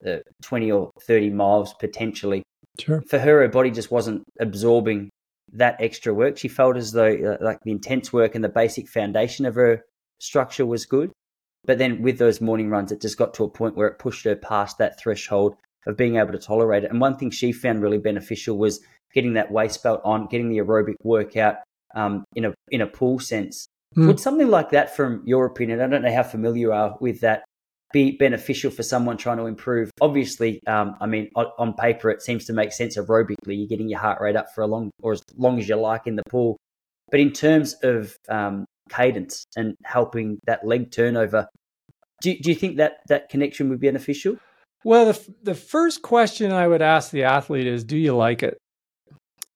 uh, 0.05 0.17
twenty 0.41 0.71
or 0.71 0.91
thirty 1.07 1.29
miles 1.29 1.73
potentially. 1.73 2.43
Sure. 2.79 3.01
For 3.09 3.19
her, 3.19 3.41
her 3.41 3.47
body 3.49 3.71
just 3.71 3.91
wasn't 3.91 4.23
absorbing 4.39 5.09
that 5.53 5.75
extra 5.79 6.13
work. 6.13 6.37
She 6.37 6.47
felt 6.47 6.77
as 6.77 6.91
though 6.93 7.37
uh, 7.41 7.43
like 7.43 7.57
the 7.63 7.71
intense 7.71 8.13
work 8.13 8.35
and 8.35 8.43
the 8.43 8.49
basic 8.49 8.87
foundation 8.87 9.45
of 9.45 9.55
her 9.55 9.83
structure 10.19 10.65
was 10.65 10.85
good. 10.85 11.11
But 11.65 11.77
then 11.77 12.01
with 12.01 12.17
those 12.17 12.41
morning 12.41 12.69
runs, 12.69 12.91
it 12.91 13.01
just 13.01 13.17
got 13.17 13.33
to 13.35 13.43
a 13.43 13.49
point 13.49 13.75
where 13.75 13.87
it 13.87 13.99
pushed 13.99 14.25
her 14.25 14.35
past 14.35 14.77
that 14.77 14.99
threshold 14.99 15.55
of 15.87 15.97
being 15.97 16.17
able 16.17 16.31
to 16.31 16.37
tolerate 16.37 16.83
it. 16.83 16.91
And 16.91 17.01
one 17.01 17.17
thing 17.17 17.31
she 17.31 17.51
found 17.51 17.81
really 17.81 17.97
beneficial 17.97 18.57
was 18.57 18.79
getting 19.13 19.33
that 19.33 19.51
waist 19.51 19.83
belt 19.83 20.01
on, 20.03 20.27
getting 20.27 20.49
the 20.49 20.59
aerobic 20.59 20.95
workout 21.03 21.55
um, 21.95 22.23
in 22.35 22.45
a 22.45 22.53
in 22.69 22.81
a 22.81 22.87
pool 22.87 23.19
sense. 23.19 23.67
Mm. 23.97 24.07
Would 24.07 24.19
something 24.19 24.47
like 24.47 24.69
that, 24.71 24.95
from 24.95 25.21
your 25.25 25.45
opinion, 25.45 25.81
I 25.81 25.87
don't 25.87 26.01
know 26.01 26.13
how 26.13 26.23
familiar 26.23 26.61
you 26.61 26.71
are 26.71 26.97
with 27.01 27.19
that, 27.21 27.43
be 27.91 28.15
beneficial 28.17 28.71
for 28.71 28.83
someone 28.83 29.17
trying 29.17 29.37
to 29.37 29.45
improve? 29.45 29.91
Obviously, 29.99 30.61
um, 30.65 30.95
I 31.01 31.07
mean, 31.07 31.29
on, 31.35 31.47
on, 31.57 31.73
paper, 31.73 32.09
it 32.09 32.21
seems 32.21 32.45
to 32.45 32.53
make 32.53 32.71
sense 32.71 32.97
aerobically. 32.97 33.57
You're 33.57 33.67
getting 33.67 33.89
your 33.89 33.99
heart 33.99 34.21
rate 34.21 34.37
up 34.37 34.53
for 34.55 34.61
a 34.61 34.67
long 34.67 34.91
or 35.01 35.11
as 35.13 35.21
long 35.35 35.59
as 35.59 35.67
you 35.67 35.75
like 35.75 36.07
in 36.07 36.15
the 36.15 36.23
pool. 36.29 36.57
But 37.09 37.19
in 37.19 37.33
terms 37.33 37.75
of 37.83 38.15
um, 38.29 38.65
cadence 38.89 39.43
and 39.57 39.75
helping 39.83 40.39
that 40.45 40.65
leg 40.65 40.91
turnover, 40.91 41.47
do, 42.21 42.37
do 42.37 42.49
you 42.49 42.55
think 42.55 42.77
that 42.77 42.99
that 43.09 43.27
connection 43.27 43.67
would 43.69 43.81
be 43.81 43.87
beneficial? 43.87 44.37
Well, 44.83 45.05
the 45.13 45.33
the 45.43 45.55
first 45.55 46.01
question 46.01 46.51
I 46.51 46.67
would 46.67 46.81
ask 46.81 47.11
the 47.11 47.23
athlete 47.23 47.67
is, 47.67 47.83
"Do 47.83 47.97
you 47.97 48.15
like 48.15 48.43
it?" 48.43 48.57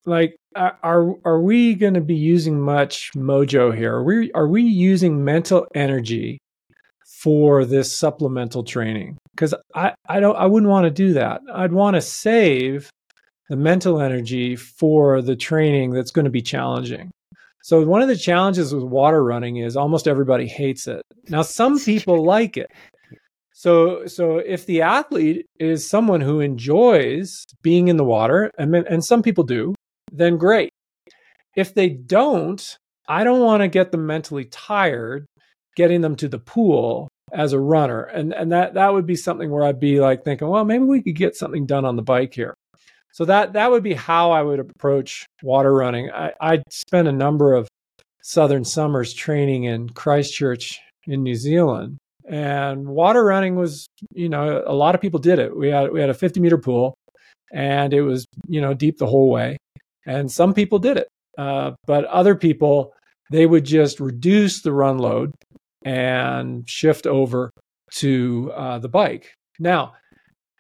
Like, 0.05 0.35
are 0.55 1.15
are 1.25 1.41
we 1.41 1.73
going 1.73 1.95
to 1.95 2.01
be 2.01 2.15
using 2.15 2.59
much 2.61 3.11
mojo 3.15 3.75
here? 3.75 3.95
Are 3.95 4.03
we 4.03 4.31
are 4.33 4.47
we 4.47 4.61
using 4.61 5.23
mental 5.23 5.67
energy 5.73 6.37
for 7.21 7.65
this 7.65 7.95
supplemental 7.95 8.63
training? 8.63 9.17
Because 9.35 9.53
I 9.73 9.93
I 10.07 10.19
don't 10.19 10.35
I 10.35 10.45
wouldn't 10.45 10.69
want 10.69 10.85
to 10.85 10.91
do 10.91 11.13
that. 11.13 11.41
I'd 11.53 11.73
want 11.73 11.95
to 11.95 12.01
save 12.01 12.89
the 13.49 13.55
mental 13.55 13.99
energy 13.99 14.55
for 14.55 15.21
the 15.21 15.35
training 15.35 15.91
that's 15.91 16.11
going 16.11 16.25
to 16.25 16.31
be 16.31 16.41
challenging. 16.41 17.11
So 17.63 17.83
one 17.83 18.01
of 18.03 18.07
the 18.07 18.15
challenges 18.15 18.73
with 18.73 18.83
water 18.83 19.23
running 19.23 19.57
is 19.57 19.75
almost 19.75 20.07
everybody 20.07 20.47
hates 20.47 20.87
it. 20.87 21.01
Now 21.29 21.41
some 21.41 21.79
people 21.83 22.23
like 22.23 22.57
it. 22.57 22.71
So, 23.57 24.05
so 24.05 24.39
if 24.39 24.65
the 24.65 24.81
athlete 24.81 25.45
is 25.59 25.89
someone 25.89 26.19
who 26.19 26.41
enjoys 26.41 27.45
being 27.61 27.87
in 27.87 27.95
the 27.95 28.03
water, 28.03 28.51
and, 28.57 28.75
and 28.75 29.03
some 29.03 29.23
people 29.23 29.45
do, 29.45 29.73
then 30.11 30.37
great. 30.37 30.71
If 31.55 31.73
they 31.73 31.87
don't, 31.87 32.77
I 33.07 33.23
don't 33.23 33.39
want 33.39 33.61
to 33.61 33.69
get 33.69 33.93
them 33.93 34.05
mentally 34.05 34.43
tired 34.43 35.25
getting 35.77 36.01
them 36.01 36.17
to 36.17 36.27
the 36.27 36.37
pool 36.37 37.07
as 37.31 37.53
a 37.53 37.59
runner. 37.59 38.03
And, 38.03 38.33
and 38.33 38.51
that, 38.51 38.73
that 38.73 38.91
would 38.91 39.05
be 39.05 39.15
something 39.15 39.49
where 39.49 39.63
I'd 39.63 39.79
be 39.79 40.01
like 40.01 40.25
thinking, 40.25 40.49
well, 40.49 40.65
maybe 40.65 40.83
we 40.83 41.01
could 41.01 41.15
get 41.15 41.37
something 41.37 41.65
done 41.65 41.85
on 41.85 41.95
the 41.95 42.01
bike 42.01 42.33
here. 42.33 42.53
So 43.13 43.23
that, 43.23 43.53
that 43.53 43.71
would 43.71 43.83
be 43.83 43.93
how 43.93 44.31
I 44.31 44.41
would 44.41 44.59
approach 44.59 45.25
water 45.41 45.73
running. 45.73 46.11
I, 46.11 46.33
I 46.41 46.61
spent 46.69 47.07
a 47.07 47.13
number 47.13 47.53
of 47.53 47.69
Southern 48.21 48.65
summers 48.65 49.13
training 49.13 49.63
in 49.63 49.87
Christchurch 49.89 50.77
in 51.07 51.23
New 51.23 51.35
Zealand 51.35 51.99
and 52.29 52.87
water 52.87 53.23
running 53.23 53.55
was 53.55 53.87
you 54.11 54.29
know 54.29 54.63
a 54.65 54.73
lot 54.73 54.95
of 54.95 55.01
people 55.01 55.19
did 55.19 55.39
it. 55.39 55.55
We 55.55 55.69
had 55.69 55.91
we 55.91 55.99
had 55.99 56.09
a 56.09 56.13
50 56.13 56.39
meter 56.39 56.57
pool 56.57 56.95
and 57.53 57.93
it 57.93 58.01
was 58.01 58.25
you 58.47 58.61
know 58.61 58.73
deep 58.73 58.97
the 58.97 59.07
whole 59.07 59.29
way. 59.29 59.57
And 60.07 60.31
some 60.31 60.53
people 60.53 60.79
did 60.79 60.97
it 60.97 61.07
uh, 61.37 61.71
but 61.85 62.05
other 62.05 62.35
people 62.35 62.93
they 63.31 63.45
would 63.45 63.65
just 63.65 63.99
reduce 63.99 64.61
the 64.61 64.71
run 64.71 64.97
load 64.97 65.31
and 65.83 66.69
shift 66.69 67.07
over 67.07 67.51
to 67.91 68.51
uh, 68.55 68.79
the 68.79 68.89
bike. 68.89 69.33
Now 69.59 69.93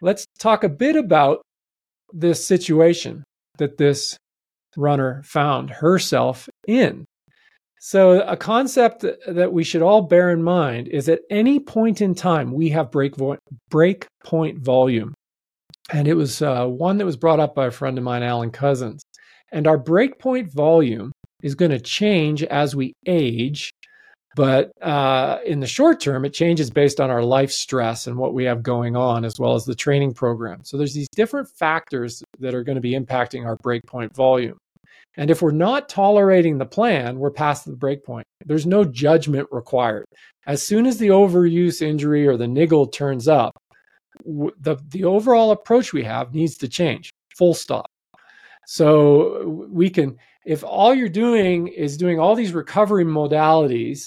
let's 0.01 0.25
talk 0.39 0.63
a 0.63 0.69
bit 0.69 0.95
about 0.95 1.41
this 2.13 2.45
situation 2.45 3.23
that 3.57 3.77
this 3.77 4.17
runner 4.77 5.21
found 5.23 5.69
herself 5.69 6.49
in 6.67 7.05
so, 7.87 8.21
a 8.21 8.35
concept 8.35 9.05
that 9.27 9.53
we 9.53 9.63
should 9.63 9.83
all 9.83 10.01
bear 10.01 10.31
in 10.31 10.41
mind 10.41 10.87
is 10.87 11.07
at 11.07 11.21
any 11.29 11.59
point 11.59 12.01
in 12.01 12.15
time, 12.15 12.51
we 12.51 12.69
have 12.69 12.89
break, 12.89 13.15
vo- 13.15 13.37
break 13.69 14.07
point 14.23 14.57
volume. 14.57 15.13
And 15.93 16.07
it 16.07 16.15
was 16.15 16.41
uh, 16.41 16.65
one 16.65 16.97
that 16.97 17.05
was 17.05 17.15
brought 17.15 17.39
up 17.39 17.53
by 17.53 17.67
a 17.67 17.71
friend 17.71 17.95
of 17.99 18.03
mine, 18.03 18.23
Alan 18.23 18.49
Couzens. 18.49 19.01
And 19.51 19.67
our 19.67 19.77
breakpoint 19.77 20.51
volume 20.51 21.11
is 21.43 21.53
going 21.53 21.69
to 21.69 21.79
change 21.79 22.41
as 22.41 22.75
we 22.75 22.93
age. 23.05 23.69
But 24.35 24.71
uh, 24.81 25.37
in 25.45 25.59
the 25.59 25.67
short 25.67 25.99
term, 25.99 26.25
it 26.25 26.33
changes 26.33 26.71
based 26.71 26.99
on 26.99 27.11
our 27.11 27.21
life 27.21 27.51
stress 27.51 28.07
and 28.07 28.17
what 28.17 28.33
we 28.33 28.45
have 28.45 28.63
going 28.63 28.95
on, 28.95 29.23
as 29.23 29.35
well 29.37 29.53
as 29.53 29.63
the 29.63 29.75
training 29.75 30.15
program. 30.15 30.61
So 30.63 30.77
there's 30.77 30.95
these 30.95 31.09
different 31.09 31.49
factors 31.49 32.23
that 32.39 32.55
are 32.55 32.63
going 32.63 32.77
to 32.77 32.81
be 32.81 32.93
impacting 32.93 33.45
our 33.45 33.57
breakpoint 33.57 34.15
volume. 34.15 34.57
And 35.17 35.29
if 35.29 35.41
we're 35.41 35.51
not 35.51 35.89
tolerating 35.89 36.57
the 36.57 36.65
plan, 36.65 37.19
we're 37.19 37.31
past 37.31 37.65
the 37.65 37.71
breakpoint. 37.71 38.23
There's 38.45 38.65
no 38.65 38.83
judgment 38.83 39.47
required. 39.51 40.05
As 40.45 40.61
soon 40.61 40.85
as 40.85 40.97
the 40.97 41.07
overuse 41.07 41.81
injury 41.81 42.27
or 42.27 42.37
the 42.37 42.47
niggle 42.47 42.87
turns 42.87 43.27
up, 43.27 43.55
the, 44.25 44.77
the 44.89 45.03
overall 45.03 45.51
approach 45.51 45.93
we 45.93 46.03
have 46.03 46.33
needs 46.33 46.57
to 46.57 46.67
change, 46.67 47.11
full 47.35 47.53
stop. 47.53 47.85
So 48.67 49.67
we 49.69 49.89
can, 49.89 50.17
if 50.45 50.63
all 50.63 50.93
you're 50.93 51.09
doing 51.09 51.67
is 51.67 51.97
doing 51.97 52.19
all 52.19 52.35
these 52.35 52.53
recovery 52.53 53.05
modalities 53.05 54.05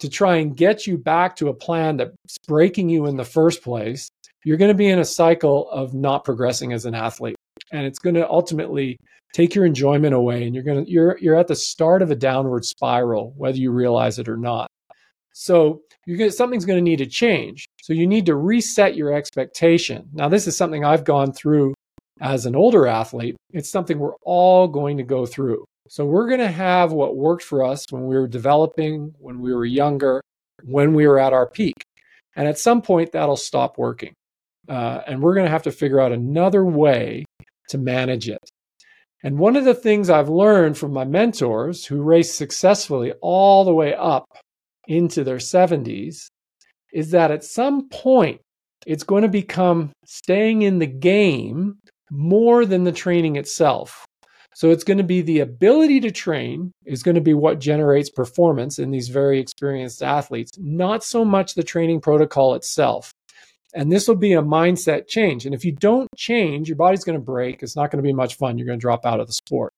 to 0.00 0.08
try 0.08 0.36
and 0.36 0.56
get 0.56 0.86
you 0.86 0.96
back 0.96 1.36
to 1.36 1.48
a 1.48 1.54
plan 1.54 1.96
that's 1.96 2.14
breaking 2.46 2.88
you 2.88 3.06
in 3.06 3.16
the 3.16 3.24
first 3.24 3.62
place, 3.62 4.08
you're 4.44 4.56
going 4.56 4.70
to 4.70 4.74
be 4.74 4.88
in 4.88 5.00
a 5.00 5.04
cycle 5.04 5.68
of 5.70 5.94
not 5.94 6.24
progressing 6.24 6.72
as 6.72 6.84
an 6.84 6.94
athlete. 6.94 7.36
And 7.72 7.84
it's 7.84 7.98
going 7.98 8.14
to 8.14 8.28
ultimately 8.28 8.96
take 9.32 9.54
your 9.54 9.64
enjoyment 9.64 10.14
away 10.14 10.44
and 10.44 10.54
you're 10.54 10.64
going 10.64 10.84
to 10.84 10.90
you're 10.90 11.18
you're 11.18 11.36
at 11.36 11.48
the 11.48 11.56
start 11.56 12.02
of 12.02 12.10
a 12.10 12.16
downward 12.16 12.64
spiral 12.64 13.32
whether 13.36 13.58
you 13.58 13.70
realize 13.70 14.18
it 14.18 14.28
or 14.28 14.36
not. 14.36 14.68
So 15.32 15.82
you're 16.06 16.18
going 16.18 16.30
something's 16.30 16.64
going 16.64 16.78
to 16.78 16.90
need 16.90 16.98
to 16.98 17.06
change. 17.06 17.66
So 17.82 17.92
you 17.92 18.06
need 18.06 18.26
to 18.26 18.34
reset 18.34 18.96
your 18.96 19.12
expectation. 19.12 20.08
Now 20.12 20.28
this 20.28 20.46
is 20.46 20.56
something 20.56 20.84
i've 20.84 21.04
gone 21.04 21.32
through 21.32 21.74
as 22.20 22.46
an 22.46 22.56
older 22.56 22.86
athlete. 22.86 23.36
It's 23.52 23.70
something 23.70 23.98
we're 23.98 24.16
all 24.22 24.66
going 24.66 24.96
to 24.96 25.04
go 25.04 25.26
through. 25.26 25.64
So 25.88 26.04
we're 26.04 26.28
going 26.28 26.40
to 26.40 26.50
have 26.50 26.92
what 26.92 27.16
worked 27.16 27.44
for 27.44 27.64
us 27.64 27.86
when 27.90 28.06
we 28.06 28.16
were 28.16 28.28
developing 28.28 29.14
when 29.18 29.40
we 29.40 29.54
were 29.54 29.64
younger 29.64 30.20
when 30.64 30.92
we 30.94 31.06
were 31.06 31.18
at 31.18 31.32
our 31.32 31.48
peak. 31.48 31.74
And 32.34 32.48
at 32.48 32.58
some 32.58 32.82
point 32.82 33.12
that'll 33.12 33.36
stop 33.36 33.78
working. 33.78 34.14
Uh, 34.68 35.00
and 35.06 35.22
we're 35.22 35.34
going 35.34 35.46
to 35.46 35.50
have 35.50 35.62
to 35.62 35.72
figure 35.72 36.00
out 36.00 36.12
another 36.12 36.64
way 36.64 37.24
to 37.68 37.78
manage 37.78 38.28
it 38.28 38.50
and 39.22 39.38
one 39.38 39.56
of 39.56 39.64
the 39.64 39.74
things 39.74 40.10
I've 40.10 40.28
learned 40.28 40.78
from 40.78 40.92
my 40.92 41.04
mentors 41.04 41.84
who 41.84 42.02
race 42.02 42.32
successfully 42.32 43.12
all 43.20 43.64
the 43.64 43.74
way 43.74 43.94
up 43.94 44.24
into 44.86 45.24
their 45.24 45.38
70s 45.38 46.28
is 46.92 47.10
that 47.10 47.30
at 47.30 47.44
some 47.44 47.88
point, 47.88 48.40
it's 48.86 49.02
going 49.02 49.22
to 49.22 49.28
become 49.28 49.90
staying 50.06 50.62
in 50.62 50.78
the 50.78 50.86
game 50.86 51.78
more 52.10 52.64
than 52.64 52.84
the 52.84 52.92
training 52.92 53.36
itself. 53.36 54.06
So 54.54 54.70
it's 54.70 54.84
going 54.84 54.98
to 54.98 55.04
be 55.04 55.20
the 55.20 55.40
ability 55.40 56.00
to 56.00 56.10
train 56.10 56.72
is 56.84 57.02
going 57.02 57.14
to 57.16 57.20
be 57.20 57.34
what 57.34 57.60
generates 57.60 58.10
performance 58.10 58.78
in 58.78 58.90
these 58.90 59.08
very 59.08 59.38
experienced 59.38 60.02
athletes, 60.02 60.52
not 60.58 61.04
so 61.04 61.24
much 61.24 61.54
the 61.54 61.62
training 61.62 62.00
protocol 62.00 62.54
itself. 62.54 63.12
And 63.74 63.92
this 63.92 64.08
will 64.08 64.16
be 64.16 64.32
a 64.32 64.42
mindset 64.42 65.08
change. 65.08 65.44
And 65.44 65.54
if 65.54 65.64
you 65.64 65.72
don't 65.72 66.08
change, 66.16 66.68
your 66.68 66.76
body's 66.76 67.04
going 67.04 67.18
to 67.18 67.24
break. 67.24 67.62
It's 67.62 67.76
not 67.76 67.90
going 67.90 68.02
to 68.02 68.06
be 68.06 68.14
much 68.14 68.36
fun. 68.36 68.56
You're 68.56 68.66
going 68.66 68.78
to 68.78 68.80
drop 68.80 69.04
out 69.04 69.20
of 69.20 69.26
the 69.26 69.32
sport. 69.32 69.72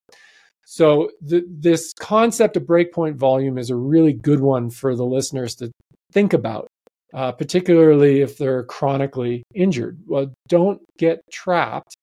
So, 0.64 1.11
the, 1.20 1.45
this 1.49 1.93
concept 1.99 2.57
of 2.57 2.62
breakpoint 2.62 3.16
volume 3.16 3.59
is 3.59 3.70
a 3.70 3.76
really 3.76 4.12
good 4.12 4.38
one 4.38 4.70
for 4.70 4.95
the 4.95 5.05
listeners 5.05 5.57
to 5.57 5.72
think 6.12 6.32
about, 6.32 6.68
uh, 7.12 7.32
particularly 7.32 8.20
if 8.20 8.38
they're 8.38 8.62
chronically 8.62 9.43
injured. 9.53 9.99
Well, 10.07 10.32
don't 10.47 10.80
get 10.97 11.22
trapped 11.32 11.97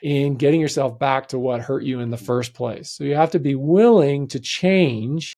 in 0.00 0.36
getting 0.36 0.62
yourself 0.62 0.98
back 0.98 1.28
to 1.28 1.38
what 1.38 1.60
hurt 1.60 1.82
you 1.82 2.00
in 2.00 2.10
the 2.10 2.16
first 2.16 2.54
place. 2.54 2.90
So, 2.90 3.04
you 3.04 3.16
have 3.16 3.32
to 3.32 3.38
be 3.38 3.54
willing 3.54 4.28
to 4.28 4.40
change 4.40 5.34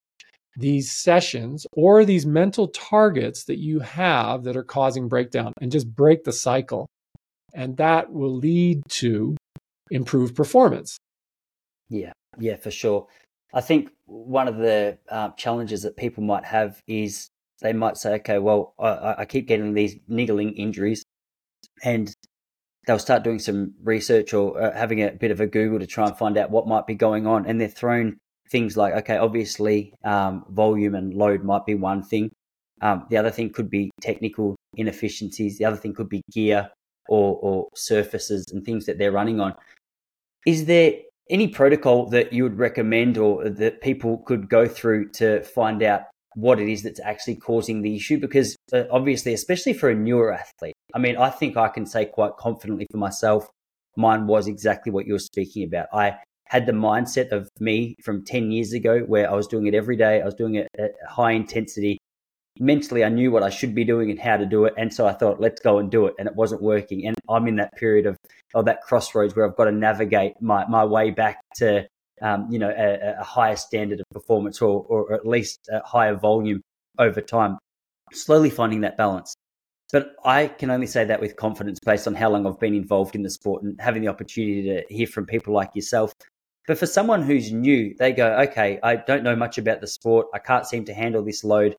these 0.59 0.91
sessions 0.91 1.67
or 1.73 2.05
these 2.05 2.27
mental 2.27 2.67
targets 2.69 3.45
that 3.45 3.59
you 3.59 3.79
have 3.79 4.43
that 4.43 4.57
are 4.57 4.65
causing 4.65 5.09
breakdown 5.09 5.53
and 5.61 5.71
just 5.71 5.95
break 5.95 6.25
the 6.25 6.33
cycle. 6.33 6.89
And 7.55 7.77
that 7.77 8.13
will 8.13 8.35
lead 8.35 8.83
to 8.89 9.37
improved 9.91 10.35
performance. 10.35 10.99
Yeah, 11.89 12.13
yeah, 12.39 12.57
for 12.57 12.73
sure. 12.73 13.07
I 13.55 13.61
think 13.61 13.91
one 14.07 14.49
of 14.49 14.57
the 14.59 14.99
uh, 15.09 15.31
challenges 15.31 15.83
that 15.83 15.97
people 15.97 16.25
might 16.25 16.45
have 16.45 16.83
is 16.87 17.29
they 17.63 17.73
might 17.73 17.97
say, 17.97 18.15
okay, 18.17 18.39
well, 18.39 18.75
I, 18.79 19.15
I 19.19 19.25
keep 19.25 19.47
getting 19.49 19.75
these 19.75 19.97
niggling 20.07 20.53
injuries, 20.55 21.03
and 21.83 22.15
they'll 22.87 22.99
start 22.99 23.23
doing 23.23 23.39
some 23.39 23.75
research 23.83 24.35
or 24.35 24.61
uh, 24.61 24.77
having 24.77 25.03
a 25.03 25.13
bit 25.13 25.31
of 25.31 25.41
a 25.41 25.47
Google 25.47 25.79
to 25.79 25.87
try 25.87 26.07
and 26.07 26.19
find 26.19 26.37
out 26.37 26.51
what 26.51 26.67
might 26.67 26.87
be 26.87 26.95
going 26.95 27.27
on, 27.27 27.47
and 27.47 27.61
they're 27.61 27.69
thrown 27.69 28.19
things 28.51 28.77
like 28.77 28.95
okay, 28.95 29.17
obviously 29.17 29.93
um, 30.05 30.45
volume 30.51 30.95
and 30.95 31.15
load 31.15 31.45
might 31.45 31.67
be 31.67 31.75
one 31.75 32.03
thing. 32.03 32.31
Um, 32.81 33.07
the 33.11 33.17
other 33.17 33.31
thing 33.31 33.51
could 33.51 33.71
be 33.71 33.91
technical 34.01 34.57
inefficiencies. 34.77 35.59
The 35.59 35.65
other 35.65 35.77
thing 35.77 35.95
could 35.95 36.09
be 36.09 36.23
gear 36.31 36.71
or, 37.09 37.39
or 37.43 37.69
surfaces 37.75 38.45
and 38.53 38.65
things 38.65 38.87
that 38.87 38.99
they're 38.99 39.13
running 39.13 39.41
on. 39.41 39.55
Is 40.47 40.67
there 40.67 40.93
any 41.31 41.49
protocol 41.49 42.07
that 42.11 42.33
you 42.33 42.43
would 42.45 42.59
recommend 42.59 43.19
or 43.19 43.49
that 43.49 43.81
people 43.81 44.19
could 44.19 44.49
go 44.49 44.67
through 44.67 45.11
to 45.11 45.43
find 45.43 45.83
out 45.83 46.03
what 46.35 46.61
it 46.61 46.69
is 46.69 46.83
that's 46.83 47.01
actually 47.01 47.37
causing 47.37 47.83
the 47.83 47.97
issue? 47.97 48.19
Because 48.19 48.57
uh, 48.73 48.85
obviously, 48.91 49.35
especially 49.35 49.73
for 49.73 49.91
a 49.91 49.95
newer 49.95 50.33
athlete, 50.33 50.75
I 50.95 50.99
mean, 50.99 51.17
I 51.17 51.31
think 51.31 51.57
I 51.57 51.69
can 51.69 51.87
say 51.87 52.05
quite 52.05 52.37
confidently 52.39 52.87
for 52.91 52.99
myself, 52.99 53.49
mine 53.97 54.27
was 54.27 54.47
exactly 54.47 54.93
what 54.93 55.07
you 55.07 55.15
were 55.15 55.19
speaking 55.19 55.65
about. 55.65 55.89
I 55.93 56.19
had 56.49 56.67
the 56.67 56.73
mindset 56.73 57.31
of 57.31 57.49
me 57.61 57.95
from 58.03 58.25
10 58.25 58.51
years 58.51 58.73
ago 58.73 59.01
where 59.01 59.31
I 59.31 59.35
was 59.35 59.47
doing 59.47 59.67
it 59.67 59.75
every 59.75 59.97
day. 59.97 60.21
I 60.21 60.25
was 60.25 60.35
doing 60.35 60.55
it 60.57 60.69
at 60.79 60.93
high 61.09 61.33
intensity. 61.33 61.99
Mentally, 62.59 63.05
I 63.05 63.09
knew 63.11 63.31
what 63.31 63.43
I 63.43 63.51
should 63.51 63.75
be 63.75 63.85
doing 63.85 64.11
and 64.11 64.19
how 64.19 64.37
to 64.37 64.47
do 64.47 64.65
it. 64.65 64.75
And 64.77 64.93
so 64.93 65.07
I 65.07 65.13
thought, 65.13 65.41
let's 65.41 65.61
go 65.61 65.79
and 65.79 65.91
do 65.91 66.07
it. 66.07 66.15
And 66.19 66.27
it 66.27 66.35
wasn't 66.35 66.63
working. 66.63 67.07
And 67.07 67.17
I'm 67.29 67.47
in 67.47 67.57
that 67.57 67.77
period 67.77 68.07
of, 68.07 68.17
of 68.55 68.65
that 68.65 68.83
crossroads 68.83 69.37
where 69.37 69.47
I've 69.47 69.57
got 69.57 69.67
to 69.67 69.73
navigate 69.73 70.41
my, 70.41 70.67
my 70.69 70.85
way 70.85 71.11
back 71.11 71.41
to, 71.57 71.87
um, 72.23 72.49
you 72.51 72.59
know, 72.59 72.71
a, 72.71 73.21
a, 73.21 73.23
higher 73.23 73.55
standard 73.55 74.01
of 74.01 74.07
performance 74.11 74.61
or, 74.61 74.83
or 74.89 75.13
at 75.13 75.27
least 75.27 75.69
a 75.71 75.87
higher 75.87 76.17
volume 76.17 76.63
over 76.99 77.21
time. 77.21 77.59
Slowly 78.13 78.51
finding 78.51 78.81
that 78.81 78.97
balance. 78.97 79.35
But 79.93 80.17
I 80.25 80.49
can 80.49 80.71
only 80.71 80.87
say 80.87 81.05
that 81.05 81.21
with 81.21 81.37
confidence 81.37 81.79
based 81.85 82.07
on 82.07 82.15
how 82.15 82.31
long 82.31 82.47
I've 82.47 82.59
been 82.59 82.75
involved 82.75 83.15
in 83.15 83.23
the 83.23 83.31
sport 83.31 83.63
and 83.63 83.81
having 83.81 84.03
the 84.03 84.09
opportunity 84.09 84.63
to 84.65 84.95
hear 84.95 85.07
from 85.07 85.27
people 85.27 85.55
like 85.55 85.71
yourself 85.75 86.13
but 86.69 86.79
for 86.79 86.85
someone 86.85 87.23
who's 87.23 87.51
new, 87.51 87.95
they 87.99 88.13
go, 88.13 88.31
okay, 88.43 88.79
I 88.83 88.97
don't 88.97 89.25
know 89.25 89.35
much 89.35 89.57
about 89.57 89.81
the 89.81 89.87
sport. 89.87 90.27
I 90.35 90.39
can't 90.39 90.67
seem 90.67 90.85
to 90.85 90.93
handle 90.93 91.25
this 91.25 91.43
load. 91.43 91.75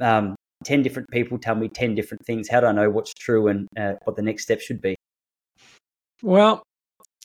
Um, 0.00 0.34
10 0.64 0.82
different 0.82 1.10
people 1.10 1.38
tell 1.38 1.54
me 1.54 1.68
10 1.68 1.94
different 1.94 2.24
things. 2.24 2.48
How 2.48 2.60
do 2.60 2.66
I 2.66 2.72
know 2.72 2.88
what's 2.88 3.12
true 3.12 3.48
and 3.48 3.68
uh, 3.78 3.94
what 4.04 4.16
the 4.16 4.22
next 4.22 4.44
step 4.44 4.62
should 4.62 4.80
be? 4.80 4.96
Well, 6.22 6.62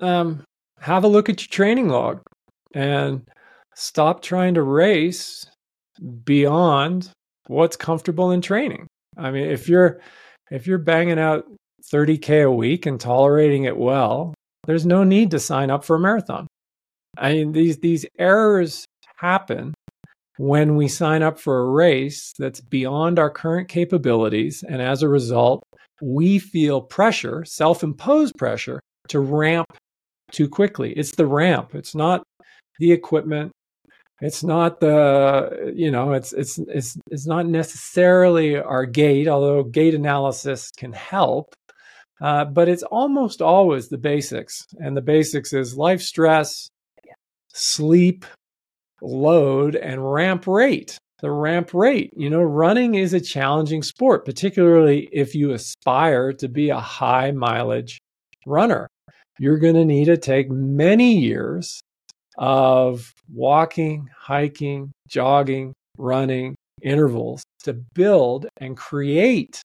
um, 0.01 0.43
have 0.81 1.05
a 1.05 1.07
look 1.07 1.29
at 1.29 1.41
your 1.41 1.47
training 1.49 1.87
log 1.87 2.21
and 2.73 3.25
stop 3.75 4.21
trying 4.21 4.55
to 4.55 4.61
race 4.61 5.45
beyond 6.25 7.09
what's 7.47 7.77
comfortable 7.77 8.31
in 8.31 8.41
training. 8.41 8.87
I 9.17 9.31
mean, 9.31 9.49
if 9.49 9.69
you're 9.69 10.01
if 10.51 10.67
you're 10.67 10.79
banging 10.79 11.19
out 11.19 11.45
30k 11.93 12.43
a 12.43 12.51
week 12.51 12.85
and 12.85 12.99
tolerating 12.99 13.63
it 13.63 13.77
well, 13.77 14.33
there's 14.65 14.85
no 14.85 15.05
need 15.05 15.31
to 15.31 15.39
sign 15.39 15.71
up 15.71 15.85
for 15.85 15.95
a 15.95 15.99
marathon. 15.99 16.47
I 17.17 17.33
mean, 17.33 17.51
these 17.51 17.77
these 17.77 18.05
errors 18.17 18.85
happen 19.17 19.73
when 20.37 20.75
we 20.75 20.87
sign 20.87 21.23
up 21.23 21.39
for 21.39 21.59
a 21.59 21.69
race 21.69 22.33
that's 22.37 22.59
beyond 22.61 23.19
our 23.19 23.29
current 23.29 23.69
capabilities, 23.69 24.63
and 24.67 24.81
as 24.81 25.01
a 25.01 25.09
result, 25.09 25.63
we 26.01 26.39
feel 26.39 26.81
pressure, 26.81 27.45
self-imposed 27.45 28.35
pressure, 28.35 28.79
to 29.07 29.19
ramp 29.19 29.67
too 30.31 30.49
quickly. 30.49 30.91
It's 30.93 31.15
the 31.15 31.27
ramp. 31.27 31.73
It's 31.73 31.95
not 31.95 32.23
the 32.79 32.91
equipment. 32.91 33.51
It's 34.21 34.43
not 34.43 34.79
the 34.79 35.73
you 35.75 35.91
know. 35.91 36.13
It's 36.13 36.33
it's 36.33 36.57
it's 36.57 36.97
it's 37.11 37.27
not 37.27 37.47
necessarily 37.47 38.57
our 38.57 38.85
gait, 38.85 39.27
although 39.27 39.63
gait 39.63 39.93
analysis 39.93 40.71
can 40.77 40.93
help. 40.93 41.53
Uh, 42.21 42.45
but 42.45 42.69
it's 42.69 42.83
almost 42.83 43.41
always 43.41 43.89
the 43.89 43.97
basics, 43.97 44.65
and 44.79 44.95
the 44.95 45.01
basics 45.01 45.51
is 45.51 45.75
life 45.75 46.01
stress, 46.01 46.69
sleep, 47.55 48.25
load, 49.01 49.75
and 49.75 50.13
ramp 50.13 50.45
rate. 50.45 50.97
The 51.19 51.31
ramp 51.31 51.73
rate. 51.73 52.11
You 52.15 52.29
know, 52.29 52.41
running 52.41 52.95
is 52.95 53.13
a 53.13 53.21
challenging 53.21 53.81
sport, 53.81 54.25
particularly 54.25 55.09
if 55.11 55.33
you 55.33 55.53
aspire 55.53 56.33
to 56.33 56.47
be 56.49 56.69
a 56.69 56.79
high 56.79 57.31
mileage 57.31 57.97
runner. 58.45 58.87
You're 59.39 59.57
going 59.57 59.75
to 59.75 59.85
need 59.85 60.05
to 60.05 60.17
take 60.17 60.49
many 60.49 61.17
years 61.17 61.79
of 62.37 63.11
walking, 63.33 64.09
hiking, 64.17 64.91
jogging, 65.07 65.73
running 65.97 66.55
intervals 66.81 67.43
to 67.63 67.73
build 67.73 68.47
and 68.57 68.75
create 68.75 69.61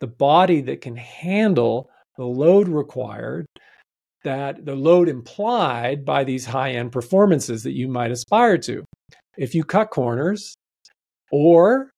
the 0.00 0.06
body 0.06 0.62
that 0.62 0.80
can 0.80 0.96
handle 0.96 1.90
the 2.16 2.24
load 2.24 2.68
required 2.68 3.46
that 4.24 4.64
the 4.64 4.74
load 4.74 5.08
implied 5.08 6.04
by 6.04 6.24
these 6.24 6.44
high 6.44 6.72
end 6.72 6.92
performances 6.92 7.62
that 7.62 7.72
you 7.72 7.88
might 7.88 8.10
aspire 8.10 8.58
to. 8.58 8.84
If 9.36 9.54
you 9.54 9.64
cut 9.64 9.90
corners, 9.90 10.54
or 11.30 11.90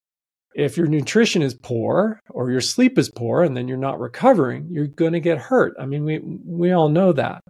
if 0.54 0.76
your 0.76 0.86
nutrition 0.86 1.42
is 1.42 1.54
poor 1.54 2.20
or 2.30 2.50
your 2.50 2.60
sleep 2.60 2.98
is 2.98 3.10
poor 3.10 3.42
and 3.42 3.56
then 3.56 3.68
you're 3.68 3.78
not 3.78 3.98
recovering, 3.98 4.68
you're 4.70 4.86
going 4.86 5.14
to 5.14 5.20
get 5.20 5.38
hurt. 5.38 5.74
I 5.80 5.86
mean, 5.86 6.04
we 6.04 6.20
we 6.44 6.72
all 6.72 6.88
know 6.88 7.12
that. 7.12 7.40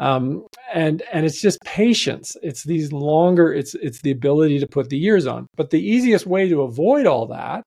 Um, 0.00 0.46
and 0.74 1.02
and 1.12 1.24
it's 1.24 1.40
just 1.40 1.58
patience. 1.64 2.36
It's 2.42 2.64
these 2.64 2.92
longer. 2.92 3.52
It's 3.52 3.74
it's 3.76 4.02
the 4.02 4.10
ability 4.10 4.58
to 4.60 4.66
put 4.66 4.88
the 4.88 4.98
years 4.98 5.26
on. 5.26 5.46
But 5.56 5.70
the 5.70 5.80
easiest 5.80 6.26
way 6.26 6.48
to 6.48 6.62
avoid 6.62 7.06
all 7.06 7.26
that 7.28 7.62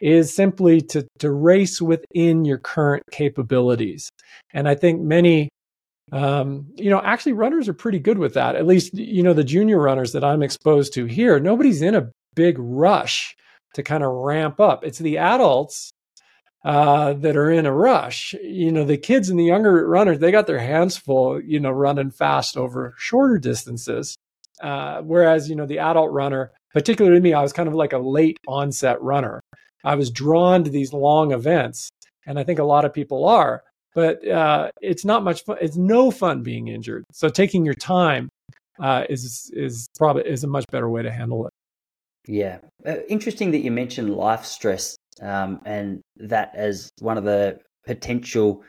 is 0.00 0.34
simply 0.34 0.80
to 0.80 1.06
to 1.20 1.30
race 1.30 1.80
within 1.80 2.44
your 2.44 2.58
current 2.58 3.02
capabilities. 3.10 4.08
And 4.52 4.68
I 4.68 4.74
think 4.74 5.00
many 5.00 5.48
um, 6.12 6.66
you 6.76 6.90
know, 6.90 7.00
actually, 7.02 7.32
runners 7.32 7.68
are 7.68 7.74
pretty 7.74 7.98
good 7.98 8.18
with 8.18 8.34
that. 8.34 8.56
At 8.56 8.66
least, 8.66 8.94
you 8.94 9.22
know, 9.22 9.34
the 9.34 9.44
junior 9.44 9.78
runners 9.80 10.12
that 10.12 10.24
I'm 10.24 10.42
exposed 10.42 10.94
to 10.94 11.04
here, 11.04 11.38
nobody's 11.38 11.82
in 11.82 11.94
a 11.94 12.10
big 12.34 12.56
rush 12.58 13.36
to 13.74 13.82
kind 13.82 14.02
of 14.02 14.12
ramp 14.12 14.60
up. 14.60 14.84
It's 14.84 14.98
the 14.98 15.18
adults 15.18 15.90
uh, 16.64 17.12
that 17.14 17.36
are 17.36 17.50
in 17.50 17.66
a 17.66 17.72
rush. 17.72 18.34
You 18.42 18.72
know, 18.72 18.84
the 18.84 18.96
kids 18.96 19.28
and 19.28 19.38
the 19.38 19.44
younger 19.44 19.86
runners, 19.86 20.18
they 20.18 20.30
got 20.30 20.46
their 20.46 20.58
hands 20.58 20.96
full, 20.96 21.40
you 21.40 21.60
know, 21.60 21.70
running 21.70 22.10
fast 22.10 22.56
over 22.56 22.94
shorter 22.96 23.38
distances. 23.38 24.16
Uh, 24.60 25.02
whereas, 25.02 25.48
you 25.48 25.54
know, 25.54 25.66
the 25.66 25.78
adult 25.78 26.10
runner, 26.10 26.50
particularly 26.72 27.20
me, 27.20 27.32
I 27.32 27.42
was 27.42 27.52
kind 27.52 27.68
of 27.68 27.74
like 27.74 27.92
a 27.92 27.98
late 27.98 28.38
onset 28.48 29.00
runner. 29.02 29.40
I 29.84 29.94
was 29.94 30.10
drawn 30.10 30.64
to 30.64 30.70
these 30.70 30.92
long 30.92 31.32
events. 31.32 31.90
And 32.26 32.38
I 32.38 32.44
think 32.44 32.58
a 32.58 32.64
lot 32.64 32.84
of 32.84 32.92
people 32.92 33.26
are 33.26 33.62
but 33.94 34.26
uh, 34.26 34.70
it's 34.80 35.04
not 35.04 35.24
much 35.24 35.44
fun. 35.44 35.56
It's 35.60 35.76
no 35.76 36.10
fun 36.10 36.42
being 36.42 36.68
injured. 36.68 37.04
So 37.12 37.28
taking 37.28 37.64
your 37.64 37.74
time 37.74 38.28
uh, 38.80 39.04
is 39.08 39.50
is 39.54 39.88
probably 39.96 40.22
is 40.26 40.44
a 40.44 40.48
much 40.48 40.64
better 40.70 40.88
way 40.88 41.02
to 41.02 41.10
handle 41.10 41.46
it. 41.46 41.52
Yeah, 42.26 42.58
uh, 42.86 42.96
interesting 43.08 43.50
that 43.52 43.60
you 43.60 43.70
mentioned 43.70 44.14
life 44.14 44.44
stress 44.44 44.96
um, 45.22 45.60
and 45.64 46.00
that 46.16 46.52
as 46.54 46.90
one 47.00 47.16
of 47.16 47.24
the 47.24 47.58
potential 47.86 48.62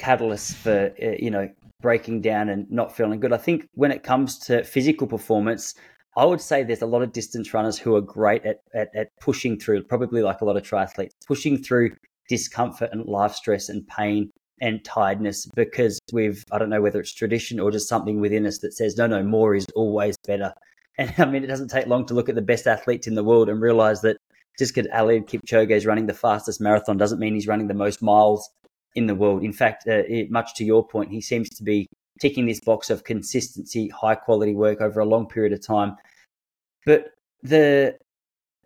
catalysts 0.00 0.54
for 0.54 0.94
uh, 1.02 1.16
you 1.18 1.30
know 1.30 1.48
breaking 1.80 2.20
down 2.20 2.48
and 2.48 2.70
not 2.70 2.96
feeling 2.96 3.20
good. 3.20 3.32
I 3.32 3.38
think 3.38 3.66
when 3.74 3.92
it 3.92 4.02
comes 4.02 4.38
to 4.40 4.64
physical 4.64 5.06
performance, 5.06 5.74
I 6.16 6.24
would 6.24 6.40
say 6.40 6.62
there's 6.62 6.82
a 6.82 6.86
lot 6.86 7.02
of 7.02 7.12
distance 7.12 7.54
runners 7.54 7.78
who 7.78 7.94
are 7.94 8.00
great 8.00 8.44
at, 8.44 8.60
at, 8.74 8.94
at 8.94 9.08
pushing 9.20 9.58
through, 9.58 9.84
probably 9.84 10.22
like 10.22 10.40
a 10.40 10.44
lot 10.44 10.56
of 10.56 10.62
triathletes, 10.62 11.10
pushing 11.26 11.62
through 11.62 11.92
discomfort 12.30 12.88
and 12.92 13.04
life 13.06 13.34
stress 13.34 13.68
and 13.68 13.86
pain 13.88 14.30
and 14.62 14.84
tiredness 14.84 15.46
because 15.54 15.98
we've 16.12 16.44
I 16.52 16.58
don't 16.58 16.70
know 16.70 16.80
whether 16.80 17.00
it's 17.00 17.12
tradition 17.12 17.58
or 17.58 17.70
just 17.70 17.88
something 17.88 18.20
within 18.20 18.46
us 18.46 18.58
that 18.58 18.72
says 18.72 18.96
no 18.96 19.06
no 19.06 19.22
more 19.22 19.54
is 19.54 19.66
always 19.74 20.16
better. 20.26 20.54
And 20.98 21.14
I 21.18 21.24
mean 21.24 21.44
it 21.44 21.46
doesn't 21.46 21.68
take 21.68 21.86
long 21.86 22.04
to 22.06 22.14
look 22.14 22.28
at 22.28 22.34
the 22.34 22.42
best 22.42 22.66
athletes 22.66 23.06
in 23.06 23.14
the 23.14 23.24
world 23.24 23.48
and 23.48 23.62
realize 23.62 24.02
that 24.02 24.18
just 24.58 24.74
because 24.74 24.90
Eliud 24.90 25.28
Kipchoge 25.28 25.70
is 25.70 25.86
running 25.86 26.06
the 26.06 26.14
fastest 26.14 26.60
marathon 26.60 26.98
doesn't 26.98 27.20
mean 27.20 27.34
he's 27.34 27.46
running 27.46 27.68
the 27.68 27.74
most 27.74 28.02
miles 28.02 28.50
in 28.94 29.06
the 29.06 29.14
world. 29.14 29.42
In 29.42 29.52
fact, 29.52 29.84
uh, 29.86 30.02
it, 30.08 30.30
much 30.30 30.54
to 30.56 30.64
your 30.64 30.86
point, 30.86 31.10
he 31.10 31.20
seems 31.20 31.48
to 31.50 31.62
be 31.62 31.86
ticking 32.20 32.44
this 32.46 32.60
box 32.60 32.90
of 32.90 33.04
consistency, 33.04 33.88
high 33.88 34.16
quality 34.16 34.54
work 34.54 34.80
over 34.80 35.00
a 35.00 35.06
long 35.06 35.26
period 35.26 35.52
of 35.52 35.64
time. 35.64 35.96
But 36.84 37.12
the 37.42 37.96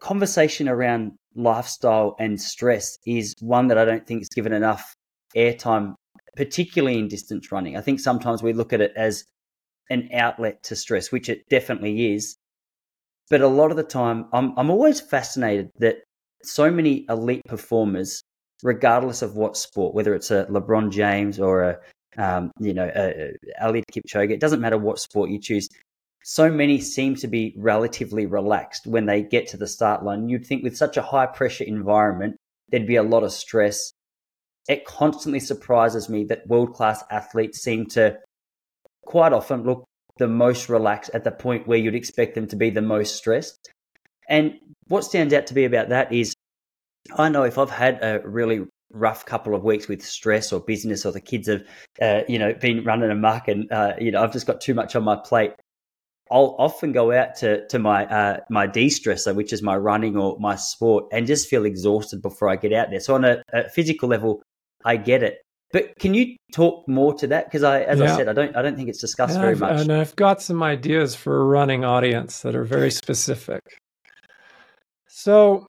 conversation 0.01 0.69
around 0.69 1.13
lifestyle 1.35 2.17
and 2.19 2.41
stress 2.41 2.97
is 3.07 3.35
one 3.41 3.69
that 3.69 3.79
I 3.79 3.85
don't 3.85 4.07
think 4.07 4.23
is 4.23 4.29
given 4.29 4.53
enough 4.53 4.95
airtime, 5.37 5.95
particularly 6.37 6.99
in 6.99 7.09
distance 7.09 7.51
running. 7.51 7.77
I 7.77 7.81
think 7.81 8.01
sometimes 8.01 8.43
we 8.43 8.53
look 8.53 8.73
at 8.73 8.81
it 8.81 8.93
as 8.97 9.25
an 9.91 10.09
outlet 10.13 10.63
to 10.65 10.77
stress, 10.77 11.13
which 11.13 11.29
it 11.29 11.49
definitely 11.49 12.15
is. 12.15 12.37
But 13.31 13.41
a 13.41 13.49
lot 13.49 13.71
of 13.71 13.77
the 13.77 13.83
time, 13.83 14.27
I'm, 14.33 14.57
I'm 14.59 14.71
always 14.71 15.01
fascinated 15.01 15.71
that 15.79 15.99
so 16.43 16.71
many 16.71 17.07
elite 17.09 17.43
performers, 17.47 18.23
regardless 18.63 19.23
of 19.23 19.35
what 19.35 19.57
sport, 19.57 19.95
whether 19.95 20.15
it's 20.15 20.31
a 20.31 20.47
LeBron 20.51 20.91
James 20.91 21.41
or 21.41 21.63
a 21.63 21.79
um, 22.17 22.53
you 22.61 22.73
know, 22.73 22.89
Eliud 23.61 23.83
Kipchoge, 23.93 24.31
it 24.31 24.41
doesn't 24.41 24.61
matter 24.61 24.79
what 24.79 25.01
sport 25.01 25.31
you 25.31 25.41
choose 25.41 25.69
so 26.25 26.51
many 26.51 26.81
seem 26.81 27.15
to 27.17 27.29
be 27.29 27.55
relatively 27.57 28.25
relaxed 28.25 28.87
when 28.87 29.05
they 29.05 29.23
get 29.23 29.47
to 29.49 29.59
the 29.59 29.67
start 29.67 30.03
line. 30.03 30.29
You'd 30.31 30.47
think 30.47 30.63
with 30.63 30.75
such 30.77 30.97
a 30.97 31.03
high 31.03 31.27
pressure 31.27 31.65
environment, 31.65 32.37
there'd 32.71 32.87
be 32.87 32.97
a 32.97 33.03
lot 33.03 33.25
of 33.25 33.33
stress. 33.33 33.93
It 34.67 34.87
constantly 34.87 35.39
surprises 35.39 36.09
me 36.09 36.25
that 36.25 36.47
world 36.47 36.73
class 36.73 37.05
athletes 37.11 37.61
seem 37.61 37.85
to 37.89 38.19
quite 39.05 39.35
often 39.35 39.65
look 39.65 39.85
the 40.17 40.27
most 40.27 40.71
relaxed 40.71 41.11
at 41.13 41.25
the 41.25 41.31
point 41.31 41.67
where 41.67 41.77
you'd 41.77 41.95
expect 41.95 42.35
them 42.35 42.47
to 42.49 42.57
be 42.57 42.71
the 42.71 42.81
most 42.81 43.17
stressed. 43.17 43.71
And 44.27 44.55
what 44.89 45.05
stands 45.05 45.35
out 45.35 45.47
to 45.49 45.55
me 45.55 45.65
about 45.65 45.91
that 45.91 46.11
is 46.11 46.35
I 47.19 47.29
know 47.29 47.43
if 47.43 47.59
I've 47.59 47.69
had 47.69 48.03
a 48.03 48.23
really 48.25 48.63
rough 48.91 49.27
couple 49.27 49.55
of 49.55 49.63
weeks 49.63 49.89
with 49.89 50.03
stress 50.03 50.55
or 50.55 50.61
business, 50.61 51.05
or 51.05 51.13
the 51.13 51.21
kids 51.21 51.49
have, 51.49 51.65
uh, 52.01 52.23
you 52.29 52.39
know, 52.39 52.55
been 52.55 52.83
running 52.83 53.11
amok, 53.11 53.49
and 53.49 53.71
uh, 53.71 53.93
you 54.01 54.11
know, 54.11 54.23
I've 54.23 54.33
just 54.33 54.47
got 54.47 54.63
too 54.63 54.73
much 54.73 54.97
on 54.97 55.05
my 55.05 55.17
plate. 55.17 55.53
I'll 56.31 56.57
often 56.59 56.93
go 56.93 57.13
out 57.13 57.37
to 57.37 57.67
to 57.69 57.79
my 57.79 58.07
uh, 58.07 58.41
my 58.49 58.67
de 58.67 58.89
stressor, 58.89 59.35
which 59.35 59.53
is 59.53 59.63
my 59.63 59.77
running 59.77 60.17
or 60.17 60.39
my 60.39 60.57
sport, 60.57 61.05
and 61.13 61.27
just 61.27 61.49
feel 61.49 61.65
exhausted 61.65 62.23
before 62.23 62.49
I 62.49 62.57
get 62.57 62.73
out 62.73 62.91
there. 62.91 63.01
So 63.01 63.15
on 63.15 63.25
a, 63.25 63.43
a 63.53 63.69
physical 63.69 64.09
level, 64.09 64.43
I 64.85 64.97
get 64.97 65.23
it. 65.23 65.39
But 65.73 65.99
can 65.99 66.15
you 66.15 66.37
talk 66.53 66.89
more 66.89 67.15
to 67.15 67.27
that? 67.27 67.47
Because 67.47 67.65
I, 67.65 67.83
as 67.83 67.99
yeah. 67.99 68.13
I 68.13 68.17
said, 68.17 68.29
I 68.29 68.33
don't 68.33 68.57
I 68.57 68.63
don't 68.63 68.77
think 68.77 68.89
it's 68.89 69.01
discussed 69.01 69.35
and 69.35 69.43
very 69.43 69.55
I've, 69.55 69.61
much. 69.61 69.81
And 69.81 69.93
I've 69.93 70.17
got 70.17 70.41
some 70.41 70.63
ideas 70.63 71.15
for 71.15 71.41
a 71.41 71.45
running 71.45 71.85
audience 71.85 72.41
that 72.43 72.55
are 72.55 72.65
very 72.65 72.91
specific. 72.91 73.61
So 75.09 75.67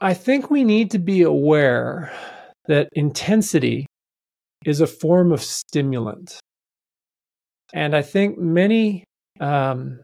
I 0.00 0.14
think 0.14 0.50
we 0.50 0.64
need 0.64 0.90
to 0.92 0.98
be 0.98 1.22
aware 1.22 2.12
that 2.66 2.88
intensity 2.92 3.86
is 4.64 4.80
a 4.80 4.86
form 4.86 5.32
of 5.32 5.42
stimulant. 5.42 6.38
And 7.72 7.94
I 7.94 8.02
think 8.02 8.38
many 8.38 9.04
um, 9.40 10.00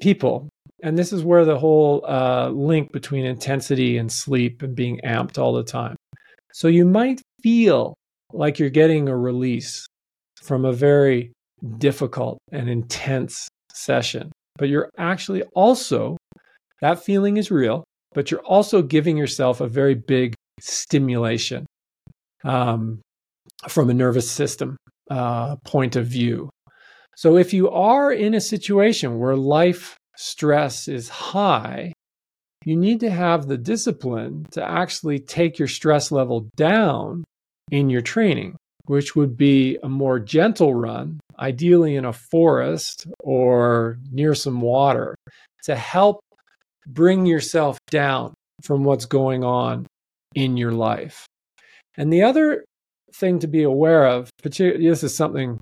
people, 0.00 0.48
and 0.82 0.96
this 0.96 1.12
is 1.12 1.24
where 1.24 1.44
the 1.44 1.58
whole 1.58 2.04
uh, 2.06 2.50
link 2.50 2.92
between 2.92 3.24
intensity 3.24 3.96
and 3.98 4.10
sleep 4.10 4.62
and 4.62 4.74
being 4.74 5.00
amped 5.04 5.38
all 5.38 5.52
the 5.52 5.64
time. 5.64 5.96
So 6.52 6.68
you 6.68 6.84
might 6.84 7.20
feel 7.42 7.94
like 8.32 8.58
you're 8.58 8.70
getting 8.70 9.08
a 9.08 9.16
release 9.16 9.86
from 10.42 10.64
a 10.64 10.72
very 10.72 11.32
difficult 11.78 12.38
and 12.52 12.68
intense 12.68 13.48
session, 13.72 14.30
but 14.56 14.68
you're 14.68 14.90
actually 14.98 15.42
also, 15.54 16.16
that 16.80 17.02
feeling 17.02 17.36
is 17.36 17.50
real 17.50 17.84
but 18.12 18.30
you're 18.30 18.40
also 18.40 18.82
giving 18.82 19.16
yourself 19.16 19.60
a 19.60 19.68
very 19.68 19.94
big 19.94 20.34
stimulation 20.60 21.66
um, 22.44 23.00
from 23.68 23.90
a 23.90 23.94
nervous 23.94 24.30
system 24.30 24.76
uh, 25.10 25.56
point 25.64 25.96
of 25.96 26.06
view. 26.06 26.50
So 27.18 27.36
if 27.36 27.52
you 27.52 27.68
are 27.70 28.12
in 28.12 28.34
a 28.34 28.40
situation 28.40 29.18
where 29.18 29.34
life 29.34 29.96
stress 30.16 30.86
is 30.86 31.08
high, 31.08 31.92
you 32.64 32.76
need 32.76 33.00
to 33.00 33.10
have 33.10 33.48
the 33.48 33.58
discipline 33.58 34.46
to 34.52 34.62
actually 34.62 35.18
take 35.18 35.58
your 35.58 35.66
stress 35.66 36.12
level 36.12 36.48
down 36.54 37.24
in 37.72 37.90
your 37.90 38.02
training, 38.02 38.54
which 38.86 39.16
would 39.16 39.36
be 39.36 39.78
a 39.82 39.88
more 39.88 40.20
gentle 40.20 40.72
run, 40.72 41.18
ideally 41.40 41.96
in 41.96 42.04
a 42.04 42.12
forest 42.12 43.08
or 43.18 43.98
near 44.12 44.32
some 44.32 44.60
water, 44.60 45.16
to 45.64 45.74
help 45.74 46.20
bring 46.86 47.26
yourself 47.26 47.80
down 47.90 48.32
from 48.62 48.84
what's 48.84 49.06
going 49.06 49.42
on 49.42 49.88
in 50.36 50.56
your 50.56 50.70
life. 50.70 51.26
And 51.96 52.12
the 52.12 52.22
other 52.22 52.64
thing 53.12 53.40
to 53.40 53.48
be 53.48 53.64
aware 53.64 54.06
of, 54.06 54.30
particularly 54.40 54.88
this 54.88 55.02
is 55.02 55.16
something 55.16 55.60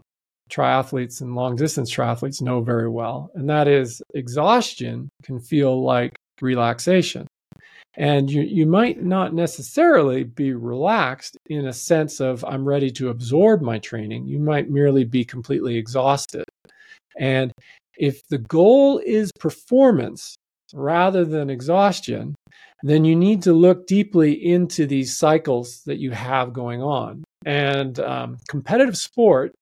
triathletes 0.50 1.20
and 1.20 1.34
long 1.34 1.56
distance 1.56 1.94
triathletes 1.94 2.42
know 2.42 2.60
very 2.60 2.88
well, 2.88 3.30
and 3.34 3.48
that 3.48 3.68
is 3.68 4.02
exhaustion 4.14 5.08
can 5.22 5.40
feel 5.40 5.82
like 5.82 6.14
relaxation. 6.40 7.26
And 7.98 8.30
you, 8.30 8.42
you 8.42 8.66
might 8.66 9.02
not 9.02 9.32
necessarily 9.32 10.24
be 10.24 10.52
relaxed 10.52 11.38
in 11.46 11.66
a 11.66 11.72
sense 11.72 12.20
of 12.20 12.44
I'm 12.44 12.66
ready 12.66 12.90
to 12.92 13.08
absorb 13.08 13.62
my 13.62 13.78
training. 13.78 14.26
You 14.26 14.38
might 14.38 14.68
merely 14.68 15.04
be 15.04 15.24
completely 15.24 15.76
exhausted. 15.78 16.44
And 17.18 17.52
if 17.96 18.20
the 18.28 18.36
goal 18.36 18.98
is 18.98 19.32
performance, 19.40 20.36
rather 20.74 21.24
than 21.24 21.48
exhaustion, 21.48 22.34
then 22.82 23.04
you 23.04 23.16
need 23.16 23.42
to 23.42 23.52
look 23.52 23.86
deeply 23.86 24.32
into 24.32 24.86
these 24.86 25.16
cycles 25.16 25.82
that 25.86 25.98
you 25.98 26.10
have 26.10 26.52
going 26.52 26.82
on. 26.82 27.24
And 27.44 27.98
um, 28.00 28.38
competitive 28.48 28.96
sport 28.96 29.52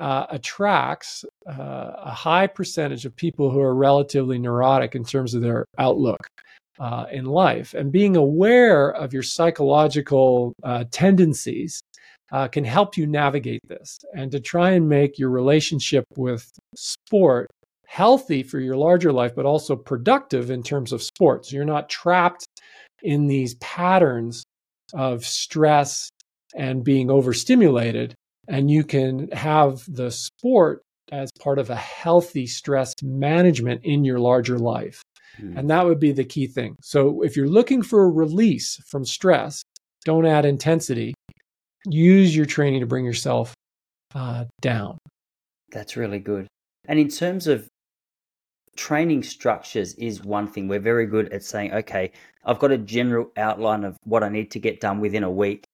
uh, 0.00 0.26
attracts 0.30 1.24
uh, 1.48 1.92
a 1.98 2.10
high 2.10 2.46
percentage 2.46 3.04
of 3.04 3.14
people 3.14 3.50
who 3.50 3.60
are 3.60 3.74
relatively 3.74 4.38
neurotic 4.38 4.94
in 4.94 5.04
terms 5.04 5.34
of 5.34 5.42
their 5.42 5.64
outlook. 5.78 6.26
Uh, 6.78 7.04
in 7.12 7.26
life, 7.26 7.74
and 7.74 7.92
being 7.92 8.16
aware 8.16 8.90
of 8.90 9.12
your 9.12 9.22
psychological 9.22 10.54
uh, 10.62 10.82
tendencies 10.90 11.82
uh, 12.32 12.48
can 12.48 12.64
help 12.64 12.96
you 12.96 13.06
navigate 13.06 13.60
this 13.68 13.98
and 14.14 14.30
to 14.32 14.40
try 14.40 14.70
and 14.70 14.88
make 14.88 15.18
your 15.18 15.28
relationship 15.28 16.06
with 16.16 16.50
sport 16.74 17.50
healthy 17.86 18.42
for 18.44 18.60
your 18.60 18.76
larger 18.76 19.12
life, 19.12 19.34
but 19.34 19.44
also 19.44 19.74
productive 19.74 20.50
in 20.50 20.62
terms 20.62 20.92
of 20.92 21.02
sports. 21.02 21.52
You're 21.52 21.64
not 21.64 21.88
trapped 21.88 22.46
in 23.02 23.26
these 23.26 23.56
patterns 23.56 24.44
of 24.94 25.24
stress 25.24 26.08
and 26.54 26.84
being 26.84 27.10
overstimulated. 27.10 28.14
And 28.50 28.70
you 28.70 28.84
can 28.84 29.30
have 29.30 29.84
the 29.88 30.10
sport 30.10 30.82
as 31.12 31.30
part 31.40 31.58
of 31.58 31.70
a 31.70 31.76
healthy 31.76 32.46
stress 32.46 32.94
management 33.02 33.80
in 33.84 34.04
your 34.04 34.18
larger 34.18 34.58
life. 34.58 35.02
Mm. 35.40 35.58
And 35.58 35.70
that 35.70 35.86
would 35.86 36.00
be 36.00 36.12
the 36.12 36.24
key 36.24 36.46
thing. 36.46 36.76
So 36.82 37.22
if 37.22 37.36
you're 37.36 37.48
looking 37.48 37.82
for 37.82 38.04
a 38.04 38.10
release 38.10 38.76
from 38.88 39.04
stress, 39.04 39.62
don't 40.04 40.26
add 40.26 40.44
intensity. 40.44 41.14
Use 41.86 42.36
your 42.36 42.46
training 42.46 42.80
to 42.80 42.86
bring 42.86 43.04
yourself 43.04 43.54
uh, 44.14 44.44
down. 44.60 44.98
That's 45.70 45.96
really 45.96 46.18
good. 46.18 46.46
And 46.86 46.98
in 46.98 47.08
terms 47.08 47.46
of 47.46 47.68
training 48.76 49.22
structures 49.22 49.94
is 49.94 50.24
one 50.24 50.48
thing. 50.48 50.68
We're 50.68 50.80
very 50.80 51.06
good 51.06 51.32
at 51.32 51.42
saying, 51.42 51.72
okay, 51.72 52.12
I've 52.44 52.58
got 52.58 52.72
a 52.72 52.78
general 52.78 53.30
outline 53.36 53.84
of 53.84 53.96
what 54.04 54.22
I 54.22 54.28
need 54.28 54.50
to 54.52 54.58
get 54.58 54.80
done 54.80 55.00
within 55.00 55.22
a 55.22 55.30
week. 55.30 55.64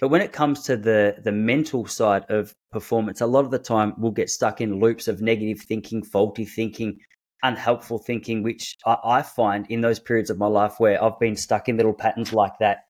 But 0.00 0.08
when 0.08 0.20
it 0.20 0.32
comes 0.32 0.62
to 0.64 0.76
the 0.76 1.16
the 1.22 1.32
mental 1.32 1.86
side 1.86 2.24
of 2.28 2.54
performance, 2.72 3.20
a 3.20 3.26
lot 3.26 3.44
of 3.44 3.50
the 3.50 3.58
time 3.58 3.94
we'll 3.98 4.12
get 4.12 4.30
stuck 4.30 4.60
in 4.60 4.80
loops 4.80 5.08
of 5.08 5.20
negative 5.20 5.60
thinking, 5.60 6.02
faulty 6.02 6.44
thinking, 6.44 6.98
unhelpful 7.42 7.98
thinking, 7.98 8.42
which 8.42 8.76
I, 8.86 8.96
I 9.04 9.22
find 9.22 9.66
in 9.68 9.80
those 9.80 9.98
periods 9.98 10.30
of 10.30 10.38
my 10.38 10.46
life 10.46 10.74
where 10.78 11.02
I've 11.02 11.18
been 11.18 11.36
stuck 11.36 11.68
in 11.68 11.76
little 11.76 11.92
patterns 11.92 12.32
like 12.32 12.58
that, 12.60 12.84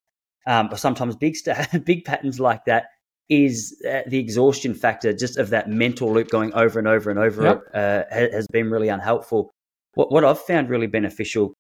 um, 0.47 0.69
or 0.71 0.77
sometimes 0.77 1.17
big 1.17 1.37
st- 1.37 1.85
big 1.85 2.05
patterns 2.05 2.41
like 2.41 2.65
that, 2.67 2.87
is 3.29 3.81
uh, 3.89 4.03
the 4.07 4.19
exhaustion 4.19 4.75
factor 4.75 5.13
just 5.13 5.39
of 5.39 5.51
that 5.51 5.69
mental 5.69 6.13
loop 6.13 6.29
going 6.29 6.53
over 6.55 6.79
and 6.79 6.89
over 6.89 7.11
and 7.11 7.19
over 7.19 7.43
yep. 7.43 7.63
uh, 7.75 8.03
has 8.11 8.47
been 8.49 8.71
really 8.71 8.89
unhelpful. 8.89 9.51
What, 9.95 10.13
what 10.13 10.25
I've 10.25 10.41
found 10.41 10.69
really 10.69 10.87
beneficial, 10.87 11.55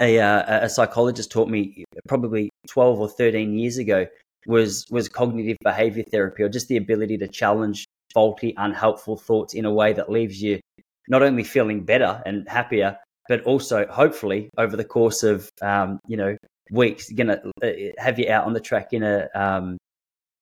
a, 0.00 0.18
uh, 0.18 0.64
a 0.64 0.68
psychologist 0.68 1.30
taught 1.30 1.48
me 1.48 1.84
probably 2.08 2.50
12 2.68 3.00
or 3.00 3.08
13 3.08 3.58
years 3.58 3.78
ago, 3.78 4.06
was, 4.46 4.86
was 4.90 5.08
cognitive 5.08 5.56
behavior 5.62 6.04
therapy, 6.10 6.42
or 6.42 6.48
just 6.48 6.68
the 6.68 6.76
ability 6.76 7.18
to 7.18 7.28
challenge 7.28 7.86
faulty, 8.12 8.54
unhelpful 8.56 9.16
thoughts 9.16 9.54
in 9.54 9.64
a 9.64 9.72
way 9.72 9.92
that 9.92 10.10
leaves 10.10 10.42
you 10.42 10.60
not 11.08 11.22
only 11.22 11.44
feeling 11.44 11.84
better 11.84 12.22
and 12.24 12.48
happier, 12.48 12.96
but 13.28 13.42
also 13.44 13.86
hopefully 13.86 14.50
over 14.58 14.76
the 14.76 14.84
course 14.84 15.22
of 15.22 15.50
um, 15.62 16.00
you 16.08 16.16
know 16.16 16.36
weeks, 16.70 17.10
going 17.12 17.28
to 17.28 17.40
uh, 17.62 17.92
have 18.02 18.18
you 18.18 18.30
out 18.30 18.46
on 18.46 18.52
the 18.52 18.60
track 18.60 18.92
in 18.92 19.02
a 19.02 19.28
um, 19.34 19.76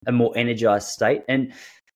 a 0.06 0.12
more 0.12 0.32
energized 0.36 0.88
state. 0.88 1.22
And 1.28 1.52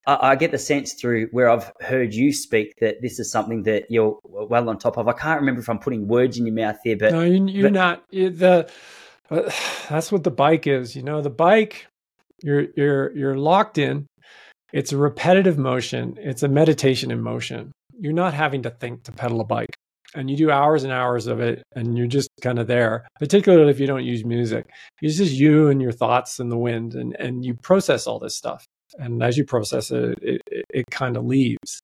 I, 0.07 0.31
I, 0.31 0.37
get 0.37 0.51
the 0.51 0.59
sense 0.59 0.95
through 0.95 1.29
where 1.31 1.49
I've 1.49 1.71
heard 1.81 2.15
you 2.15 2.33
speak 2.33 2.75
that 2.81 3.01
this 3.01 3.21
is 3.21 3.31
something 3.31 3.63
that 3.65 3.91
you're 3.91 4.19
well 4.25 4.69
on 4.69 4.79
top 4.79 4.97
of. 4.97 5.07
I 5.07 5.13
can't 5.13 5.41
remember 5.41 5.61
if 5.61 5.69
I'm 5.69 5.79
putting 5.79 6.09
words 6.09 6.39
in 6.39 6.47
your 6.47 6.55
mouth 6.55 6.79
here, 6.83 6.97
but 6.97 7.13
no, 7.13 7.23
you're 7.23 7.71
but, 7.71 7.73
not. 7.73 8.05
The 8.11 8.69
uh, 9.31 9.51
that's 9.89 10.11
what 10.11 10.25
the 10.25 10.31
bike 10.31 10.67
is. 10.67 10.97
You 10.97 11.03
know, 11.03 11.21
the 11.21 11.31
bike 11.31 11.87
you're 12.43 12.67
you're 12.77 13.17
you're 13.17 13.37
locked 13.37 13.79
in. 13.79 14.07
It's 14.73 14.93
a 14.93 14.97
repetitive 14.97 15.59
motion. 15.59 16.17
It's 16.19 16.43
a 16.43 16.49
meditation 16.49 17.11
in 17.11 17.21
motion. 17.21 17.73
You're 17.99 18.13
not 18.13 18.35
having 18.35 18.63
to 18.63 18.71
think 18.71 19.05
to 19.05 19.13
pedal 19.13 19.41
a 19.41 19.45
bike 19.45 19.75
and 20.15 20.31
you 20.31 20.37
do 20.37 20.51
hours 20.51 20.85
and 20.85 20.93
hours 20.93 21.27
of 21.27 21.41
it 21.41 21.63
and 21.75 21.97
you're 21.97 22.07
just 22.07 22.29
kind 22.41 22.59
of 22.59 22.67
there 22.67 23.07
particularly 23.19 23.71
if 23.71 23.81
you 23.81 23.87
don't 23.87 24.05
use 24.05 24.25
music 24.25 24.67
it's 25.01 25.17
just 25.17 25.33
you 25.33 25.69
and 25.69 25.81
your 25.81 25.93
thoughts 25.93 26.39
and 26.39 26.51
the 26.51 26.59
wind 26.59 26.95
and, 26.95 27.17
and 27.19 27.45
you 27.45 27.55
process 27.55 28.07
all 28.07 28.19
this 28.19 28.37
stuff 28.37 28.67
and 28.99 29.23
as 29.23 29.37
you 29.37 29.45
process 29.45 29.91
it 29.91 30.19
it, 30.23 30.41
it, 30.47 30.65
it 30.71 30.85
kind 30.91 31.17
of 31.17 31.25
leaves 31.25 31.81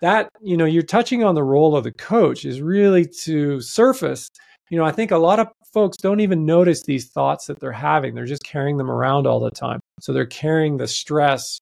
that 0.00 0.28
you 0.40 0.56
know 0.56 0.64
you're 0.64 0.82
touching 0.82 1.22
on 1.24 1.34
the 1.34 1.44
role 1.44 1.76
of 1.76 1.84
the 1.84 1.92
coach 1.92 2.44
is 2.44 2.60
really 2.60 3.06
to 3.06 3.60
surface 3.60 4.28
you 4.70 4.78
know 4.78 4.84
i 4.84 4.92
think 4.92 5.10
a 5.10 5.18
lot 5.18 5.38
of 5.38 5.48
folks 5.72 5.96
don't 5.96 6.20
even 6.20 6.44
notice 6.44 6.82
these 6.82 7.08
thoughts 7.08 7.46
that 7.46 7.60
they're 7.60 7.72
having 7.72 8.14
they're 8.14 8.26
just 8.26 8.44
carrying 8.44 8.76
them 8.76 8.90
around 8.90 9.26
all 9.26 9.40
the 9.40 9.50
time 9.50 9.80
so 10.00 10.12
they're 10.12 10.26
carrying 10.26 10.76
the 10.76 10.86
stress 10.86 11.60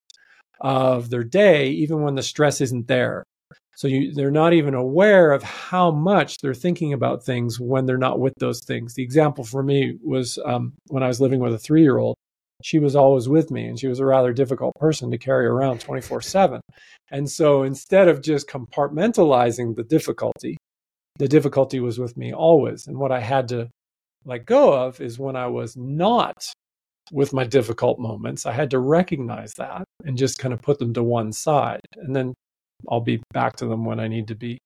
of 0.61 1.11
their 1.11 1.25
day 1.25 1.69
even 1.69 2.03
when 2.03 2.15
the 2.15 2.23
stress 2.23 2.61
isn't 2.61 2.87
there 2.87 3.25
so 3.81 3.89
you, 3.89 4.13
they're 4.13 4.31
not 4.31 4.53
even 4.53 4.75
aware 4.75 5.33
of 5.33 5.43
how 5.43 5.91
much 5.91 6.37
they're 6.37 6.53
thinking 6.53 6.93
about 6.93 7.25
things 7.25 7.59
when 7.59 7.87
they're 7.87 7.97
not 7.97 8.21
with 8.21 8.35
those 8.37 8.63
things. 8.63 8.93
The 8.93 9.03
example 9.03 9.43
for 9.43 9.63
me 9.63 9.97
was 10.05 10.39
um, 10.45 10.75
when 10.89 11.03
I 11.03 11.09
was 11.09 11.19
living 11.19 11.41
with 11.41 11.55
a 11.55 11.59
three 11.59 11.81
year 11.81 11.97
old. 11.97 12.17
She 12.63 12.79
was 12.79 12.95
always 12.95 13.27
with 13.27 13.51
me, 13.51 13.69
and 13.69 13.81
she 13.81 13.87
was 13.87 13.99
a 13.99 14.05
rather 14.05 14.35
difficult 14.35 14.75
person 14.75 15.11
to 15.11 15.17
carry 15.17 15.47
around 15.47 15.81
24 15.81 16.21
7. 16.21 16.61
And 17.11 17.31
so 17.31 17.63
instead 17.63 18.07
of 18.09 18.21
just 18.21 18.49
compartmentalizing 18.49 19.77
the 19.77 19.85
difficulty, 19.85 20.59
the 21.21 21.29
difficulty 21.29 21.81
was 21.81 21.99
with 21.99 22.17
me 22.17 22.33
always. 22.33 22.87
And 22.87 22.99
what 22.99 23.13
I 23.13 23.21
had 23.21 23.47
to 23.49 23.69
let 24.25 24.47
go 24.47 24.73
of 24.73 25.03
is 25.03 25.19
when 25.19 25.37
I 25.37 25.49
was 25.49 25.77
not 25.77 26.43
with 27.13 27.35
my 27.35 27.45
difficult 27.45 27.99
moments. 27.99 28.47
I 28.47 28.53
had 28.53 28.71
to 28.71 28.79
recognize 28.79 29.53
that 29.59 29.85
and 30.05 30.17
just 30.17 30.39
kind 30.39 30.55
of 30.55 30.63
put 30.63 30.79
them 30.79 30.95
to 30.95 31.03
one 31.03 31.33
side. 31.33 31.81
And 31.97 32.17
then 32.17 32.33
I'll 32.89 33.03
be 33.03 33.23
back 33.35 33.57
to 33.57 33.67
them 33.67 33.85
when 33.85 34.01
I 34.01 34.09
need 34.09 34.29
to 34.29 34.35
be 34.35 34.57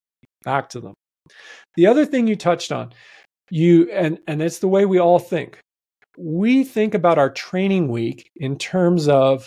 back 0.44 0.68
to 0.70 0.80
them. 0.80 0.94
The 1.74 1.88
other 1.88 2.06
thing 2.06 2.28
you 2.28 2.36
touched 2.36 2.70
on, 2.70 2.92
you 3.50 3.90
and 3.90 4.20
and 4.28 4.40
it's 4.40 4.60
the 4.60 4.68
way 4.68 4.86
we 4.86 5.00
all 5.00 5.18
think. 5.18 5.58
We 6.16 6.62
think 6.62 6.94
about 6.94 7.18
our 7.18 7.30
training 7.30 7.88
week 7.88 8.28
in 8.36 8.58
terms 8.58 9.08
of 9.08 9.44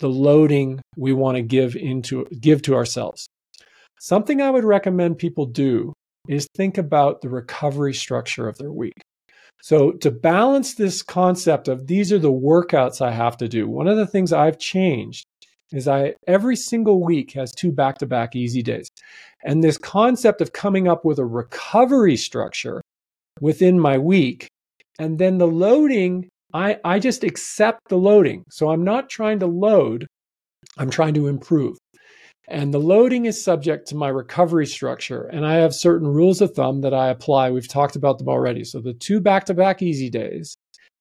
the 0.00 0.08
loading 0.08 0.80
we 0.96 1.12
want 1.12 1.36
to 1.36 1.42
give 1.42 1.76
into 1.76 2.24
give 2.40 2.62
to 2.62 2.74
ourselves. 2.74 3.26
Something 4.00 4.40
I 4.40 4.50
would 4.50 4.64
recommend 4.64 5.18
people 5.18 5.44
do 5.44 5.92
is 6.28 6.46
think 6.54 6.78
about 6.78 7.20
the 7.20 7.28
recovery 7.28 7.94
structure 7.94 8.48
of 8.48 8.58
their 8.58 8.72
week. 8.72 9.00
So 9.62 9.92
to 9.92 10.10
balance 10.10 10.74
this 10.74 11.02
concept 11.02 11.66
of 11.66 11.86
these 11.86 12.12
are 12.12 12.18
the 12.18 12.32
workouts 12.32 13.00
I 13.00 13.10
have 13.10 13.36
to 13.38 13.48
do, 13.48 13.68
one 13.68 13.88
of 13.88 13.96
the 13.96 14.06
things 14.06 14.32
I've 14.32 14.58
changed 14.58 15.24
is 15.72 15.88
I 15.88 16.14
every 16.26 16.56
single 16.56 17.02
week 17.02 17.32
has 17.32 17.52
two 17.52 17.72
back-to-back 17.72 18.36
easy 18.36 18.62
days. 18.62 18.88
And 19.44 19.62
this 19.62 19.76
concept 19.78 20.40
of 20.40 20.52
coming 20.52 20.88
up 20.88 21.04
with 21.04 21.18
a 21.18 21.24
recovery 21.24 22.16
structure 22.16 22.80
within 23.40 23.78
my 23.78 23.98
week 23.98 24.48
and 24.98 25.18
then 25.18 25.38
the 25.38 25.46
loading 25.46 26.28
I 26.54 26.78
I 26.84 26.98
just 26.98 27.24
accept 27.24 27.80
the 27.88 27.98
loading. 27.98 28.44
So 28.50 28.70
I'm 28.70 28.84
not 28.84 29.10
trying 29.10 29.40
to 29.40 29.46
load, 29.46 30.06
I'm 30.78 30.90
trying 30.90 31.14
to 31.14 31.26
improve. 31.26 31.76
And 32.50 32.72
the 32.72 32.80
loading 32.80 33.26
is 33.26 33.44
subject 33.44 33.88
to 33.88 33.94
my 33.94 34.08
recovery 34.08 34.66
structure. 34.66 35.24
And 35.24 35.46
I 35.46 35.56
have 35.56 35.74
certain 35.74 36.08
rules 36.08 36.40
of 36.40 36.54
thumb 36.54 36.80
that 36.80 36.94
I 36.94 37.08
apply. 37.08 37.50
We've 37.50 37.68
talked 37.68 37.94
about 37.94 38.18
them 38.18 38.28
already. 38.28 38.64
So 38.64 38.80
the 38.80 38.94
two 38.94 39.20
back 39.20 39.44
to 39.46 39.54
back 39.54 39.82
easy 39.82 40.08
days. 40.08 40.56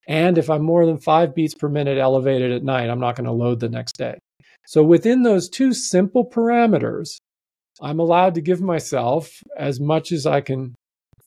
And 0.09 0.37
if 0.37 0.49
I'm 0.49 0.61
more 0.61 0.85
than 0.85 0.97
five 0.97 1.33
beats 1.33 1.53
per 1.53 1.69
minute 1.69 1.97
elevated 1.97 2.51
at 2.51 2.63
night, 2.63 2.89
I'm 2.89 2.99
not 2.99 3.15
going 3.15 3.25
to 3.25 3.31
load 3.31 3.59
the 3.59 3.69
next 3.69 3.97
day. 3.97 4.17
So 4.65 4.83
within 4.83 5.23
those 5.23 5.47
two 5.47 5.73
simple 5.73 6.29
parameters, 6.29 7.17
I'm 7.81 7.99
allowed 7.99 8.35
to 8.35 8.41
give 8.41 8.61
myself 8.61 9.41
as 9.57 9.79
much 9.79 10.11
as 10.11 10.25
I 10.25 10.41
can 10.41 10.75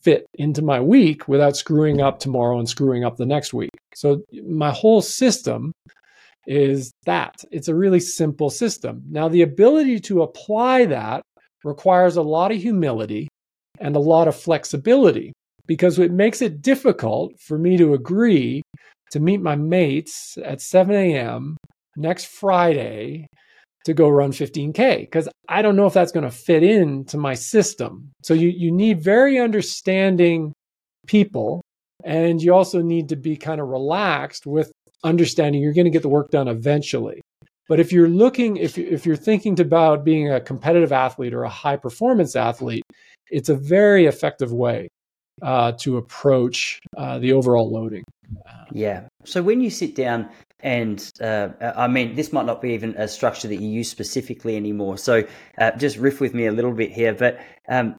fit 0.02 0.26
into 0.34 0.62
my 0.62 0.80
week 0.80 1.28
without 1.28 1.56
screwing 1.56 2.00
up 2.00 2.18
tomorrow 2.18 2.58
and 2.58 2.68
screwing 2.68 3.04
up 3.04 3.16
the 3.16 3.26
next 3.26 3.54
week. 3.54 3.70
So 3.94 4.22
my 4.46 4.70
whole 4.70 5.02
system 5.02 5.72
is 6.46 6.92
that 7.04 7.44
it's 7.50 7.68
a 7.68 7.74
really 7.74 8.00
simple 8.00 8.50
system. 8.50 9.02
Now, 9.08 9.28
the 9.28 9.42
ability 9.42 10.00
to 10.00 10.22
apply 10.22 10.86
that 10.86 11.22
requires 11.64 12.16
a 12.16 12.22
lot 12.22 12.52
of 12.52 12.58
humility 12.58 13.28
and 13.78 13.96
a 13.96 14.00
lot 14.00 14.28
of 14.28 14.36
flexibility 14.36 15.32
because 15.66 15.98
it 15.98 16.12
makes 16.12 16.42
it 16.42 16.62
difficult 16.62 17.32
for 17.40 17.58
me 17.58 17.76
to 17.76 17.94
agree 17.94 18.62
to 19.12 19.20
meet 19.20 19.40
my 19.40 19.56
mates 19.56 20.38
at 20.44 20.60
7 20.60 20.94
a.m. 20.94 21.56
next 21.96 22.26
Friday 22.26 23.26
to 23.84 23.94
go 23.94 24.08
run 24.08 24.30
15K 24.30 25.00
because 25.00 25.28
I 25.48 25.62
don't 25.62 25.76
know 25.76 25.86
if 25.86 25.94
that's 25.94 26.12
going 26.12 26.24
to 26.24 26.30
fit 26.30 26.62
into 26.62 27.16
my 27.16 27.34
system. 27.34 28.10
So 28.22 28.34
you, 28.34 28.48
you 28.48 28.70
need 28.70 29.02
very 29.02 29.38
understanding 29.38 30.52
people 31.06 31.62
and 32.04 32.42
you 32.42 32.54
also 32.54 32.82
need 32.82 33.08
to 33.08 33.16
be 33.16 33.36
kind 33.36 33.60
of 33.60 33.68
relaxed 33.68 34.46
with 34.46 34.70
understanding 35.04 35.62
you're 35.62 35.72
going 35.72 35.84
to 35.84 35.90
get 35.90 36.02
the 36.02 36.08
work 36.08 36.30
done 36.30 36.48
eventually. 36.48 37.20
But 37.68 37.78
if 37.78 37.92
you're 37.92 38.08
looking, 38.08 38.56
if, 38.56 38.76
if 38.76 39.06
you're 39.06 39.16
thinking 39.16 39.58
about 39.60 40.04
being 40.04 40.30
a 40.30 40.40
competitive 40.40 40.92
athlete 40.92 41.32
or 41.32 41.44
a 41.44 41.48
high 41.48 41.76
performance 41.76 42.34
athlete, 42.34 42.82
it's 43.30 43.48
a 43.48 43.54
very 43.54 44.06
effective 44.06 44.52
way 44.52 44.88
uh, 45.40 45.72
to 45.78 45.96
approach 45.96 46.80
uh, 46.96 47.18
the 47.18 47.32
overall 47.32 47.70
loading. 47.70 48.02
Yeah. 48.72 49.04
So 49.24 49.42
when 49.42 49.60
you 49.60 49.70
sit 49.70 49.94
down 49.94 50.28
and 50.60 51.10
uh, 51.20 51.48
I 51.76 51.88
mean, 51.88 52.14
this 52.16 52.32
might 52.32 52.46
not 52.46 52.60
be 52.60 52.70
even 52.72 52.94
a 52.96 53.08
structure 53.08 53.48
that 53.48 53.60
you 53.60 53.68
use 53.68 53.88
specifically 53.88 54.56
anymore. 54.56 54.98
So 54.98 55.24
uh, 55.58 55.70
just 55.72 55.96
riff 55.96 56.20
with 56.20 56.34
me 56.34 56.46
a 56.46 56.52
little 56.52 56.72
bit 56.72 56.92
here. 56.92 57.14
But 57.14 57.40
um, 57.68 57.96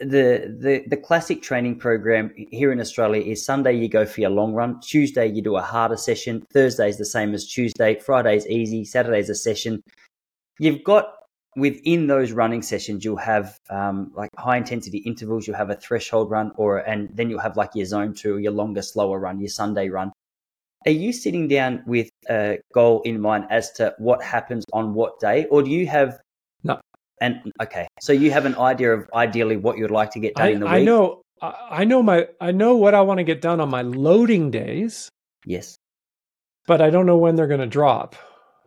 the, 0.00 0.56
the 0.60 0.84
the 0.86 0.96
classic 0.96 1.42
training 1.42 1.78
program 1.78 2.32
here 2.36 2.72
in 2.72 2.80
Australia 2.80 3.22
is 3.22 3.44
Sunday 3.44 3.74
you 3.74 3.88
go 3.88 4.06
for 4.06 4.20
your 4.20 4.30
long 4.30 4.52
run, 4.52 4.80
Tuesday 4.80 5.26
you 5.26 5.42
do 5.42 5.56
a 5.56 5.62
harder 5.62 5.96
session, 5.96 6.46
Thursday 6.52 6.88
is 6.88 6.98
the 6.98 7.04
same 7.04 7.34
as 7.34 7.46
Tuesday, 7.46 7.98
Friday's 7.98 8.46
easy, 8.46 8.84
Saturday's 8.84 9.30
a 9.30 9.34
session. 9.34 9.82
You've 10.58 10.84
got 10.84 11.12
within 11.56 12.06
those 12.08 12.32
running 12.32 12.62
sessions 12.62 13.04
you'll 13.04 13.16
have 13.16 13.56
um, 13.70 14.10
like 14.14 14.30
high 14.36 14.56
intensity 14.56 14.98
intervals, 14.98 15.46
you'll 15.46 15.56
have 15.56 15.70
a 15.70 15.76
threshold 15.76 16.30
run, 16.30 16.52
or 16.56 16.78
and 16.78 17.08
then 17.14 17.30
you'll 17.30 17.40
have 17.40 17.56
like 17.56 17.70
your 17.74 17.86
zone 17.86 18.14
two, 18.14 18.38
your 18.38 18.52
longer, 18.52 18.82
slower 18.82 19.18
run, 19.18 19.40
your 19.40 19.48
Sunday 19.48 19.88
run. 19.88 20.12
Are 20.86 20.92
you 20.92 21.12
sitting 21.12 21.48
down 21.48 21.82
with 21.86 22.10
a 22.28 22.58
goal 22.74 23.00
in 23.02 23.18
mind 23.18 23.46
as 23.48 23.72
to 23.72 23.94
what 23.98 24.22
happens 24.22 24.64
on 24.72 24.94
what 24.94 25.18
day, 25.18 25.46
or 25.46 25.62
do 25.62 25.70
you 25.70 25.86
have 25.86 26.20
and 27.20 27.52
okay, 27.62 27.86
so 28.00 28.12
you 28.12 28.30
have 28.30 28.46
an 28.46 28.56
idea 28.56 28.92
of 28.92 29.08
ideally 29.14 29.56
what 29.56 29.78
you'd 29.78 29.90
like 29.90 30.10
to 30.12 30.20
get 30.20 30.34
done 30.34 30.46
I, 30.46 30.50
in 30.50 30.60
the 30.60 30.66
week. 30.66 30.74
I 30.74 30.82
know, 30.82 31.22
I 31.40 31.84
know 31.84 32.02
my, 32.02 32.28
I 32.40 32.52
know 32.52 32.76
what 32.76 32.94
I 32.94 33.00
want 33.02 33.18
to 33.18 33.24
get 33.24 33.40
done 33.40 33.60
on 33.60 33.70
my 33.70 33.82
loading 33.82 34.50
days. 34.50 35.08
Yes, 35.46 35.76
but 36.66 36.80
I 36.80 36.90
don't 36.90 37.06
know 37.06 37.18
when 37.18 37.36
they're 37.36 37.46
going 37.46 37.60
to 37.60 37.66
drop. 37.66 38.16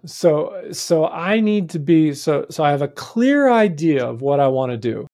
So, 0.05 0.69
so 0.71 1.07
I 1.07 1.39
need 1.39 1.71
to 1.71 1.79
be 1.79 2.13
so. 2.13 2.45
So 2.49 2.63
I 2.63 2.71
have 2.71 2.81
a 2.81 2.87
clear 2.87 3.49
idea 3.49 4.05
of 4.05 4.21
what 4.21 4.39
I 4.39 4.47
want 4.47 4.71
to 4.71 4.77
do, 4.77 5.07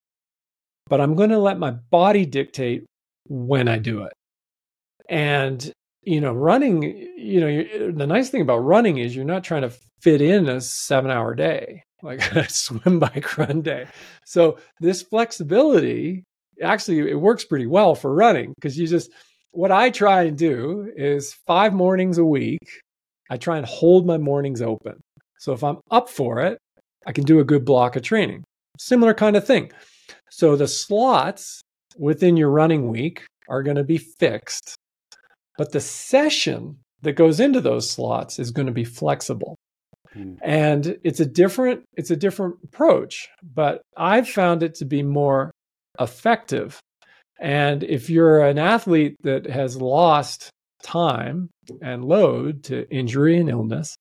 but 0.87 1.01
I'm 1.01 1.15
going 1.15 1.29
to 1.29 1.39
let 1.39 1.57
my 1.57 1.71
body 1.71 2.25
dictate 2.25 2.85
when 3.27 3.67
I 3.67 3.77
do 3.77 4.03
it. 4.03 4.13
And 5.09 5.71
you 6.03 6.21
know, 6.21 6.33
running. 6.33 6.83
You 7.17 7.39
know, 7.39 7.91
the 7.91 8.07
nice 8.07 8.29
thing 8.29 8.41
about 8.41 8.59
running 8.59 8.97
is 8.97 9.15
you're 9.15 9.25
not 9.25 9.43
trying 9.43 9.63
to 9.63 9.73
fit 10.01 10.21
in 10.21 10.49
a 10.49 10.59
seven-hour 10.59 11.35
day 11.35 11.83
like 12.03 12.21
a 12.35 12.47
swim 12.49 12.99
bike 12.99 13.37
run 13.37 13.61
day. 13.61 13.87
So 14.25 14.57
this 14.79 15.01
flexibility 15.01 16.25
actually 16.61 16.99
it 17.09 17.19
works 17.19 17.45
pretty 17.45 17.65
well 17.65 17.95
for 17.95 18.13
running 18.13 18.53
because 18.55 18.77
you 18.77 18.87
just 18.87 19.09
what 19.51 19.71
I 19.71 19.89
try 19.89 20.23
and 20.23 20.37
do 20.37 20.91
is 20.95 21.33
five 21.47 21.73
mornings 21.73 22.17
a 22.17 22.25
week. 22.25 22.67
I 23.29 23.37
try 23.37 23.57
and 23.57 23.65
hold 23.65 24.05
my 24.05 24.17
mornings 24.17 24.61
open. 24.61 24.99
So 25.39 25.53
if 25.53 25.63
I'm 25.63 25.77
up 25.91 26.09
for 26.09 26.41
it, 26.41 26.57
I 27.05 27.11
can 27.11 27.23
do 27.23 27.39
a 27.39 27.43
good 27.43 27.65
block 27.65 27.95
of 27.95 28.01
training. 28.03 28.43
Similar 28.79 29.13
kind 29.13 29.35
of 29.35 29.45
thing. 29.45 29.71
So 30.31 30.55
the 30.55 30.67
slots 30.67 31.61
within 31.97 32.37
your 32.37 32.49
running 32.49 32.87
week 32.87 33.25
are 33.47 33.61
going 33.61 33.77
to 33.77 33.83
be 33.83 33.97
fixed, 33.97 34.75
but 35.57 35.71
the 35.71 35.79
session 35.79 36.77
that 37.01 37.13
goes 37.13 37.39
into 37.39 37.61
those 37.61 37.89
slots 37.89 38.39
is 38.39 38.51
going 38.51 38.65
to 38.65 38.71
be 38.71 38.85
flexible. 38.85 39.55
Mm. 40.15 40.37
And 40.41 40.99
it's 41.03 41.19
a 41.19 41.25
different 41.25 41.83
it's 41.95 42.11
a 42.11 42.15
different 42.15 42.55
approach, 42.63 43.29
but 43.41 43.81
I've 43.97 44.29
found 44.29 44.63
it 44.63 44.75
to 44.75 44.85
be 44.85 45.03
more 45.03 45.51
effective. 45.99 46.79
And 47.39 47.83
if 47.83 48.09
you're 48.09 48.41
an 48.41 48.57
athlete 48.57 49.15
that 49.23 49.47
has 49.47 49.75
lost 49.77 50.49
time 50.83 51.49
and 51.81 52.05
load 52.05 52.63
to 52.65 52.89
injury 52.89 53.37
and 53.37 53.49
illness, 53.49 53.95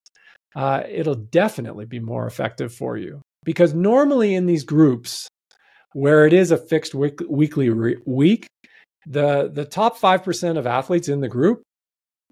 uh, 0.55 0.83
it'll 0.89 1.15
definitely 1.15 1.87
be 1.87 1.99
more 1.99 2.27
effective 2.27 2.73
for 2.73 2.97
you. 2.97 3.23
Because 3.45 3.75
normally 3.75 4.35
in 4.35 4.47
these 4.47 4.65
groups, 4.65 5.29
where 5.95 6.27
it 6.27 6.33
is 6.33 6.51
a 6.51 6.57
fixed 6.57 6.95
week, 6.95 7.21
weekly 7.29 7.71
re- 7.71 7.97
week, 8.07 8.47
the 9.07 9.51
the 9.53 9.65
top 9.65 9.97
five 9.97 10.23
percent 10.23 10.59
of 10.59 10.67
athletes 10.67 11.09
in 11.09 11.21
the 11.21 11.29
group 11.29 11.63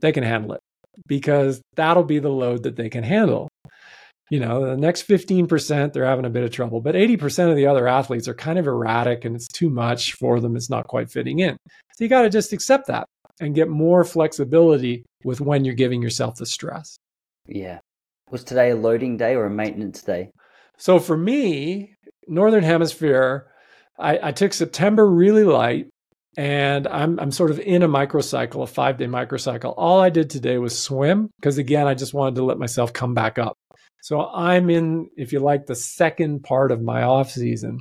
they 0.00 0.12
can 0.12 0.22
handle 0.22 0.52
it 0.52 0.60
because 1.06 1.60
that'll 1.74 2.04
be 2.04 2.18
the 2.18 2.28
load 2.28 2.62
that 2.62 2.76
they 2.76 2.88
can 2.88 3.02
handle 3.02 3.48
you 4.30 4.38
know, 4.38 4.64
the 4.64 4.76
next 4.76 5.08
15%, 5.08 5.92
they're 5.92 6.04
having 6.06 6.24
a 6.24 6.30
bit 6.30 6.44
of 6.44 6.52
trouble. 6.52 6.80
But 6.80 6.94
80% 6.94 7.50
of 7.50 7.56
the 7.56 7.66
other 7.66 7.88
athletes 7.88 8.28
are 8.28 8.34
kind 8.34 8.58
of 8.58 8.66
erratic 8.66 9.24
and 9.24 9.34
it's 9.34 9.48
too 9.48 9.68
much 9.68 10.14
for 10.14 10.38
them. 10.38 10.56
It's 10.56 10.70
not 10.70 10.86
quite 10.86 11.10
fitting 11.10 11.40
in. 11.40 11.56
So 11.94 12.04
you 12.04 12.08
got 12.08 12.22
to 12.22 12.30
just 12.30 12.52
accept 12.52 12.86
that 12.86 13.06
and 13.40 13.56
get 13.56 13.68
more 13.68 14.04
flexibility 14.04 15.04
with 15.24 15.40
when 15.40 15.64
you're 15.64 15.74
giving 15.74 16.00
yourself 16.00 16.36
the 16.36 16.46
stress. 16.46 16.96
Yeah. 17.46 17.80
Was 18.30 18.44
today 18.44 18.70
a 18.70 18.76
loading 18.76 19.16
day 19.16 19.34
or 19.34 19.46
a 19.46 19.50
maintenance 19.50 20.02
day? 20.02 20.30
So 20.78 21.00
for 21.00 21.16
me, 21.16 21.94
Northern 22.28 22.62
Hemisphere, 22.62 23.48
I, 23.98 24.28
I 24.28 24.32
took 24.32 24.52
September 24.52 25.10
really 25.10 25.44
light 25.44 25.88
and 26.36 26.86
I'm 26.86 27.18
I'm 27.18 27.30
sort 27.30 27.50
of 27.50 27.58
in 27.58 27.82
a 27.82 27.88
microcycle, 27.88 28.62
a 28.62 28.66
five 28.66 28.98
day 28.98 29.06
microcycle. 29.06 29.74
All 29.76 30.00
I 30.00 30.10
did 30.10 30.30
today 30.30 30.58
was 30.58 30.78
swim 30.78 31.30
because 31.40 31.58
again, 31.58 31.86
I 31.86 31.94
just 31.94 32.14
wanted 32.14 32.36
to 32.36 32.44
let 32.44 32.58
myself 32.58 32.92
come 32.92 33.14
back 33.14 33.38
up. 33.38 33.56
So 34.02 34.26
I'm 34.26 34.70
in, 34.70 35.10
if 35.16 35.32
you 35.32 35.40
like, 35.40 35.66
the 35.66 35.74
second 35.74 36.42
part 36.42 36.72
of 36.72 36.80
my 36.80 37.02
off 37.02 37.30
season 37.30 37.80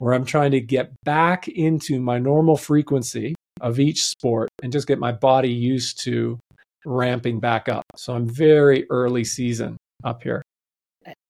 where 0.00 0.14
I'm 0.14 0.24
trying 0.24 0.50
to 0.52 0.60
get 0.60 0.92
back 1.04 1.46
into 1.46 2.00
my 2.00 2.18
normal 2.18 2.56
frequency 2.56 3.34
of 3.60 3.78
each 3.78 4.02
sport 4.02 4.48
and 4.62 4.72
just 4.72 4.88
get 4.88 4.98
my 4.98 5.12
body 5.12 5.50
used 5.50 6.02
to 6.04 6.38
ramping 6.84 7.38
back 7.38 7.68
up. 7.68 7.84
So 7.96 8.14
I'm 8.14 8.26
very 8.26 8.86
early 8.90 9.24
season 9.24 9.76
up 10.02 10.22
here. 10.22 10.42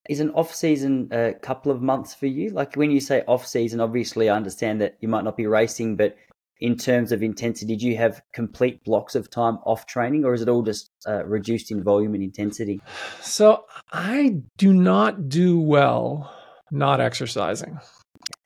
Is 0.09 0.21
an 0.21 0.31
off 0.31 0.55
season 0.55 1.09
a 1.11 1.35
couple 1.35 1.71
of 1.71 1.83
months 1.83 2.15
for 2.15 2.27
you? 2.27 2.51
Like 2.51 2.75
when 2.75 2.91
you 2.91 3.01
say 3.01 3.23
off 3.27 3.47
season, 3.47 3.81
obviously 3.81 4.31
I 4.31 4.37
understand 4.37 4.81
that 4.81 4.97
you 5.01 5.09
might 5.09 5.25
not 5.25 5.37
be 5.37 5.47
racing, 5.47 5.97
but 5.97 6.17
in 6.61 6.77
terms 6.77 7.13
of 7.13 7.23
intensity? 7.23 7.77
Do 7.77 7.87
you 7.87 7.97
have 7.97 8.23
complete 8.33 8.83
blocks 8.85 9.15
of 9.15 9.31
time 9.31 9.59
off 9.65 9.87
training, 9.87 10.25
or 10.25 10.35
is 10.35 10.43
it 10.43 10.49
all 10.49 10.63
just 10.63 10.91
uh, 11.07 11.25
reduced 11.25 11.71
in 11.71 11.83
volume 11.83 12.15
and 12.15 12.23
intensity? 12.23 12.81
So 13.21 13.65
I 13.93 14.37
do 14.59 14.73
not 14.73 15.29
do 15.29 15.59
well 15.59 16.35
not 16.71 17.01
exercising. 17.01 17.79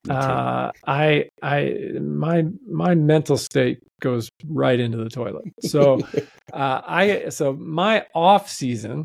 Uh, 0.09 0.71
I 0.87 1.29
I 1.43 1.93
my 2.01 2.45
my 2.71 2.95
mental 2.95 3.37
state 3.37 3.81
goes 4.01 4.29
right 4.47 4.79
into 4.79 4.99
the 4.99 5.09
toilet. 5.09 5.45
So 5.63 6.01
uh, 6.53 6.81
I 6.87 7.29
so 7.31 7.55
my 7.55 8.07
off 8.15 8.51
season 8.51 9.05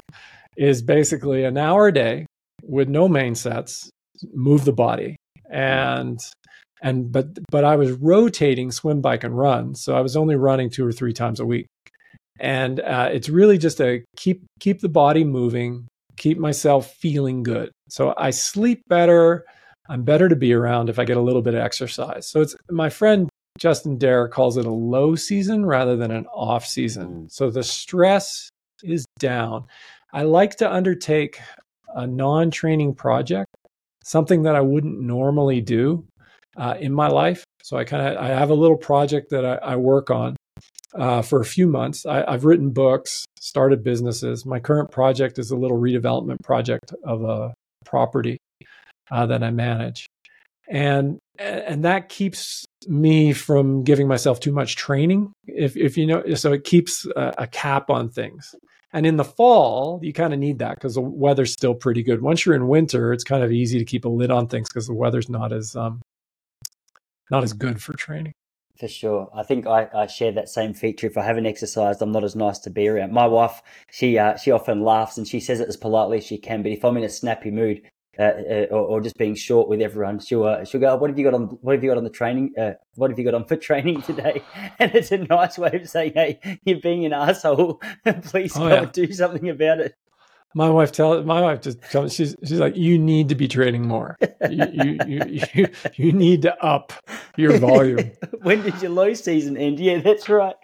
is 0.57 0.81
basically 0.81 1.45
an 1.45 1.57
hour 1.57 1.87
a 1.87 1.93
day 1.93 2.25
with 2.63 2.89
no 2.89 3.07
main 3.07 3.33
sets, 3.33 3.89
move 4.33 4.65
the 4.65 4.73
body, 4.73 5.15
and 5.49 6.19
and 6.81 7.11
but 7.11 7.27
but 7.51 7.63
I 7.63 7.75
was 7.75 7.91
rotating 7.91 8.71
swim, 8.71 9.01
bike, 9.01 9.23
and 9.23 9.37
run, 9.37 9.75
so 9.75 9.95
I 9.95 10.01
was 10.01 10.15
only 10.15 10.35
running 10.35 10.69
two 10.69 10.85
or 10.85 10.91
three 10.91 11.13
times 11.13 11.39
a 11.39 11.45
week, 11.45 11.67
and 12.39 12.79
uh, 12.79 13.09
it's 13.11 13.29
really 13.29 13.57
just 13.57 13.77
to 13.77 14.03
keep 14.15 14.43
keep 14.59 14.81
the 14.81 14.89
body 14.89 15.23
moving, 15.23 15.87
keep 16.17 16.37
myself 16.37 16.93
feeling 16.95 17.43
good. 17.43 17.71
So 17.89 18.13
I 18.17 18.29
sleep 18.29 18.81
better. 18.87 19.45
I'm 19.89 20.03
better 20.03 20.29
to 20.29 20.35
be 20.35 20.53
around 20.53 20.89
if 20.89 20.99
I 20.99 21.05
get 21.05 21.17
a 21.17 21.21
little 21.21 21.41
bit 21.41 21.55
of 21.55 21.61
exercise. 21.61 22.29
So 22.29 22.41
it's 22.41 22.55
my 22.69 22.89
friend 22.89 23.27
Justin 23.57 23.97
Daerr 23.97 24.29
calls 24.29 24.57
it 24.57 24.65
a 24.65 24.71
low 24.71 25.15
season 25.15 25.65
rather 25.65 25.95
than 25.95 26.11
an 26.11 26.25
off 26.27 26.65
season. 26.65 27.25
Mm. 27.25 27.31
So 27.31 27.49
the 27.49 27.63
stress 27.63 28.49
is 28.83 29.05
down. 29.19 29.65
I 30.13 30.23
like 30.23 30.55
to 30.57 30.71
undertake 30.71 31.39
a 31.93 32.07
non 32.07 32.51
training 32.51 32.95
project, 32.95 33.53
something 34.03 34.43
that 34.43 34.55
I 34.55 34.61
wouldn't 34.61 34.99
normally 34.99 35.61
do 35.61 36.05
uh, 36.59 36.75
in 36.79 36.93
my 36.93 37.07
life. 37.07 37.43
So 37.63 37.77
I 37.77 37.83
kind 37.83 38.05
of 38.05 38.23
I 38.23 38.27
have 38.27 38.49
a 38.49 38.55
little 38.55 38.77
project 38.77 39.31
that 39.31 39.45
I, 39.45 39.55
I 39.55 39.75
work 39.77 40.11
on 40.11 40.35
uh, 40.93 41.21
for 41.21 41.39
a 41.39 41.45
few 41.45 41.67
months. 41.67 42.05
I, 42.05 42.29
have 42.29 42.45
written 42.45 42.71
books, 42.71 43.25
started 43.39 43.83
businesses. 43.83 44.45
My 44.45 44.59
current 44.59 44.91
project 44.91 45.39
is 45.39 45.51
a 45.51 45.55
little 45.55 45.79
redevelopment 45.79 46.37
project 46.43 46.93
of 47.03 47.23
a 47.23 47.53
property 47.85 48.37
uh, 49.09 49.25
that 49.27 49.43
I 49.43 49.51
manage, 49.51 50.05
and 50.69 51.17
and 51.37 51.85
that 51.85 52.09
keeps 52.09 52.65
me 52.87 53.33
from 53.33 53.83
giving 53.83 54.07
myself 54.07 54.39
too 54.39 54.51
much 54.51 54.75
training. 54.75 55.31
If 55.47 55.77
if 55.77 55.97
you 55.97 56.05
know, 56.05 56.33
so 56.35 56.53
it 56.53 56.63
keeps 56.65 57.05
a, 57.15 57.33
a 57.39 57.47
cap 57.47 57.89
on 57.89 58.09
things. 58.09 58.53
And 58.91 59.05
in 59.05 59.17
the 59.17 59.23
fall, 59.23 59.99
you 60.01 60.13
kind 60.13 60.33
of 60.33 60.39
need 60.39 60.57
that 60.59 60.73
because 60.73 60.95
the 60.95 61.01
weather's 61.01 61.53
still 61.53 61.75
pretty 61.75 62.01
good. 62.01 62.23
Once 62.23 62.43
you're 62.43 62.55
in 62.55 62.67
winter, 62.67 63.13
it's 63.13 63.23
kind 63.23 63.43
of 63.43 63.51
easy 63.51 63.77
to 63.77 63.85
keep 63.85 64.03
a 64.03 64.09
lid 64.09 64.31
on 64.31 64.47
things 64.47 64.67
because 64.67 64.87
the 64.87 64.95
weather's 64.95 65.29
not 65.29 65.53
as 65.53 65.75
um, 65.75 66.01
not 67.29 67.43
as 67.43 67.53
good 67.53 67.81
for 67.81 67.93
training. 67.93 68.33
For 68.79 68.87
sure. 68.87 69.29
I 69.33 69.43
think 69.43 69.67
I, 69.67 69.89
I 69.93 70.07
share 70.07 70.31
that 70.31 70.47
same 70.47 70.73
feature. 70.73 71.07
If 71.07 71.17
I 71.17 71.23
haven't 71.23 71.45
exercised, 71.45 72.01
I'm 72.01 72.13
not 72.13 72.23
as 72.23 72.35
nice 72.35 72.59
to 72.59 72.69
be 72.69 72.87
around. 72.87 73.11
My 73.11 73.27
wife, 73.27 73.61
she 73.91 74.17
uh, 74.17 74.37
she 74.37 74.51
often 74.51 74.83
laughs 74.83 75.17
and 75.17 75.27
she 75.27 75.41
says 75.41 75.59
it 75.59 75.67
as 75.67 75.75
politely 75.75 76.19
as 76.19 76.25
she 76.25 76.37
can. 76.37 76.63
But 76.63 76.71
if 76.71 76.85
I'm 76.85 76.95
in 76.95 77.03
a 77.03 77.09
snappy 77.09 77.51
mood, 77.51 77.81
uh, 78.17 78.21
uh, 78.21 78.67
or, 78.71 78.79
or, 78.81 79.01
just 79.01 79.17
being 79.17 79.35
short 79.35 79.69
with 79.69 79.81
everyone, 79.81 80.19
she'll 80.19 80.43
uh, 80.43 80.65
she'll 80.65 80.81
go, 80.81 80.95
"What 80.95 81.09
have 81.09 81.17
you 81.17 81.23
got 81.23 81.33
on? 81.33 81.43
What 81.61 81.75
have 81.75 81.83
you 81.83 81.89
got 81.89 81.97
on 81.97 82.03
the 82.03 82.09
training? 82.09 82.53
Uh, 82.57 82.73
what 82.95 83.09
have 83.11 83.19
you 83.19 83.23
got 83.23 83.33
on 83.33 83.45
for 83.45 83.55
training 83.55 84.01
today?" 84.03 84.41
And 84.77 84.93
it's 84.93 85.11
a 85.11 85.19
nice 85.19 85.57
way 85.57 85.71
of 85.73 85.89
saying, 85.89 86.13
"Hey, 86.15 86.39
you're 86.65 86.81
being 86.81 87.05
an 87.05 87.13
asshole. 87.13 87.81
Please 88.23 88.57
oh, 88.57 88.67
yeah. 88.67 88.85
do 88.85 89.11
something 89.13 89.49
about 89.49 89.79
it." 89.79 89.95
My 90.55 90.69
wife 90.69 90.91
tell 90.91 91.21
my 91.23 91.41
wife 91.41 91.61
just 91.61 91.81
tell 91.91 92.09
she's 92.09 92.35
she's 92.43 92.59
like, 92.59 92.75
"You 92.75 92.97
need 92.97 93.29
to 93.29 93.35
be 93.35 93.47
training 93.47 93.87
more. 93.87 94.17
You 94.49 94.65
you 94.73 94.97
you, 95.07 95.43
you, 95.53 95.67
you 95.95 96.11
need 96.11 96.41
to 96.41 96.63
up 96.63 96.91
your 97.37 97.57
volume." 97.59 98.11
when 98.41 98.63
did 98.63 98.81
your 98.81 98.91
low 98.91 99.13
season 99.13 99.57
end? 99.57 99.79
Yeah, 99.79 99.99
that's 99.99 100.27
right. 100.27 100.55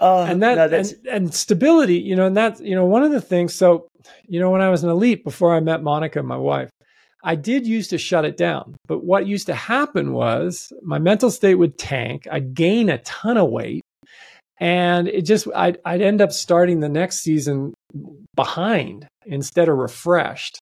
Oh, 0.00 0.24
and 0.24 0.42
that 0.42 0.70
no, 0.70 0.78
and, 0.78 0.94
and 1.10 1.34
stability, 1.34 1.98
you 1.98 2.16
know, 2.16 2.26
and 2.26 2.36
that's 2.36 2.60
you 2.60 2.74
know 2.74 2.84
one 2.84 3.02
of 3.02 3.12
the 3.12 3.20
things. 3.20 3.54
So, 3.54 3.88
you 4.26 4.40
know, 4.40 4.50
when 4.50 4.60
I 4.60 4.68
was 4.68 4.84
an 4.84 4.90
elite 4.90 5.24
before 5.24 5.54
I 5.54 5.60
met 5.60 5.82
Monica, 5.82 6.22
my 6.22 6.36
wife, 6.36 6.70
I 7.22 7.36
did 7.36 7.66
used 7.66 7.90
to 7.90 7.98
shut 7.98 8.24
it 8.24 8.36
down. 8.36 8.76
But 8.86 9.04
what 9.04 9.26
used 9.26 9.46
to 9.46 9.54
happen 9.54 10.12
was 10.12 10.72
my 10.82 10.98
mental 10.98 11.30
state 11.30 11.54
would 11.54 11.78
tank. 11.78 12.26
I'd 12.30 12.54
gain 12.54 12.90
a 12.90 12.98
ton 12.98 13.38
of 13.38 13.50
weight. 13.50 13.83
And 14.64 15.08
it 15.08 15.26
just, 15.26 15.46
I'd, 15.54 15.76
I'd 15.84 16.00
end 16.00 16.22
up 16.22 16.32
starting 16.32 16.80
the 16.80 16.88
next 16.88 17.20
season 17.20 17.74
behind 18.34 19.06
instead 19.26 19.68
of 19.68 19.76
refreshed. 19.76 20.58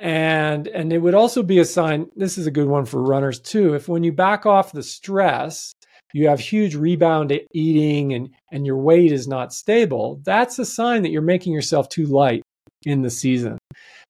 And, 0.00 0.66
and 0.66 0.94
it 0.94 0.98
would 0.98 1.14
also 1.14 1.42
be 1.42 1.58
a 1.58 1.66
sign, 1.66 2.06
this 2.16 2.38
is 2.38 2.46
a 2.46 2.50
good 2.50 2.68
one 2.68 2.86
for 2.86 3.02
runners 3.02 3.38
too. 3.38 3.74
If 3.74 3.86
when 3.86 4.02
you 4.02 4.12
back 4.12 4.46
off 4.46 4.72
the 4.72 4.82
stress, 4.82 5.74
you 6.14 6.26
have 6.28 6.40
huge 6.40 6.74
rebound 6.74 7.38
eating 7.52 8.14
and, 8.14 8.30
and 8.50 8.64
your 8.64 8.78
weight 8.78 9.12
is 9.12 9.28
not 9.28 9.52
stable, 9.52 10.22
that's 10.24 10.58
a 10.58 10.64
sign 10.64 11.02
that 11.02 11.10
you're 11.10 11.20
making 11.20 11.52
yourself 11.52 11.90
too 11.90 12.06
light 12.06 12.42
in 12.86 13.02
the 13.02 13.10
season. 13.10 13.58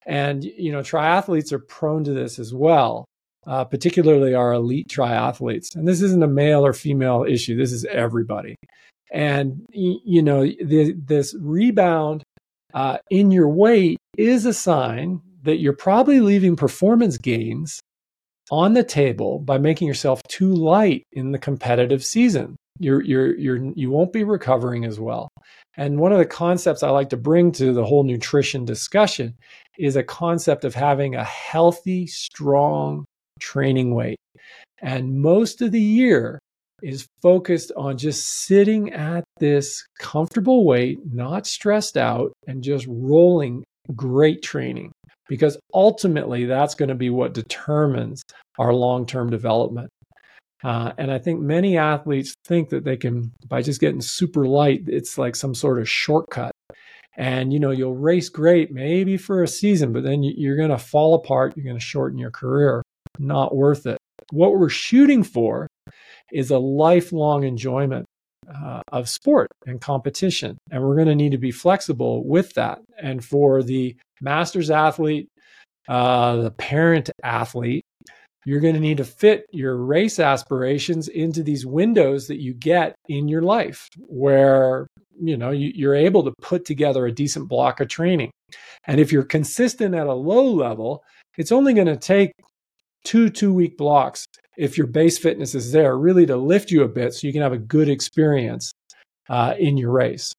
And, 0.07 0.45
you 0.45 0.71
know, 0.71 0.79
triathletes 0.79 1.51
are 1.51 1.59
prone 1.59 2.05
to 2.05 2.13
this 2.13 2.39
as 2.39 2.55
well, 2.55 3.05
uh, 3.49 3.65
particularly 3.65 4.33
our 4.33 4.53
elite 4.53 4.87
triathletes. 4.87 5.75
And 5.75 5.89
this 5.89 6.03
isn't 6.03 6.23
a 6.23 6.29
male 6.29 6.65
or 6.65 6.73
female 6.73 7.25
issue, 7.29 7.57
this 7.57 7.73
is 7.73 7.85
everybody. 7.85 8.55
And, 9.13 9.67
you 9.73 10.23
know, 10.23 10.43
the, 10.43 10.95
this 11.05 11.35
rebound 11.39 12.23
uh, 12.75 12.99
in 13.11 13.31
your 13.31 13.49
weight 13.49 13.99
is 14.17 14.45
a 14.45 14.53
sign 14.53 15.23
that 15.43 15.61
you're 15.61 15.73
probably 15.73 16.21
leaving 16.21 16.57
performance 16.57 17.17
gains 17.17 17.81
on 18.51 18.75
the 18.75 18.85
table 18.85 19.39
by 19.39 19.59
making 19.59 19.89
yourself 19.89 20.23
too 20.29 20.53
light 20.53 21.05
in 21.13 21.33
the 21.33 21.39
competitive 21.39 22.05
season. 22.05 22.57
You're, 22.79 23.03
you're, 23.03 23.37
you're, 23.37 23.73
you 23.75 23.91
won't 23.91 24.13
be 24.13 24.25
recovering 24.25 24.85
as 24.85 25.01
well. 25.01 25.29
And 25.77 25.99
one 25.99 26.13
of 26.13 26.19
the 26.19 26.27
concepts 26.27 26.83
I 26.83 26.91
like 26.91 27.11
to 27.11 27.17
bring 27.17 27.53
to 27.53 27.73
the 27.73 27.85
whole 27.85 28.05
nutrition 28.05 28.65
discussion 28.65 29.35
is 29.79 29.97
a 29.97 30.03
concept 30.03 30.65
of 30.65 30.75
having 30.75 31.15
a 31.15 31.25
healthy, 31.25 32.07
strong 32.07 33.05
training 33.41 33.95
weight. 33.95 34.17
And 34.81 35.21
most 35.21 35.63
of 35.63 35.73
the 35.73 35.81
year 35.81 36.39
is 36.83 37.07
focused 37.23 37.73
on 37.77 37.99
just 37.99 38.45
sitting 38.45 38.93
at 38.93 39.25
this 39.39 39.85
comfortable 39.99 40.65
weight, 40.65 40.99
not 41.13 41.47
stressed 41.47 41.97
out, 41.97 42.33
and 42.47 42.63
just 42.63 42.87
rolling 42.89 43.65
great 43.95 44.43
training. 44.43 44.93
Because 45.29 45.59
ultimately, 45.75 46.47
that's 46.47 46.75
going 46.75 46.89
to 46.89 46.95
be 46.95 47.11
what 47.11 47.35
determines 47.35 48.23
our 48.59 48.73
long 48.73 49.07
term 49.07 49.29
development. 49.31 49.91
Uh, 50.65 50.93
and 50.99 51.11
I 51.11 51.19
think 51.19 51.41
many 51.41 51.77
athletes 51.77 52.35
think 52.47 52.71
that 52.71 52.85
they 52.85 52.97
can, 52.97 53.33
by 53.47 53.63
just 53.63 53.81
getting 53.81 54.01
super 54.01 54.47
light, 54.47 54.83
it's 54.87 55.17
like 55.19 55.37
some 55.37 55.55
sort 55.55 55.81
of 55.81 55.89
shortcut. 55.89 56.53
And 57.17 57.53
you 57.53 57.59
know, 57.59 57.73
you'll 57.73 57.97
race 57.97 58.29
great 58.29 58.73
maybe 58.73 59.17
for 59.17 59.43
a 59.43 59.49
season, 59.49 59.93
but 59.93 60.05
then 60.05 60.23
you're 60.23 60.57
going 60.57 60.71
to 60.71 60.79
fall 60.79 61.15
apart. 61.15 61.55
You're 61.57 61.65
going 61.65 61.79
to 61.79 61.85
shorten 61.85 62.19
your 62.19 62.31
career. 62.31 62.83
Not 63.19 63.55
worth 63.55 63.87
it. 63.87 63.99
What 64.31 64.53
we're 64.53 64.69
shooting 64.69 65.25
for 65.25 65.67
is 66.33 66.51
a 66.51 66.59
lifelong 66.59 67.45
enjoyment 67.45 68.07
uh, 68.55 68.83
of 68.93 69.09
sport 69.09 69.49
and 69.67 69.81
competition. 69.81 70.59
And 70.71 70.83
we're 70.83 70.95
going 70.95 71.09
to 71.09 71.15
need 71.15 71.33
to 71.33 71.39
be 71.39 71.51
flexible 71.51 72.27
with 72.27 72.55
that. 72.55 72.81
And 73.01 73.25
for 73.25 73.63
the 73.63 73.97
masters 74.21 74.71
athlete, 74.71 75.29
uh, 75.89 76.37
the 76.37 76.51
parent 76.51 77.11
athlete, 77.23 77.83
you're 78.45 78.61
going 78.61 78.75
to 78.75 78.81
need 78.81 78.97
to 78.97 79.05
fit 79.05 79.47
your 79.53 79.77
race 79.77 80.19
aspirations 80.19 81.09
into 81.09 81.43
these 81.43 81.67
windows 81.67 82.29
that 82.29 82.41
you 82.41 82.55
get 82.55 82.95
in 83.09 83.29
your 83.29 83.43
life 83.43 83.89
where 83.99 84.87
you 85.21 85.37
know 85.37 85.51
you, 85.51 85.91
are 85.91 85.95
able 85.95 86.23
to 86.25 86.33
put 86.41 86.65
together 86.65 87.05
a 87.05 87.13
decent 87.13 87.49
block 87.49 87.81
of 87.81 87.89
training 87.89 88.31
and 88.87 89.01
if 89.01 89.13
you're 89.13 89.25
consistent 89.25 89.95
at 89.95 90.07
a 90.07 90.15
low 90.15 90.45
level 90.45 91.03
it's 91.37 91.53
only 91.53 91.75
going 91.75 91.89
to 91.89 91.97
take 91.97 92.33
two 93.05 93.29
two 93.29 93.53
week 93.53 93.77
blocks 93.77 94.25
if 94.59 94.77
your 94.77 94.87
base 94.87 95.19
fitness 95.19 95.55
is 95.55 95.73
there 95.73 95.97
really 95.97 96.27
to 96.27 96.37
lift 96.37 96.71
you 96.71 96.83
a 96.83 96.89
bit 96.89 97.15
so 97.15 97.27
you 97.27 97.33
can 97.33 97.43
have 97.43 97.53
a 97.53 97.59
good 97.59 97.89
experience 97.89 98.73
uh, 99.31 99.55
in 99.59 99.77
your 99.77 99.91
race 99.91 100.33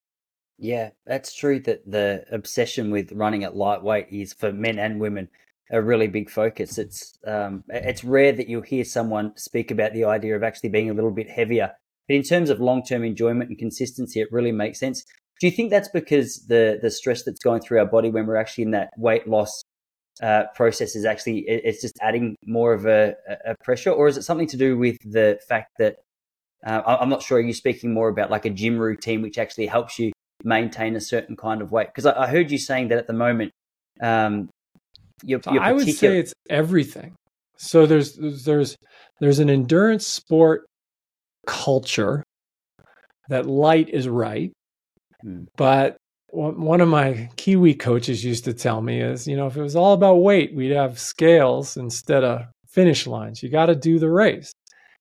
yeah 0.57 0.89
that's 1.05 1.33
true 1.33 1.59
that 1.59 1.89
the 1.89 2.23
obsession 2.31 2.91
with 2.91 3.11
running 3.13 3.43
at 3.43 3.55
lightweight 3.55 4.07
is 4.11 4.33
for 4.33 4.51
men 4.51 4.77
and 4.77 4.99
women 4.99 5.27
a 5.71 5.81
really 5.81 6.07
big 6.07 6.29
focus. 6.29 6.77
It's 6.77 7.17
um, 7.25 7.63
it's 7.69 8.03
rare 8.03 8.31
that 8.31 8.49
you'll 8.49 8.61
hear 8.61 8.83
someone 8.83 9.33
speak 9.35 9.71
about 9.71 9.93
the 9.93 10.05
idea 10.05 10.35
of 10.35 10.43
actually 10.43 10.69
being 10.69 10.89
a 10.89 10.93
little 10.93 11.11
bit 11.11 11.29
heavier. 11.29 11.71
But 12.07 12.15
in 12.15 12.23
terms 12.23 12.49
of 12.49 12.59
long 12.59 12.83
term 12.83 13.03
enjoyment 13.03 13.49
and 13.49 13.57
consistency, 13.57 14.19
it 14.19 14.31
really 14.31 14.51
makes 14.51 14.79
sense. 14.79 15.03
Do 15.39 15.47
you 15.47 15.51
think 15.51 15.69
that's 15.69 15.89
because 15.89 16.45
the 16.47 16.79
the 16.81 16.91
stress 16.91 17.23
that's 17.23 17.39
going 17.39 17.61
through 17.61 17.79
our 17.79 17.85
body 17.85 18.09
when 18.09 18.25
we're 18.25 18.35
actually 18.35 18.63
in 18.63 18.71
that 18.71 18.91
weight 18.97 19.27
loss 19.27 19.63
uh, 20.21 20.43
process 20.55 20.95
is 20.95 21.05
actually 21.05 21.39
it's 21.47 21.81
just 21.81 21.97
adding 22.01 22.35
more 22.45 22.73
of 22.73 22.85
a, 22.85 23.15
a, 23.45 23.55
pressure, 23.63 23.91
or 23.91 24.07
is 24.07 24.17
it 24.17 24.23
something 24.23 24.47
to 24.47 24.57
do 24.57 24.77
with 24.77 24.97
the 25.03 25.39
fact 25.47 25.71
that 25.79 25.97
uh, 26.65 26.81
I'm 26.85 27.09
not 27.09 27.23
sure. 27.23 27.37
Are 27.37 27.41
you 27.41 27.53
speaking 27.53 27.93
more 27.93 28.09
about 28.09 28.29
like 28.29 28.45
a 28.45 28.49
gym 28.49 28.77
routine, 28.77 29.21
which 29.21 29.37
actually 29.37 29.67
helps 29.67 29.97
you 29.97 30.11
maintain 30.43 30.95
a 30.95 31.01
certain 31.01 31.37
kind 31.37 31.61
of 31.61 31.71
weight? 31.71 31.87
Because 31.87 32.05
I, 32.05 32.23
I 32.23 32.27
heard 32.27 32.51
you 32.51 32.57
saying 32.57 32.89
that 32.89 32.97
at 32.97 33.07
the 33.07 33.13
moment 33.13 33.51
um, 34.01 34.49
your, 35.23 35.39
your 35.51 35.61
I 35.61 35.71
would 35.71 35.87
say 35.89 36.19
it's 36.19 36.33
everything. 36.49 37.15
So 37.57 37.85
there's 37.85 38.17
there's 38.45 38.75
there's 39.19 39.39
an 39.39 39.49
endurance 39.49 40.07
sport 40.07 40.65
culture 41.45 42.23
that 43.29 43.45
light 43.45 43.89
is 43.89 44.07
right. 44.07 44.51
Mm. 45.25 45.47
But 45.57 45.97
one 46.31 46.81
of 46.81 46.87
my 46.87 47.29
Kiwi 47.37 47.73
coaches 47.73 48.23
used 48.23 48.45
to 48.45 48.53
tell 48.53 48.81
me 48.81 49.01
is, 49.01 49.27
you 49.27 49.35
know, 49.35 49.47
if 49.47 49.57
it 49.57 49.61
was 49.61 49.75
all 49.75 49.93
about 49.93 50.15
weight, 50.15 50.53
we'd 50.53 50.71
have 50.71 50.99
scales 50.99 51.77
instead 51.77 52.23
of 52.23 52.41
finish 52.67 53.07
lines. 53.07 53.41
You 53.41 53.49
got 53.49 53.67
to 53.67 53.75
do 53.75 53.99
the 53.99 54.09
race. 54.09 54.51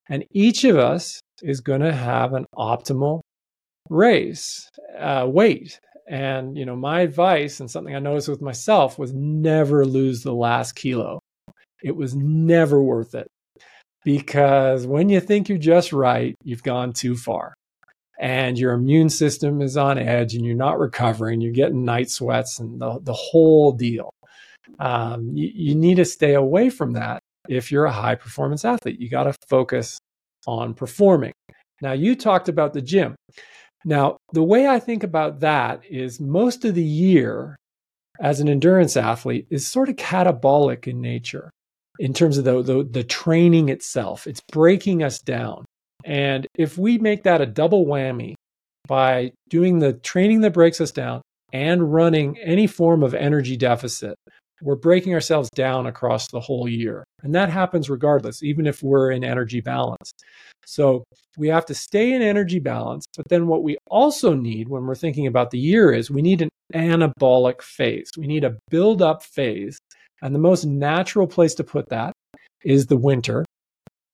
And 0.08 0.24
each 0.30 0.64
of 0.64 0.78
us 0.78 1.20
is 1.42 1.60
going 1.60 1.82
to 1.82 1.92
have 1.92 2.32
an 2.32 2.46
optimal 2.56 3.20
race 3.90 4.68
uh, 4.98 5.26
weight. 5.28 5.78
And, 6.08 6.56
you 6.56 6.64
know, 6.64 6.76
my 6.76 7.02
advice 7.02 7.60
and 7.60 7.70
something 7.70 7.94
I 7.94 7.98
noticed 7.98 8.28
with 8.28 8.40
myself 8.40 8.98
was 8.98 9.12
never 9.12 9.84
lose 9.84 10.22
the 10.22 10.32
last 10.32 10.72
kilo. 10.72 11.20
It 11.82 11.94
was 11.94 12.14
never 12.16 12.82
worth 12.82 13.14
it 13.14 13.28
because 14.04 14.86
when 14.86 15.10
you 15.10 15.20
think 15.20 15.48
you're 15.48 15.58
just 15.58 15.92
right, 15.92 16.34
you've 16.42 16.62
gone 16.62 16.92
too 16.92 17.14
far 17.14 17.54
and 18.18 18.58
your 18.58 18.72
immune 18.72 19.10
system 19.10 19.62
is 19.62 19.76
on 19.76 19.98
edge 19.98 20.34
and 20.34 20.44
you're 20.44 20.56
not 20.56 20.78
recovering, 20.78 21.40
you're 21.40 21.52
getting 21.52 21.84
night 21.84 22.10
sweats 22.10 22.58
and 22.58 22.80
the, 22.80 22.98
the 23.02 23.12
whole 23.12 23.72
deal. 23.72 24.10
Um, 24.80 25.30
you, 25.34 25.50
you 25.54 25.74
need 25.74 25.96
to 25.96 26.04
stay 26.04 26.34
away 26.34 26.68
from 26.70 26.92
that 26.94 27.20
if 27.48 27.70
you're 27.70 27.84
a 27.84 27.92
high 27.92 28.16
performance 28.16 28.64
athlete. 28.64 29.00
You 29.00 29.08
got 29.08 29.24
to 29.24 29.34
focus 29.48 29.98
on 30.46 30.74
performing. 30.74 31.32
Now, 31.80 31.92
you 31.92 32.16
talked 32.16 32.48
about 32.48 32.72
the 32.72 32.82
gym. 32.82 33.14
Now, 33.84 34.16
the 34.32 34.42
way 34.42 34.66
I 34.66 34.80
think 34.80 35.04
about 35.04 35.40
that 35.40 35.82
is 35.88 36.20
most 36.20 36.64
of 36.64 36.74
the 36.74 36.82
year 36.82 37.56
as 38.20 38.40
an 38.40 38.48
endurance 38.48 38.96
athlete 38.96 39.46
is 39.50 39.66
sort 39.66 39.88
of 39.88 39.96
catabolic 39.96 40.88
in 40.88 41.00
nature 41.00 41.50
in 42.00 42.12
terms 42.12 42.36
of 42.36 42.44
the, 42.44 42.62
the, 42.62 42.82
the 42.82 43.04
training 43.04 43.68
itself. 43.68 44.26
It's 44.26 44.42
breaking 44.52 45.02
us 45.02 45.20
down. 45.20 45.64
And 46.08 46.46
if 46.54 46.78
we 46.78 46.96
make 46.96 47.22
that 47.24 47.42
a 47.42 47.46
double 47.46 47.84
whammy 47.84 48.34
by 48.86 49.32
doing 49.50 49.78
the 49.78 49.92
training 49.92 50.40
that 50.40 50.54
breaks 50.54 50.80
us 50.80 50.90
down 50.90 51.20
and 51.52 51.92
running 51.92 52.38
any 52.38 52.66
form 52.66 53.02
of 53.02 53.14
energy 53.14 53.58
deficit, 53.58 54.16
we're 54.62 54.74
breaking 54.74 55.12
ourselves 55.12 55.50
down 55.50 55.86
across 55.86 56.28
the 56.28 56.40
whole 56.40 56.66
year. 56.66 57.04
And 57.22 57.34
that 57.34 57.50
happens 57.50 57.90
regardless, 57.90 58.42
even 58.42 58.66
if 58.66 58.82
we're 58.82 59.10
in 59.10 59.22
energy 59.22 59.60
balance. 59.60 60.10
So 60.64 61.04
we 61.36 61.48
have 61.48 61.66
to 61.66 61.74
stay 61.74 62.14
in 62.14 62.22
energy 62.22 62.58
balance. 62.58 63.04
But 63.14 63.28
then 63.28 63.46
what 63.46 63.62
we 63.62 63.76
also 63.86 64.32
need 64.32 64.70
when 64.70 64.86
we're 64.86 64.94
thinking 64.94 65.26
about 65.26 65.50
the 65.50 65.58
year 65.58 65.92
is 65.92 66.10
we 66.10 66.22
need 66.22 66.40
an 66.40 66.48
anabolic 66.74 67.60
phase. 67.60 68.10
We 68.16 68.26
need 68.26 68.44
a 68.44 68.56
build 68.70 69.02
up 69.02 69.22
phase. 69.22 69.78
And 70.22 70.34
the 70.34 70.40
most 70.40 70.64
natural 70.64 71.26
place 71.26 71.54
to 71.56 71.64
put 71.64 71.90
that 71.90 72.14
is 72.64 72.86
the 72.86 72.96
winter 72.96 73.44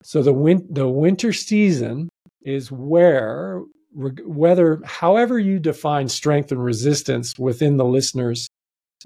so 0.04 0.22
the 0.22 0.32
win- 0.32 0.66
the 0.70 0.88
winter 0.88 1.32
season 1.32 2.08
is 2.42 2.70
where 2.70 3.62
whether 3.94 4.80
however 4.84 5.38
you 5.38 5.58
define 5.58 6.08
strength 6.08 6.50
and 6.52 6.62
resistance 6.62 7.32
within 7.38 7.76
the 7.76 7.84
listeners 7.84 8.48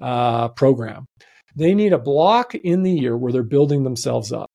uh, 0.01 0.49
program, 0.49 1.05
they 1.55 1.73
need 1.73 1.93
a 1.93 1.99
block 1.99 2.55
in 2.55 2.83
the 2.83 2.91
year 2.91 3.15
where 3.15 3.31
they're 3.31 3.43
building 3.43 3.83
themselves 3.83 4.31
up, 4.31 4.49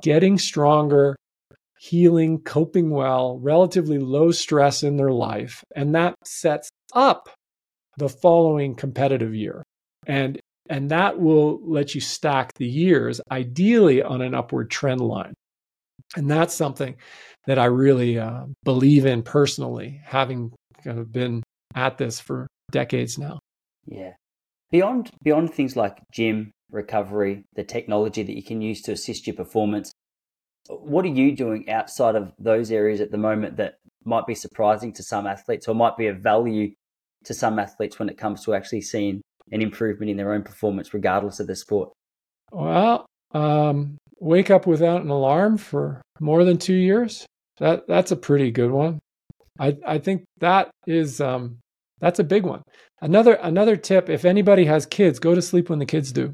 getting 0.00 0.38
stronger, 0.38 1.16
healing, 1.80 2.38
coping 2.38 2.90
well, 2.90 3.38
relatively 3.42 3.98
low 3.98 4.30
stress 4.30 4.82
in 4.82 4.96
their 4.96 5.10
life, 5.10 5.64
and 5.74 5.94
that 5.94 6.14
sets 6.24 6.70
up 6.94 7.28
the 7.96 8.08
following 8.08 8.74
competitive 8.74 9.34
year. 9.34 9.62
And 10.06 10.40
and 10.68 10.90
that 10.92 11.18
will 11.18 11.60
let 11.68 11.96
you 11.96 12.00
stack 12.00 12.54
the 12.54 12.66
years 12.66 13.20
ideally 13.30 14.02
on 14.02 14.22
an 14.22 14.34
upward 14.34 14.70
trend 14.70 15.00
line. 15.00 15.34
And 16.16 16.30
that's 16.30 16.54
something 16.54 16.96
that 17.46 17.58
I 17.58 17.66
really 17.66 18.18
uh, 18.18 18.46
believe 18.64 19.06
in 19.06 19.22
personally, 19.22 20.00
having 20.04 20.52
kind 20.82 20.98
of 20.98 21.12
been 21.12 21.42
at 21.74 21.98
this 21.98 22.18
for 22.18 22.46
decades 22.72 23.18
now. 23.18 23.38
Yeah. 23.86 24.12
Beyond 24.70 25.10
beyond 25.22 25.52
things 25.52 25.76
like 25.76 25.98
gym 26.12 26.52
recovery, 26.70 27.44
the 27.54 27.64
technology 27.64 28.22
that 28.22 28.36
you 28.36 28.42
can 28.42 28.60
use 28.60 28.82
to 28.82 28.92
assist 28.92 29.26
your 29.26 29.36
performance, 29.36 29.92
what 30.68 31.04
are 31.04 31.08
you 31.08 31.34
doing 31.34 31.68
outside 31.68 32.14
of 32.14 32.32
those 32.38 32.70
areas 32.70 33.00
at 33.00 33.10
the 33.10 33.18
moment 33.18 33.56
that 33.56 33.74
might 34.04 34.26
be 34.26 34.34
surprising 34.34 34.92
to 34.94 35.02
some 35.02 35.26
athletes 35.26 35.68
or 35.68 35.74
might 35.74 35.96
be 35.96 36.06
of 36.06 36.18
value 36.18 36.72
to 37.24 37.34
some 37.34 37.58
athletes 37.58 37.98
when 37.98 38.08
it 38.08 38.16
comes 38.16 38.44
to 38.44 38.54
actually 38.54 38.80
seeing 38.80 39.20
an 39.52 39.60
improvement 39.60 40.10
in 40.10 40.16
their 40.16 40.32
own 40.32 40.42
performance 40.42 40.94
regardless 40.94 41.40
of 41.40 41.46
the 41.46 41.56
sport? 41.56 41.90
Well, 42.52 43.06
um, 43.32 43.96
wake 44.20 44.50
up 44.50 44.66
without 44.66 45.02
an 45.02 45.10
alarm 45.10 45.56
for 45.56 46.02
more 46.20 46.44
than 46.44 46.58
two 46.58 46.74
years. 46.74 47.26
That 47.58 47.88
that's 47.88 48.12
a 48.12 48.16
pretty 48.16 48.50
good 48.50 48.70
one. 48.70 49.00
I 49.58 49.76
I 49.86 49.98
think 49.98 50.24
that 50.38 50.70
is 50.86 51.20
um, 51.20 51.58
that's 52.00 52.18
a 52.18 52.24
big 52.24 52.44
one. 52.44 52.62
Another 53.00 53.34
another 53.34 53.76
tip: 53.76 54.08
if 54.08 54.24
anybody 54.24 54.64
has 54.66 54.86
kids, 54.86 55.18
go 55.18 55.34
to 55.34 55.42
sleep 55.42 55.68
when 55.70 55.78
the 55.78 55.86
kids 55.86 56.12
do. 56.12 56.32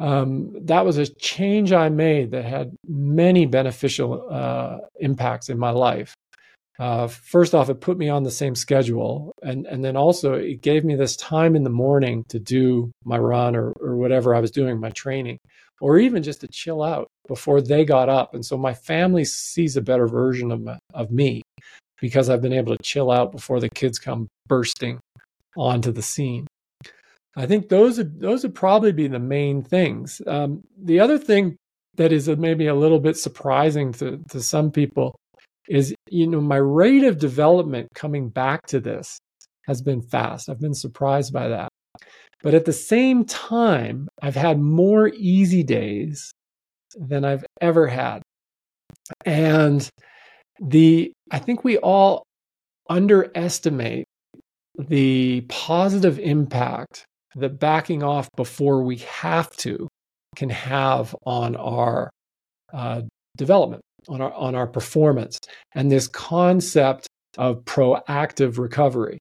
Um, 0.00 0.54
that 0.62 0.86
was 0.86 0.96
a 0.96 1.06
change 1.06 1.72
I 1.72 1.90
made 1.90 2.30
that 2.30 2.46
had 2.46 2.74
many 2.88 3.44
beneficial 3.44 4.26
uh, 4.30 4.78
impacts 4.98 5.50
in 5.50 5.58
my 5.58 5.70
life. 5.70 6.14
Uh, 6.78 7.06
first 7.06 7.54
off, 7.54 7.68
it 7.68 7.82
put 7.82 7.98
me 7.98 8.08
on 8.08 8.22
the 8.22 8.30
same 8.30 8.54
schedule, 8.54 9.34
and 9.42 9.66
and 9.66 9.84
then 9.84 9.96
also 9.96 10.34
it 10.34 10.62
gave 10.62 10.84
me 10.84 10.96
this 10.96 11.16
time 11.16 11.54
in 11.54 11.62
the 11.62 11.70
morning 11.70 12.24
to 12.28 12.38
do 12.38 12.90
my 13.04 13.18
run 13.18 13.54
or 13.54 13.72
or 13.80 13.96
whatever 13.96 14.34
I 14.34 14.40
was 14.40 14.50
doing, 14.50 14.80
my 14.80 14.90
training, 14.90 15.38
or 15.80 15.98
even 15.98 16.22
just 16.22 16.40
to 16.40 16.48
chill 16.48 16.82
out 16.82 17.08
before 17.26 17.60
they 17.60 17.84
got 17.84 18.08
up. 18.08 18.34
And 18.34 18.44
so 18.44 18.56
my 18.56 18.74
family 18.74 19.24
sees 19.24 19.76
a 19.76 19.82
better 19.82 20.06
version 20.06 20.50
of, 20.52 20.68
of 20.94 21.10
me 21.10 21.42
because 22.00 22.28
I've 22.28 22.42
been 22.42 22.52
able 22.52 22.76
to 22.76 22.82
chill 22.82 23.10
out 23.10 23.32
before 23.32 23.60
the 23.60 23.68
kids 23.68 23.98
come 23.98 24.28
bursting 24.46 25.00
onto 25.56 25.92
the 25.92 26.02
scene. 26.02 26.46
I 27.36 27.46
think 27.46 27.68
those 27.68 27.98
would, 27.98 28.20
those 28.20 28.42
would 28.42 28.54
probably 28.54 28.92
be 28.92 29.06
the 29.06 29.18
main 29.18 29.62
things. 29.62 30.20
Um, 30.26 30.62
the 30.76 31.00
other 31.00 31.18
thing 31.18 31.56
that 31.96 32.12
is 32.12 32.28
maybe 32.28 32.66
a 32.66 32.74
little 32.74 33.00
bit 33.00 33.16
surprising 33.16 33.92
to, 33.94 34.20
to 34.30 34.40
some 34.40 34.70
people 34.70 35.14
is, 35.68 35.94
you 36.08 36.26
know, 36.26 36.40
my 36.40 36.56
rate 36.56 37.04
of 37.04 37.18
development 37.18 37.88
coming 37.94 38.28
back 38.28 38.66
to 38.66 38.80
this 38.80 39.18
has 39.66 39.80
been 39.80 40.02
fast. 40.02 40.48
I've 40.48 40.60
been 40.60 40.74
surprised 40.74 41.32
by 41.32 41.48
that. 41.48 41.68
But 42.42 42.54
at 42.54 42.64
the 42.64 42.72
same 42.72 43.24
time, 43.24 44.08
I've 44.22 44.36
had 44.36 44.58
more 44.58 45.08
easy 45.08 45.62
days 45.62 46.32
than 46.96 47.24
I've 47.24 47.44
ever 47.60 47.86
had. 47.86 48.22
And 49.24 49.88
the 50.60 51.12
I 51.30 51.38
think 51.38 51.64
we 51.64 51.78
all 51.78 52.24
underestimate 52.88 54.06
the 54.78 55.42
positive 55.48 56.18
impact 56.18 57.04
that 57.36 57.58
backing 57.60 58.02
off 58.02 58.28
before 58.36 58.82
we 58.82 58.96
have 58.98 59.50
to 59.58 59.88
can 60.36 60.50
have 60.50 61.14
on 61.24 61.56
our 61.56 62.10
uh, 62.72 63.02
development, 63.36 63.82
on 64.08 64.20
our 64.20 64.32
on 64.32 64.54
our 64.54 64.66
performance, 64.66 65.38
and 65.74 65.90
this 65.90 66.08
concept 66.08 67.06
of 67.38 67.64
proactive 67.64 68.58
recovery. 68.58 69.18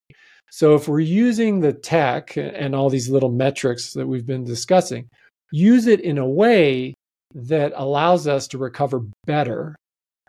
So 0.51 0.75
if 0.75 0.87
we're 0.87 0.99
using 0.99 1.59
the 1.59 1.73
tech 1.73 2.35
and 2.37 2.75
all 2.75 2.89
these 2.89 3.09
little 3.09 3.31
metrics 3.31 3.93
that 3.93 4.07
we've 4.07 4.25
been 4.25 4.43
discussing, 4.43 5.09
use 5.51 5.87
it 5.87 6.01
in 6.01 6.17
a 6.17 6.27
way 6.27 6.95
that 7.33 7.73
allows 7.75 8.27
us 8.27 8.47
to 8.47 8.57
recover 8.57 9.03
better 9.25 9.75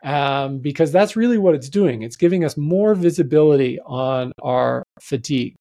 um, 0.02 0.58
because 0.58 0.92
that's 0.92 1.16
really 1.16 1.38
what 1.38 1.54
it's 1.54 1.68
doing. 1.68 2.02
It's 2.02 2.16
giving 2.16 2.44
us 2.44 2.56
more 2.56 2.94
visibility 2.94 3.78
on 3.80 4.32
our 4.42 4.82
fatigue. 5.00 5.54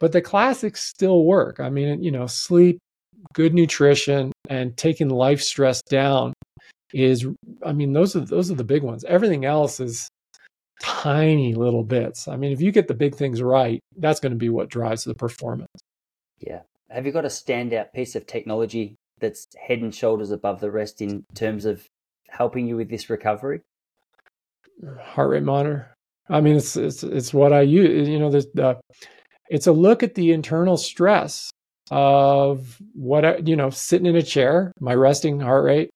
But 0.00 0.12
the 0.12 0.20
classics 0.20 0.84
still 0.84 1.24
work. 1.24 1.60
I 1.60 1.70
mean, 1.70 2.02
you 2.02 2.10
know, 2.10 2.26
sleep, 2.26 2.78
good 3.32 3.54
nutrition, 3.54 4.32
and 4.48 4.76
taking 4.76 5.08
life 5.08 5.40
stress 5.40 5.80
down 5.82 6.32
is, 6.92 7.26
I 7.64 7.72
mean, 7.72 7.92
those 7.92 8.14
are 8.16 8.20
those 8.20 8.50
are 8.50 8.54
the 8.54 8.64
big 8.64 8.82
ones. 8.82 9.04
Everything 9.04 9.44
else 9.44 9.80
is 9.80 10.08
tiny 10.80 11.54
little 11.54 11.84
bits. 11.84 12.28
I 12.28 12.36
mean, 12.36 12.52
if 12.52 12.60
you 12.60 12.72
get 12.72 12.88
the 12.88 12.94
big 12.94 13.14
things 13.14 13.42
right, 13.42 13.80
that's 13.96 14.20
going 14.20 14.32
to 14.32 14.38
be 14.38 14.48
what 14.48 14.68
drives 14.68 15.04
the 15.04 15.14
performance. 15.14 15.70
Yeah. 16.38 16.62
Have 16.90 17.06
you 17.06 17.12
got 17.12 17.24
a 17.24 17.28
standout 17.28 17.92
piece 17.92 18.14
of 18.14 18.26
technology 18.26 18.96
that's 19.18 19.46
head 19.56 19.80
and 19.80 19.94
shoulders 19.94 20.30
above 20.30 20.60
the 20.60 20.70
rest 20.70 21.00
in 21.00 21.24
terms 21.34 21.64
of 21.64 21.86
helping 22.28 22.66
you 22.66 22.76
with 22.76 22.90
this 22.90 23.10
recovery? 23.10 23.62
Heart 25.00 25.30
rate 25.30 25.42
monitor. 25.42 25.94
I 26.28 26.40
mean, 26.40 26.56
it's 26.56 26.76
it's 26.76 27.02
it's 27.02 27.34
what 27.34 27.52
I 27.52 27.62
use. 27.62 28.08
You 28.08 28.18
know, 28.18 28.30
there's 28.30 28.46
the 28.54 28.80
it's 29.48 29.66
a 29.66 29.72
look 29.72 30.02
at 30.02 30.14
the 30.14 30.32
internal 30.32 30.76
stress 30.76 31.50
of 31.90 32.80
what 32.94 33.46
you 33.46 33.56
know, 33.56 33.70
sitting 33.70 34.06
in 34.06 34.16
a 34.16 34.22
chair, 34.22 34.72
my 34.80 34.94
resting 34.94 35.40
heart 35.40 35.64
rate, 35.64 35.90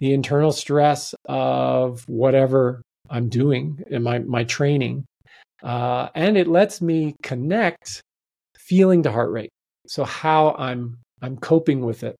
the 0.00 0.12
internal 0.12 0.52
stress 0.52 1.14
of 1.26 2.02
whatever 2.08 2.82
I'm 3.10 3.28
doing 3.28 3.82
in 3.90 4.02
my 4.02 4.20
my 4.20 4.44
training, 4.44 5.04
uh, 5.62 6.08
and 6.14 6.36
it 6.36 6.46
lets 6.46 6.80
me 6.80 7.16
connect 7.22 8.00
feeling 8.56 9.02
to 9.02 9.12
heart 9.12 9.30
rate. 9.30 9.50
So 9.86 10.04
how 10.04 10.54
I'm 10.58 10.98
I'm 11.22 11.36
coping 11.36 11.84
with 11.84 12.02
it. 12.02 12.16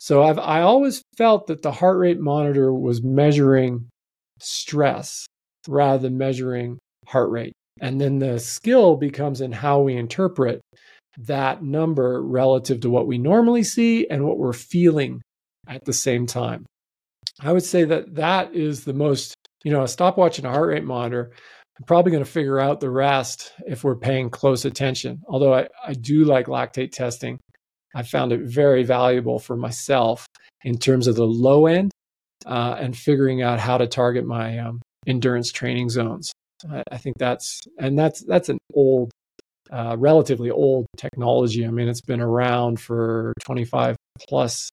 So 0.00 0.22
I've 0.22 0.38
I 0.38 0.62
always 0.62 1.02
felt 1.16 1.48
that 1.48 1.62
the 1.62 1.72
heart 1.72 1.98
rate 1.98 2.20
monitor 2.20 2.72
was 2.72 3.02
measuring 3.02 3.88
stress 4.40 5.26
rather 5.66 6.02
than 6.02 6.16
measuring 6.16 6.78
heart 7.06 7.30
rate. 7.30 7.52
And 7.80 8.00
then 8.00 8.18
the 8.18 8.38
skill 8.38 8.96
becomes 8.96 9.40
in 9.40 9.52
how 9.52 9.80
we 9.80 9.96
interpret 9.96 10.60
that 11.18 11.62
number 11.62 12.22
relative 12.22 12.80
to 12.80 12.90
what 12.90 13.06
we 13.06 13.18
normally 13.18 13.64
see 13.64 14.06
and 14.08 14.24
what 14.24 14.38
we're 14.38 14.52
feeling 14.52 15.20
at 15.66 15.84
the 15.84 15.92
same 15.92 16.26
time. 16.26 16.64
I 17.40 17.52
would 17.52 17.64
say 17.64 17.84
that 17.84 18.16
that 18.16 18.54
is 18.54 18.84
the 18.84 18.92
most, 18.92 19.34
you 19.64 19.72
know, 19.72 19.82
a 19.82 19.88
stopwatch 19.88 20.38
and 20.38 20.46
a 20.46 20.50
heart 20.50 20.68
rate 20.68 20.84
monitor. 20.84 21.32
I'm 21.78 21.84
probably 21.84 22.10
going 22.10 22.24
to 22.24 22.30
figure 22.30 22.58
out 22.58 22.80
the 22.80 22.90
rest 22.90 23.52
if 23.66 23.84
we're 23.84 23.96
paying 23.96 24.30
close 24.30 24.64
attention. 24.64 25.22
Although 25.28 25.54
I, 25.54 25.68
I 25.86 25.92
do 25.94 26.24
like 26.24 26.46
lactate 26.46 26.92
testing, 26.92 27.38
I 27.94 28.02
found 28.02 28.32
it 28.32 28.40
very 28.42 28.82
valuable 28.82 29.38
for 29.38 29.56
myself 29.56 30.26
in 30.62 30.78
terms 30.78 31.06
of 31.06 31.14
the 31.14 31.26
low 31.26 31.66
end 31.66 31.92
uh, 32.46 32.76
and 32.78 32.96
figuring 32.96 33.42
out 33.42 33.60
how 33.60 33.78
to 33.78 33.86
target 33.86 34.24
my 34.24 34.58
um, 34.58 34.82
endurance 35.06 35.52
training 35.52 35.88
zones. 35.90 36.32
I, 36.68 36.82
I, 36.90 36.98
think 36.98 37.16
that's 37.18 37.60
and 37.78 37.96
that's 37.96 38.24
that's 38.24 38.48
an 38.48 38.58
old, 38.74 39.12
uh, 39.70 39.96
relatively 39.96 40.50
old 40.50 40.86
technology. 40.96 41.64
I 41.64 41.70
mean, 41.70 41.88
it's 41.88 42.00
been 42.00 42.20
around 42.20 42.80
for 42.80 43.32
25 43.44 43.96
plus 44.28 44.68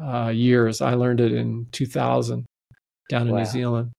uh, 0.00 0.28
years. 0.28 0.80
I 0.80 0.94
learned 0.94 1.20
it 1.20 1.32
in 1.32 1.66
2000 1.72 2.46
down 3.10 3.28
in 3.28 3.34
wow. 3.34 3.40
New 3.40 3.44
Zealand. 3.44 3.92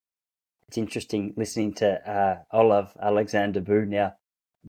It's 0.68 0.78
interesting 0.78 1.34
listening 1.38 1.74
to 1.76 2.10
uh, 2.10 2.38
Olav 2.52 2.94
Aleksander 3.02 3.62
Bu 3.62 3.86
now, 3.86 4.14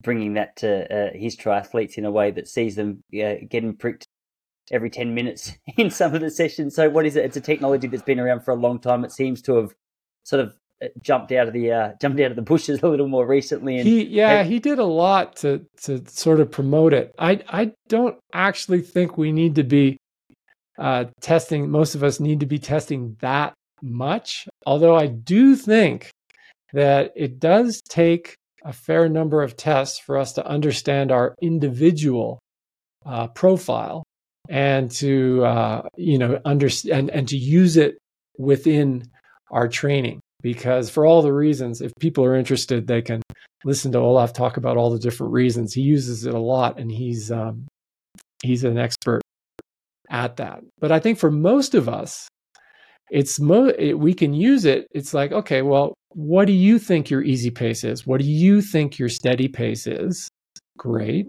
bringing 0.00 0.34
that 0.34 0.56
to 0.56 0.84
uh, 0.92 1.10
his 1.12 1.36
triathletes 1.36 1.98
in 1.98 2.04
a 2.04 2.10
way 2.10 2.30
that 2.30 2.48
sees 2.48 2.76
them 2.76 3.02
getting 3.10 3.76
pricked 3.76 4.06
every 4.70 4.90
10 4.90 5.14
minutes 5.14 5.52
in 5.76 5.90
some 5.90 6.14
of 6.14 6.20
the 6.20 6.30
sessions. 6.30 6.76
So, 6.76 6.88
what 6.88 7.06
is 7.06 7.16
it? 7.16 7.24
It's 7.24 7.36
a 7.36 7.40
technology 7.40 7.88
that's 7.88 8.02
been 8.02 8.20
around 8.20 8.44
for 8.44 8.52
a 8.52 8.56
long 8.56 8.78
time. 8.78 9.04
It 9.04 9.12
seems 9.12 9.42
to 9.42 9.56
have 9.56 9.74
sort 10.22 10.40
of 10.40 10.54
uh, 10.80 10.88
jumped 11.02 11.32
out 11.32 11.48
of 11.48 11.52
the 11.52 11.72
uh, 11.72 11.92
jumped 12.00 12.20
out 12.20 12.30
of 12.30 12.36
the 12.36 12.42
bushes 12.42 12.80
a 12.82 12.88
little 12.88 13.08
more 13.08 13.26
recently. 13.26 13.78
And 13.78 13.88
he, 13.88 14.04
yeah, 14.04 14.44
he 14.44 14.60
did 14.60 14.78
a 14.78 14.84
lot 14.84 15.36
to 15.36 15.66
to 15.82 16.04
sort 16.08 16.40
of 16.40 16.50
promote 16.50 16.92
it. 16.92 17.12
I 17.18 17.42
I 17.48 17.72
don't 17.88 18.16
actually 18.32 18.82
think 18.82 19.18
we 19.18 19.32
need 19.32 19.56
to 19.56 19.64
be 19.64 19.98
uh, 20.78 21.06
testing, 21.20 21.70
most 21.70 21.94
of 21.94 22.04
us 22.04 22.20
need 22.20 22.40
to 22.40 22.46
be 22.46 22.58
testing 22.58 23.16
that 23.20 23.52
much. 23.82 24.48
Although 24.66 24.96
I 24.96 25.06
do 25.06 25.56
think 25.56 26.10
that 26.72 27.12
it 27.16 27.38
does 27.38 27.80
take 27.88 28.34
a 28.64 28.72
fair 28.72 29.08
number 29.08 29.42
of 29.42 29.56
tests 29.56 29.98
for 29.98 30.18
us 30.18 30.32
to 30.34 30.46
understand 30.46 31.10
our 31.10 31.34
individual 31.40 32.38
uh, 33.06 33.28
profile 33.28 34.04
and 34.48 34.90
to 34.90 35.44
uh, 35.44 35.82
you 35.96 36.18
know 36.18 36.40
understand 36.44 36.98
and, 36.98 37.10
and 37.10 37.28
to 37.28 37.36
use 37.36 37.76
it 37.76 37.96
within 38.38 39.04
our 39.50 39.68
training 39.68 40.20
because 40.42 40.90
for 40.90 41.06
all 41.06 41.22
the 41.22 41.32
reasons 41.32 41.80
if 41.80 41.92
people 41.98 42.24
are 42.24 42.36
interested 42.36 42.86
they 42.86 43.02
can 43.02 43.22
listen 43.64 43.92
to 43.92 43.98
Olav 43.98 44.32
talk 44.32 44.56
about 44.56 44.76
all 44.76 44.90
the 44.90 44.98
different 44.98 45.32
reasons 45.32 45.72
he 45.72 45.80
uses 45.80 46.24
it 46.24 46.34
a 46.34 46.38
lot 46.38 46.78
and 46.78 46.90
he's 46.90 47.30
um, 47.30 47.66
he's 48.42 48.64
an 48.64 48.78
expert 48.78 49.22
at 50.10 50.36
that. 50.36 50.62
But 50.78 50.92
I 50.92 51.00
think 51.00 51.18
for 51.18 51.30
most 51.30 51.74
of 51.74 51.88
us, 51.88 52.28
it's 53.10 53.40
mo- 53.40 53.72
it, 53.78 53.98
we 53.98 54.14
can 54.14 54.34
use 54.34 54.64
it. 54.64 54.86
It's 54.92 55.14
like, 55.14 55.32
okay, 55.32 55.62
well, 55.62 55.94
what 56.10 56.46
do 56.46 56.52
you 56.52 56.78
think 56.78 57.10
your 57.10 57.22
easy 57.22 57.50
pace 57.50 57.84
is? 57.84 58.06
What 58.06 58.20
do 58.20 58.26
you 58.26 58.60
think 58.60 58.98
your 58.98 59.08
steady 59.08 59.48
pace 59.48 59.86
is? 59.86 60.28
Great. 60.76 61.26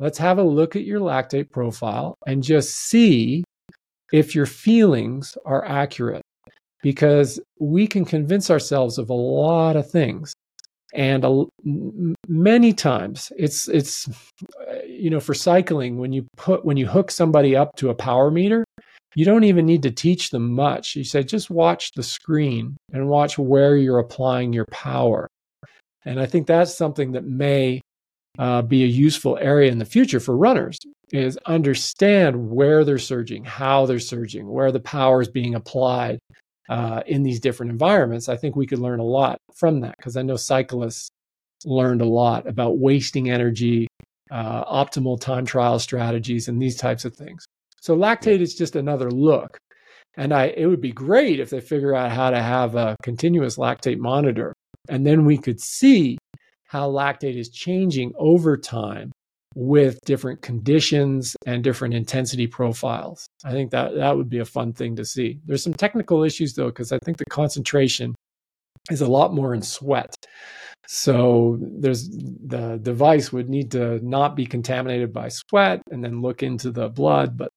Let's 0.00 0.18
have 0.18 0.38
a 0.38 0.42
look 0.42 0.76
at 0.76 0.84
your 0.84 1.00
lactate 1.00 1.50
profile 1.50 2.16
and 2.26 2.42
just 2.42 2.70
see 2.70 3.44
if 4.12 4.34
your 4.34 4.46
feelings 4.46 5.36
are 5.44 5.64
accurate 5.64 6.22
because 6.82 7.40
we 7.58 7.86
can 7.86 8.04
convince 8.04 8.50
ourselves 8.50 8.98
of 8.98 9.10
a 9.10 9.14
lot 9.14 9.76
of 9.76 9.90
things 9.90 10.32
and 10.94 11.24
a, 11.24 11.44
many 12.26 12.72
times 12.72 13.30
it's 13.36 13.68
it's 13.68 14.08
uh, 14.08 14.78
you 14.86 15.10
know 15.10 15.20
for 15.20 15.34
cycling 15.34 15.98
when 15.98 16.12
you 16.12 16.26
put 16.36 16.64
when 16.64 16.76
you 16.76 16.86
hook 16.86 17.10
somebody 17.10 17.54
up 17.54 17.76
to 17.76 17.90
a 17.90 17.94
power 17.94 18.30
meter 18.30 18.64
you 19.14 19.24
don't 19.24 19.44
even 19.44 19.66
need 19.66 19.82
to 19.82 19.90
teach 19.90 20.30
them 20.30 20.52
much. 20.52 20.94
You 20.96 21.04
say 21.04 21.22
just 21.22 21.50
watch 21.50 21.92
the 21.92 22.02
screen 22.02 22.76
and 22.92 23.08
watch 23.08 23.38
where 23.38 23.76
you're 23.76 23.98
applying 23.98 24.52
your 24.52 24.66
power. 24.66 25.28
And 26.04 26.20
i 26.20 26.26
think 26.26 26.46
that's 26.46 26.76
something 26.76 27.12
that 27.12 27.24
may 27.24 27.80
uh, 28.38 28.62
be 28.62 28.84
a 28.84 28.86
useful 28.86 29.36
area 29.40 29.70
in 29.70 29.78
the 29.78 29.84
future 29.84 30.20
for 30.20 30.36
runners 30.36 30.78
is 31.12 31.36
understand 31.46 32.50
where 32.50 32.84
they're 32.84 32.98
surging 32.98 33.44
how 33.44 33.84
they're 33.84 33.98
surging 33.98 34.46
where 34.46 34.70
the 34.70 34.80
power 34.80 35.20
is 35.20 35.28
being 35.28 35.54
applied 35.56 36.18
uh, 36.68 37.02
in 37.06 37.22
these 37.22 37.40
different 37.40 37.72
environments, 37.72 38.28
I 38.28 38.36
think 38.36 38.54
we 38.54 38.66
could 38.66 38.78
learn 38.78 39.00
a 39.00 39.04
lot 39.04 39.38
from 39.54 39.80
that 39.80 39.96
because 39.96 40.16
I 40.16 40.22
know 40.22 40.36
cyclists 40.36 41.10
learned 41.64 42.02
a 42.02 42.06
lot 42.06 42.46
about 42.46 42.78
wasting 42.78 43.30
energy, 43.30 43.88
uh, 44.30 44.64
optimal 44.64 45.20
time 45.20 45.46
trial 45.46 45.78
strategies, 45.78 46.48
and 46.48 46.60
these 46.60 46.76
types 46.76 47.04
of 47.04 47.14
things. 47.14 47.44
So 47.80 47.96
lactate 47.96 48.40
is 48.40 48.54
just 48.54 48.76
another 48.76 49.10
look. 49.10 49.58
And 50.16 50.32
I, 50.32 50.46
it 50.46 50.66
would 50.66 50.80
be 50.80 50.92
great 50.92 51.38
if 51.38 51.50
they 51.50 51.60
figure 51.60 51.94
out 51.94 52.10
how 52.10 52.30
to 52.30 52.42
have 52.42 52.74
a 52.74 52.96
continuous 53.02 53.56
lactate 53.56 53.98
monitor. 53.98 54.52
And 54.88 55.06
then 55.06 55.24
we 55.24 55.38
could 55.38 55.60
see 55.60 56.18
how 56.66 56.90
lactate 56.90 57.38
is 57.38 57.50
changing 57.50 58.12
over 58.18 58.56
time 58.56 59.12
with 59.54 59.98
different 60.04 60.42
conditions 60.42 61.34
and 61.46 61.64
different 61.64 61.94
intensity 61.94 62.46
profiles. 62.46 63.26
I 63.44 63.52
think 63.52 63.70
that 63.70 63.94
that 63.96 64.16
would 64.16 64.28
be 64.28 64.38
a 64.38 64.44
fun 64.44 64.72
thing 64.72 64.96
to 64.96 65.04
see. 65.04 65.40
There's 65.46 65.64
some 65.64 65.74
technical 65.74 66.22
issues 66.22 66.54
though 66.54 66.66
because 66.66 66.92
I 66.92 66.98
think 67.04 67.16
the 67.16 67.24
concentration 67.30 68.14
is 68.90 69.00
a 69.00 69.08
lot 69.08 69.34
more 69.34 69.54
in 69.54 69.62
sweat. 69.62 70.14
So 70.90 71.58
there's 71.60 72.08
the 72.08 72.78
device 72.80 73.30
would 73.30 73.50
need 73.50 73.70
to 73.72 74.00
not 74.02 74.34
be 74.34 74.46
contaminated 74.46 75.12
by 75.12 75.28
sweat 75.28 75.82
and 75.90 76.02
then 76.02 76.22
look 76.22 76.42
into 76.42 76.70
the 76.70 76.88
blood, 76.88 77.36
but 77.36 77.52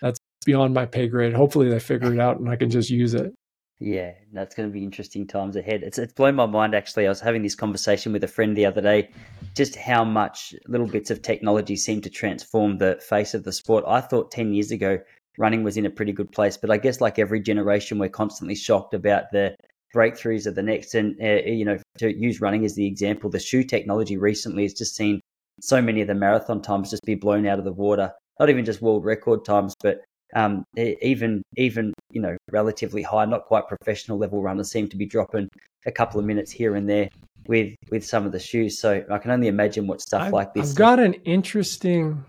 that's 0.00 0.20
beyond 0.46 0.74
my 0.74 0.86
pay 0.86 1.08
grade. 1.08 1.34
Hopefully 1.34 1.68
they 1.68 1.80
figure 1.80 2.12
it 2.12 2.20
out 2.20 2.38
and 2.38 2.48
I 2.48 2.54
can 2.54 2.70
just 2.70 2.88
use 2.88 3.14
it. 3.14 3.34
Yeah, 3.80 4.12
that's 4.32 4.54
going 4.54 4.68
to 4.68 4.72
be 4.72 4.84
interesting 4.84 5.26
times 5.26 5.56
ahead. 5.56 5.82
It's 5.82 5.98
it's 5.98 6.12
blown 6.12 6.36
my 6.36 6.46
mind 6.46 6.76
actually. 6.76 7.06
I 7.06 7.08
was 7.08 7.20
having 7.20 7.42
this 7.42 7.56
conversation 7.56 8.12
with 8.12 8.22
a 8.22 8.28
friend 8.28 8.56
the 8.56 8.66
other 8.66 8.80
day, 8.80 9.10
just 9.56 9.74
how 9.74 10.04
much 10.04 10.54
little 10.68 10.86
bits 10.86 11.10
of 11.10 11.20
technology 11.20 11.74
seem 11.74 12.00
to 12.02 12.10
transform 12.10 12.78
the 12.78 13.00
face 13.08 13.34
of 13.34 13.42
the 13.42 13.52
sport. 13.52 13.82
I 13.88 14.00
thought 14.02 14.30
ten 14.30 14.54
years 14.54 14.70
ago 14.70 15.00
running 15.36 15.64
was 15.64 15.76
in 15.76 15.86
a 15.86 15.90
pretty 15.90 16.12
good 16.12 16.30
place, 16.30 16.56
but 16.56 16.70
I 16.70 16.78
guess 16.78 17.00
like 17.00 17.18
every 17.18 17.40
generation, 17.40 17.98
we're 17.98 18.08
constantly 18.08 18.54
shocked 18.54 18.94
about 18.94 19.32
the 19.32 19.56
breakthroughs 19.94 20.46
of 20.46 20.54
the 20.54 20.62
next. 20.62 20.94
And 20.94 21.16
uh, 21.22 21.42
you 21.48 21.64
know, 21.64 21.78
to 21.98 22.12
use 22.12 22.40
running 22.40 22.64
as 22.64 22.74
the 22.74 22.86
example, 22.86 23.30
the 23.30 23.40
shoe 23.40 23.64
technology 23.64 24.16
recently 24.16 24.62
has 24.64 24.74
just 24.74 24.94
seen 24.96 25.20
so 25.60 25.82
many 25.82 26.00
of 26.00 26.06
the 26.06 26.14
marathon 26.14 26.62
times 26.62 26.90
just 26.90 27.04
be 27.04 27.14
blown 27.14 27.46
out 27.46 27.58
of 27.58 27.64
the 27.64 27.72
water. 27.72 28.12
Not 28.38 28.50
even 28.50 28.64
just 28.64 28.80
world 28.80 29.04
record 29.04 29.44
times, 29.44 29.74
but 29.82 30.00
um, 30.34 30.64
even 30.76 31.42
even 31.56 31.92
you 32.12 32.20
know 32.20 32.36
relatively 32.50 33.02
high, 33.02 33.24
not 33.24 33.46
quite 33.46 33.66
professional 33.66 34.18
level 34.18 34.42
runners 34.42 34.70
seem 34.70 34.88
to 34.88 34.96
be 34.96 35.06
dropping 35.06 35.48
a 35.86 35.92
couple 35.92 36.20
of 36.20 36.26
minutes 36.26 36.52
here 36.52 36.76
and 36.76 36.88
there 36.88 37.08
with 37.46 37.74
with 37.90 38.04
some 38.04 38.26
of 38.26 38.32
the 38.32 38.38
shoes. 38.38 38.78
So 38.78 39.04
I 39.10 39.18
can 39.18 39.30
only 39.30 39.48
imagine 39.48 39.86
what 39.86 40.00
stuff 40.00 40.22
I've, 40.22 40.32
like 40.32 40.54
this. 40.54 40.70
I've 40.70 40.76
got 40.76 41.00
an 41.00 41.14
interesting 41.24 42.24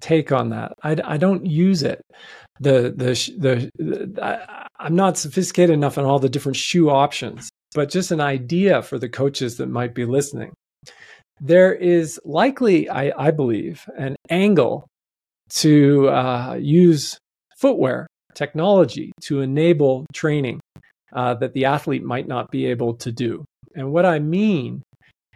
take 0.00 0.32
on 0.32 0.50
that. 0.50 0.72
I, 0.82 0.96
I 1.04 1.16
don't 1.16 1.46
use 1.46 1.82
it. 1.82 2.02
The 2.60 2.92
the 2.96 3.32
the, 3.38 3.70
the 3.76 4.24
I, 4.24 4.66
I'm 4.78 4.94
not 4.94 5.16
sophisticated 5.16 5.74
enough 5.74 5.98
on 5.98 6.04
all 6.04 6.18
the 6.18 6.28
different 6.28 6.56
shoe 6.56 6.90
options, 6.90 7.50
but 7.74 7.90
just 7.90 8.10
an 8.10 8.20
idea 8.20 8.82
for 8.82 8.98
the 8.98 9.08
coaches 9.08 9.56
that 9.56 9.68
might 9.68 9.94
be 9.94 10.04
listening. 10.04 10.52
There 11.40 11.74
is 11.74 12.20
likely, 12.24 12.88
I, 12.88 13.12
I 13.16 13.30
believe, 13.30 13.84
an 13.98 14.16
angle 14.30 14.86
to 15.50 16.08
uh, 16.08 16.58
use 16.60 17.18
footwear 17.58 18.06
technology 18.34 19.12
to 19.22 19.40
enable 19.40 20.06
training 20.12 20.60
uh, 21.12 21.34
that 21.34 21.52
the 21.54 21.64
athlete 21.64 22.02
might 22.02 22.28
not 22.28 22.50
be 22.50 22.66
able 22.66 22.94
to 22.94 23.12
do. 23.12 23.44
And 23.74 23.92
what 23.92 24.06
I 24.06 24.18
mean 24.18 24.82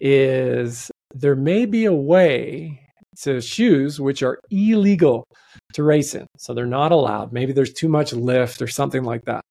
is 0.01 0.90
there 1.15 1.36
may 1.36 1.66
be 1.66 1.85
a 1.85 1.93
way 1.93 2.88
to 3.23 3.40
shoes 3.40 4.01
which 4.01 4.23
are 4.23 4.39
illegal 4.51 5.24
to 5.73 5.82
race 5.82 6.15
in. 6.15 6.27
So 6.39 6.55
they're 6.55 6.66
not 6.66 6.93
allowed. 6.93 7.32
Maybe 7.32 7.53
there's 7.53 7.73
too 7.73 7.89
much 7.89 8.12
lift 8.12 8.62
or 8.62 8.69
something 8.69 9.05
like 9.05 9.24
that. 9.24 9.43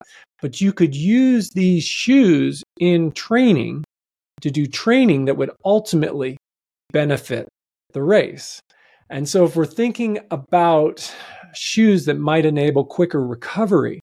But 0.41 0.61
you 0.61 0.71
could 0.73 0.95
use 0.95 1.49
these 1.51 1.83
shoes 1.83 2.63
in 2.79 3.11
training 3.11 3.83
to 4.41 4.51
do 4.51 4.67
training 4.67 5.25
that 5.25 5.37
would 5.37 5.51
ultimately 5.65 6.37
benefit 6.91 7.47
the 7.93 8.03
race. 8.03 8.59
And 9.09 9.27
so 9.27 9.45
if 9.45 9.55
we're 9.55 9.65
thinking 9.65 10.19
about 10.31 11.13
shoes 11.53 12.05
that 12.05 12.19
might 12.19 12.45
enable 12.45 12.85
quicker 12.85 13.25
recovery 13.25 13.99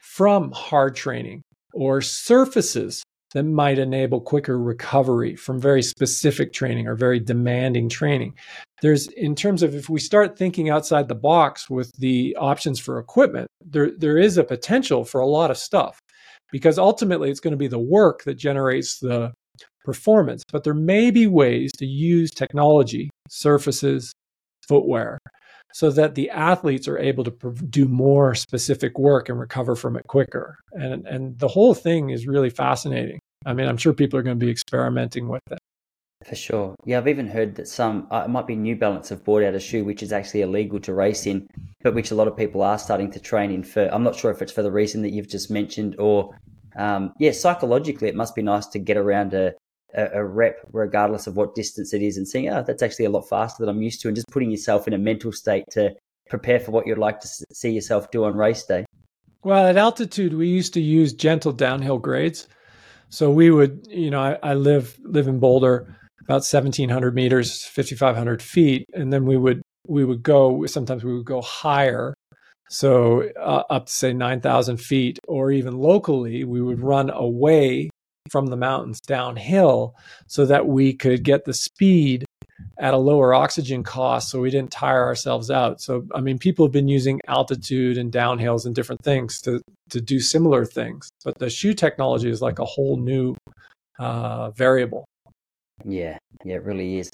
from 0.00 0.50
hard 0.52 0.96
training 0.96 1.42
or 1.74 2.00
surfaces 2.00 3.02
that 3.34 3.42
might 3.44 3.78
enable 3.78 4.20
quicker 4.20 4.58
recovery 4.58 5.36
from 5.36 5.60
very 5.60 5.82
specific 5.82 6.52
training 6.52 6.86
or 6.86 6.94
very 6.94 7.20
demanding 7.20 7.88
training. 7.88 8.34
There's, 8.80 9.08
in 9.08 9.34
terms 9.34 9.62
of 9.62 9.74
if 9.74 9.88
we 9.88 10.00
start 10.00 10.38
thinking 10.38 10.70
outside 10.70 11.08
the 11.08 11.14
box 11.14 11.68
with 11.68 11.92
the 11.98 12.36
options 12.38 12.78
for 12.78 12.98
equipment, 12.98 13.48
there, 13.64 13.90
there 13.96 14.18
is 14.18 14.38
a 14.38 14.44
potential 14.44 15.04
for 15.04 15.20
a 15.20 15.26
lot 15.26 15.50
of 15.50 15.58
stuff 15.58 15.98
because 16.50 16.78
ultimately 16.78 17.30
it's 17.30 17.40
going 17.40 17.52
to 17.52 17.58
be 17.58 17.68
the 17.68 17.78
work 17.78 18.24
that 18.24 18.34
generates 18.34 18.98
the 18.98 19.32
performance, 19.84 20.42
but 20.50 20.64
there 20.64 20.74
may 20.74 21.10
be 21.10 21.26
ways 21.26 21.70
to 21.78 21.86
use 21.86 22.30
technology, 22.30 23.10
surfaces, 23.28 24.12
footwear, 24.66 25.18
so 25.72 25.90
that 25.90 26.14
the 26.14 26.30
athletes 26.30 26.88
are 26.88 26.98
able 26.98 27.24
to 27.24 27.32
do 27.68 27.86
more 27.86 28.34
specific 28.34 28.98
work 28.98 29.28
and 29.28 29.38
recover 29.38 29.74
from 29.74 29.96
it 29.96 30.06
quicker. 30.06 30.56
And, 30.72 31.06
and 31.06 31.38
the 31.38 31.48
whole 31.48 31.74
thing 31.74 32.10
is 32.10 32.26
really 32.26 32.50
fascinating. 32.50 33.17
I 33.46 33.54
mean, 33.54 33.68
I'm 33.68 33.76
sure 33.76 33.92
people 33.92 34.18
are 34.18 34.22
going 34.22 34.38
to 34.38 34.44
be 34.44 34.50
experimenting 34.50 35.28
with 35.28 35.42
it. 35.50 35.58
For 36.24 36.34
sure. 36.34 36.74
Yeah, 36.84 36.98
I've 36.98 37.08
even 37.08 37.28
heard 37.28 37.54
that 37.56 37.68
some, 37.68 38.08
uh, 38.10 38.24
it 38.26 38.28
might 38.28 38.46
be 38.46 38.56
New 38.56 38.74
Balance, 38.74 39.08
have 39.10 39.24
bought 39.24 39.44
out 39.44 39.54
a 39.54 39.60
shoe 39.60 39.84
which 39.84 40.02
is 40.02 40.12
actually 40.12 40.42
illegal 40.42 40.80
to 40.80 40.92
race 40.92 41.26
in, 41.26 41.46
but 41.82 41.94
which 41.94 42.10
a 42.10 42.16
lot 42.16 42.26
of 42.26 42.36
people 42.36 42.62
are 42.62 42.78
starting 42.78 43.10
to 43.12 43.20
train 43.20 43.52
in 43.52 43.62
for. 43.62 43.88
I'm 43.94 44.02
not 44.02 44.16
sure 44.16 44.32
if 44.32 44.42
it's 44.42 44.52
for 44.52 44.62
the 44.62 44.72
reason 44.72 45.02
that 45.02 45.10
you've 45.10 45.28
just 45.28 45.50
mentioned 45.50 45.94
or, 45.98 46.36
um, 46.76 47.12
yeah, 47.20 47.30
psychologically, 47.30 48.08
it 48.08 48.16
must 48.16 48.34
be 48.34 48.42
nice 48.42 48.66
to 48.66 48.80
get 48.80 48.96
around 48.96 49.32
a, 49.32 49.54
a, 49.94 50.06
a, 50.14 50.24
rep, 50.24 50.58
regardless 50.72 51.28
of 51.28 51.36
what 51.36 51.54
distance 51.54 51.94
it 51.94 52.02
is, 52.02 52.16
and 52.16 52.26
seeing, 52.26 52.48
oh, 52.48 52.64
that's 52.66 52.82
actually 52.82 53.04
a 53.04 53.10
lot 53.10 53.28
faster 53.28 53.64
than 53.64 53.74
I'm 53.74 53.82
used 53.82 54.00
to, 54.02 54.08
and 54.08 54.16
just 54.16 54.28
putting 54.28 54.50
yourself 54.50 54.86
in 54.86 54.94
a 54.94 54.98
mental 54.98 55.32
state 55.32 55.64
to 55.70 55.94
prepare 56.28 56.60
for 56.60 56.72
what 56.72 56.86
you'd 56.86 56.98
like 56.98 57.20
to 57.20 57.28
see 57.52 57.70
yourself 57.70 58.10
do 58.10 58.24
on 58.24 58.36
race 58.36 58.64
day. 58.64 58.84
Well, 59.44 59.66
at 59.66 59.76
altitude, 59.76 60.34
we 60.34 60.48
used 60.48 60.74
to 60.74 60.80
use 60.80 61.12
gentle 61.12 61.52
downhill 61.52 61.98
grades. 61.98 62.48
So 63.10 63.30
we 63.30 63.50
would, 63.50 63.86
you 63.88 64.10
know, 64.10 64.20
I, 64.20 64.38
I 64.42 64.54
live 64.54 64.98
live 65.02 65.28
in 65.28 65.38
Boulder, 65.38 65.96
about 66.22 66.44
1,700 66.44 67.14
meters, 67.14 67.64
5,500 67.64 68.42
feet, 68.42 68.84
and 68.92 69.12
then 69.12 69.24
we 69.24 69.36
would 69.36 69.62
we 69.86 70.04
would 70.04 70.22
go. 70.22 70.66
Sometimes 70.66 71.04
we 71.04 71.14
would 71.14 71.24
go 71.24 71.40
higher, 71.40 72.14
so 72.68 73.28
uh, 73.40 73.62
up 73.70 73.86
to 73.86 73.92
say 73.92 74.12
9,000 74.12 74.76
feet, 74.76 75.18
or 75.26 75.50
even 75.50 75.78
locally, 75.78 76.44
we 76.44 76.60
would 76.60 76.80
run 76.80 77.10
away 77.10 77.90
from 78.30 78.46
the 78.46 78.56
mountains 78.56 79.00
downhill 79.00 79.94
so 80.26 80.44
that 80.44 80.66
we 80.66 80.92
could 80.92 81.24
get 81.24 81.46
the 81.46 81.54
speed 81.54 82.26
at 82.78 82.94
a 82.94 82.98
lower 82.98 83.34
oxygen 83.34 83.82
cost 83.82 84.30
so 84.30 84.40
we 84.40 84.50
didn't 84.50 84.70
tire 84.70 85.04
ourselves 85.04 85.50
out. 85.50 85.80
So 85.80 86.06
I 86.14 86.20
mean 86.20 86.38
people 86.38 86.66
have 86.66 86.72
been 86.72 86.88
using 86.88 87.20
altitude 87.26 87.98
and 87.98 88.12
downhills 88.12 88.66
and 88.66 88.74
different 88.74 89.02
things 89.02 89.40
to 89.42 89.60
to 89.90 90.00
do 90.00 90.20
similar 90.20 90.64
things. 90.64 91.08
But 91.24 91.38
the 91.38 91.50
shoe 91.50 91.74
technology 91.74 92.30
is 92.30 92.42
like 92.42 92.58
a 92.58 92.64
whole 92.64 92.96
new 92.96 93.34
uh, 93.98 94.50
variable. 94.50 95.04
Yeah, 95.84 96.18
yeah, 96.44 96.56
it 96.56 96.64
really 96.64 96.98
is. 96.98 97.10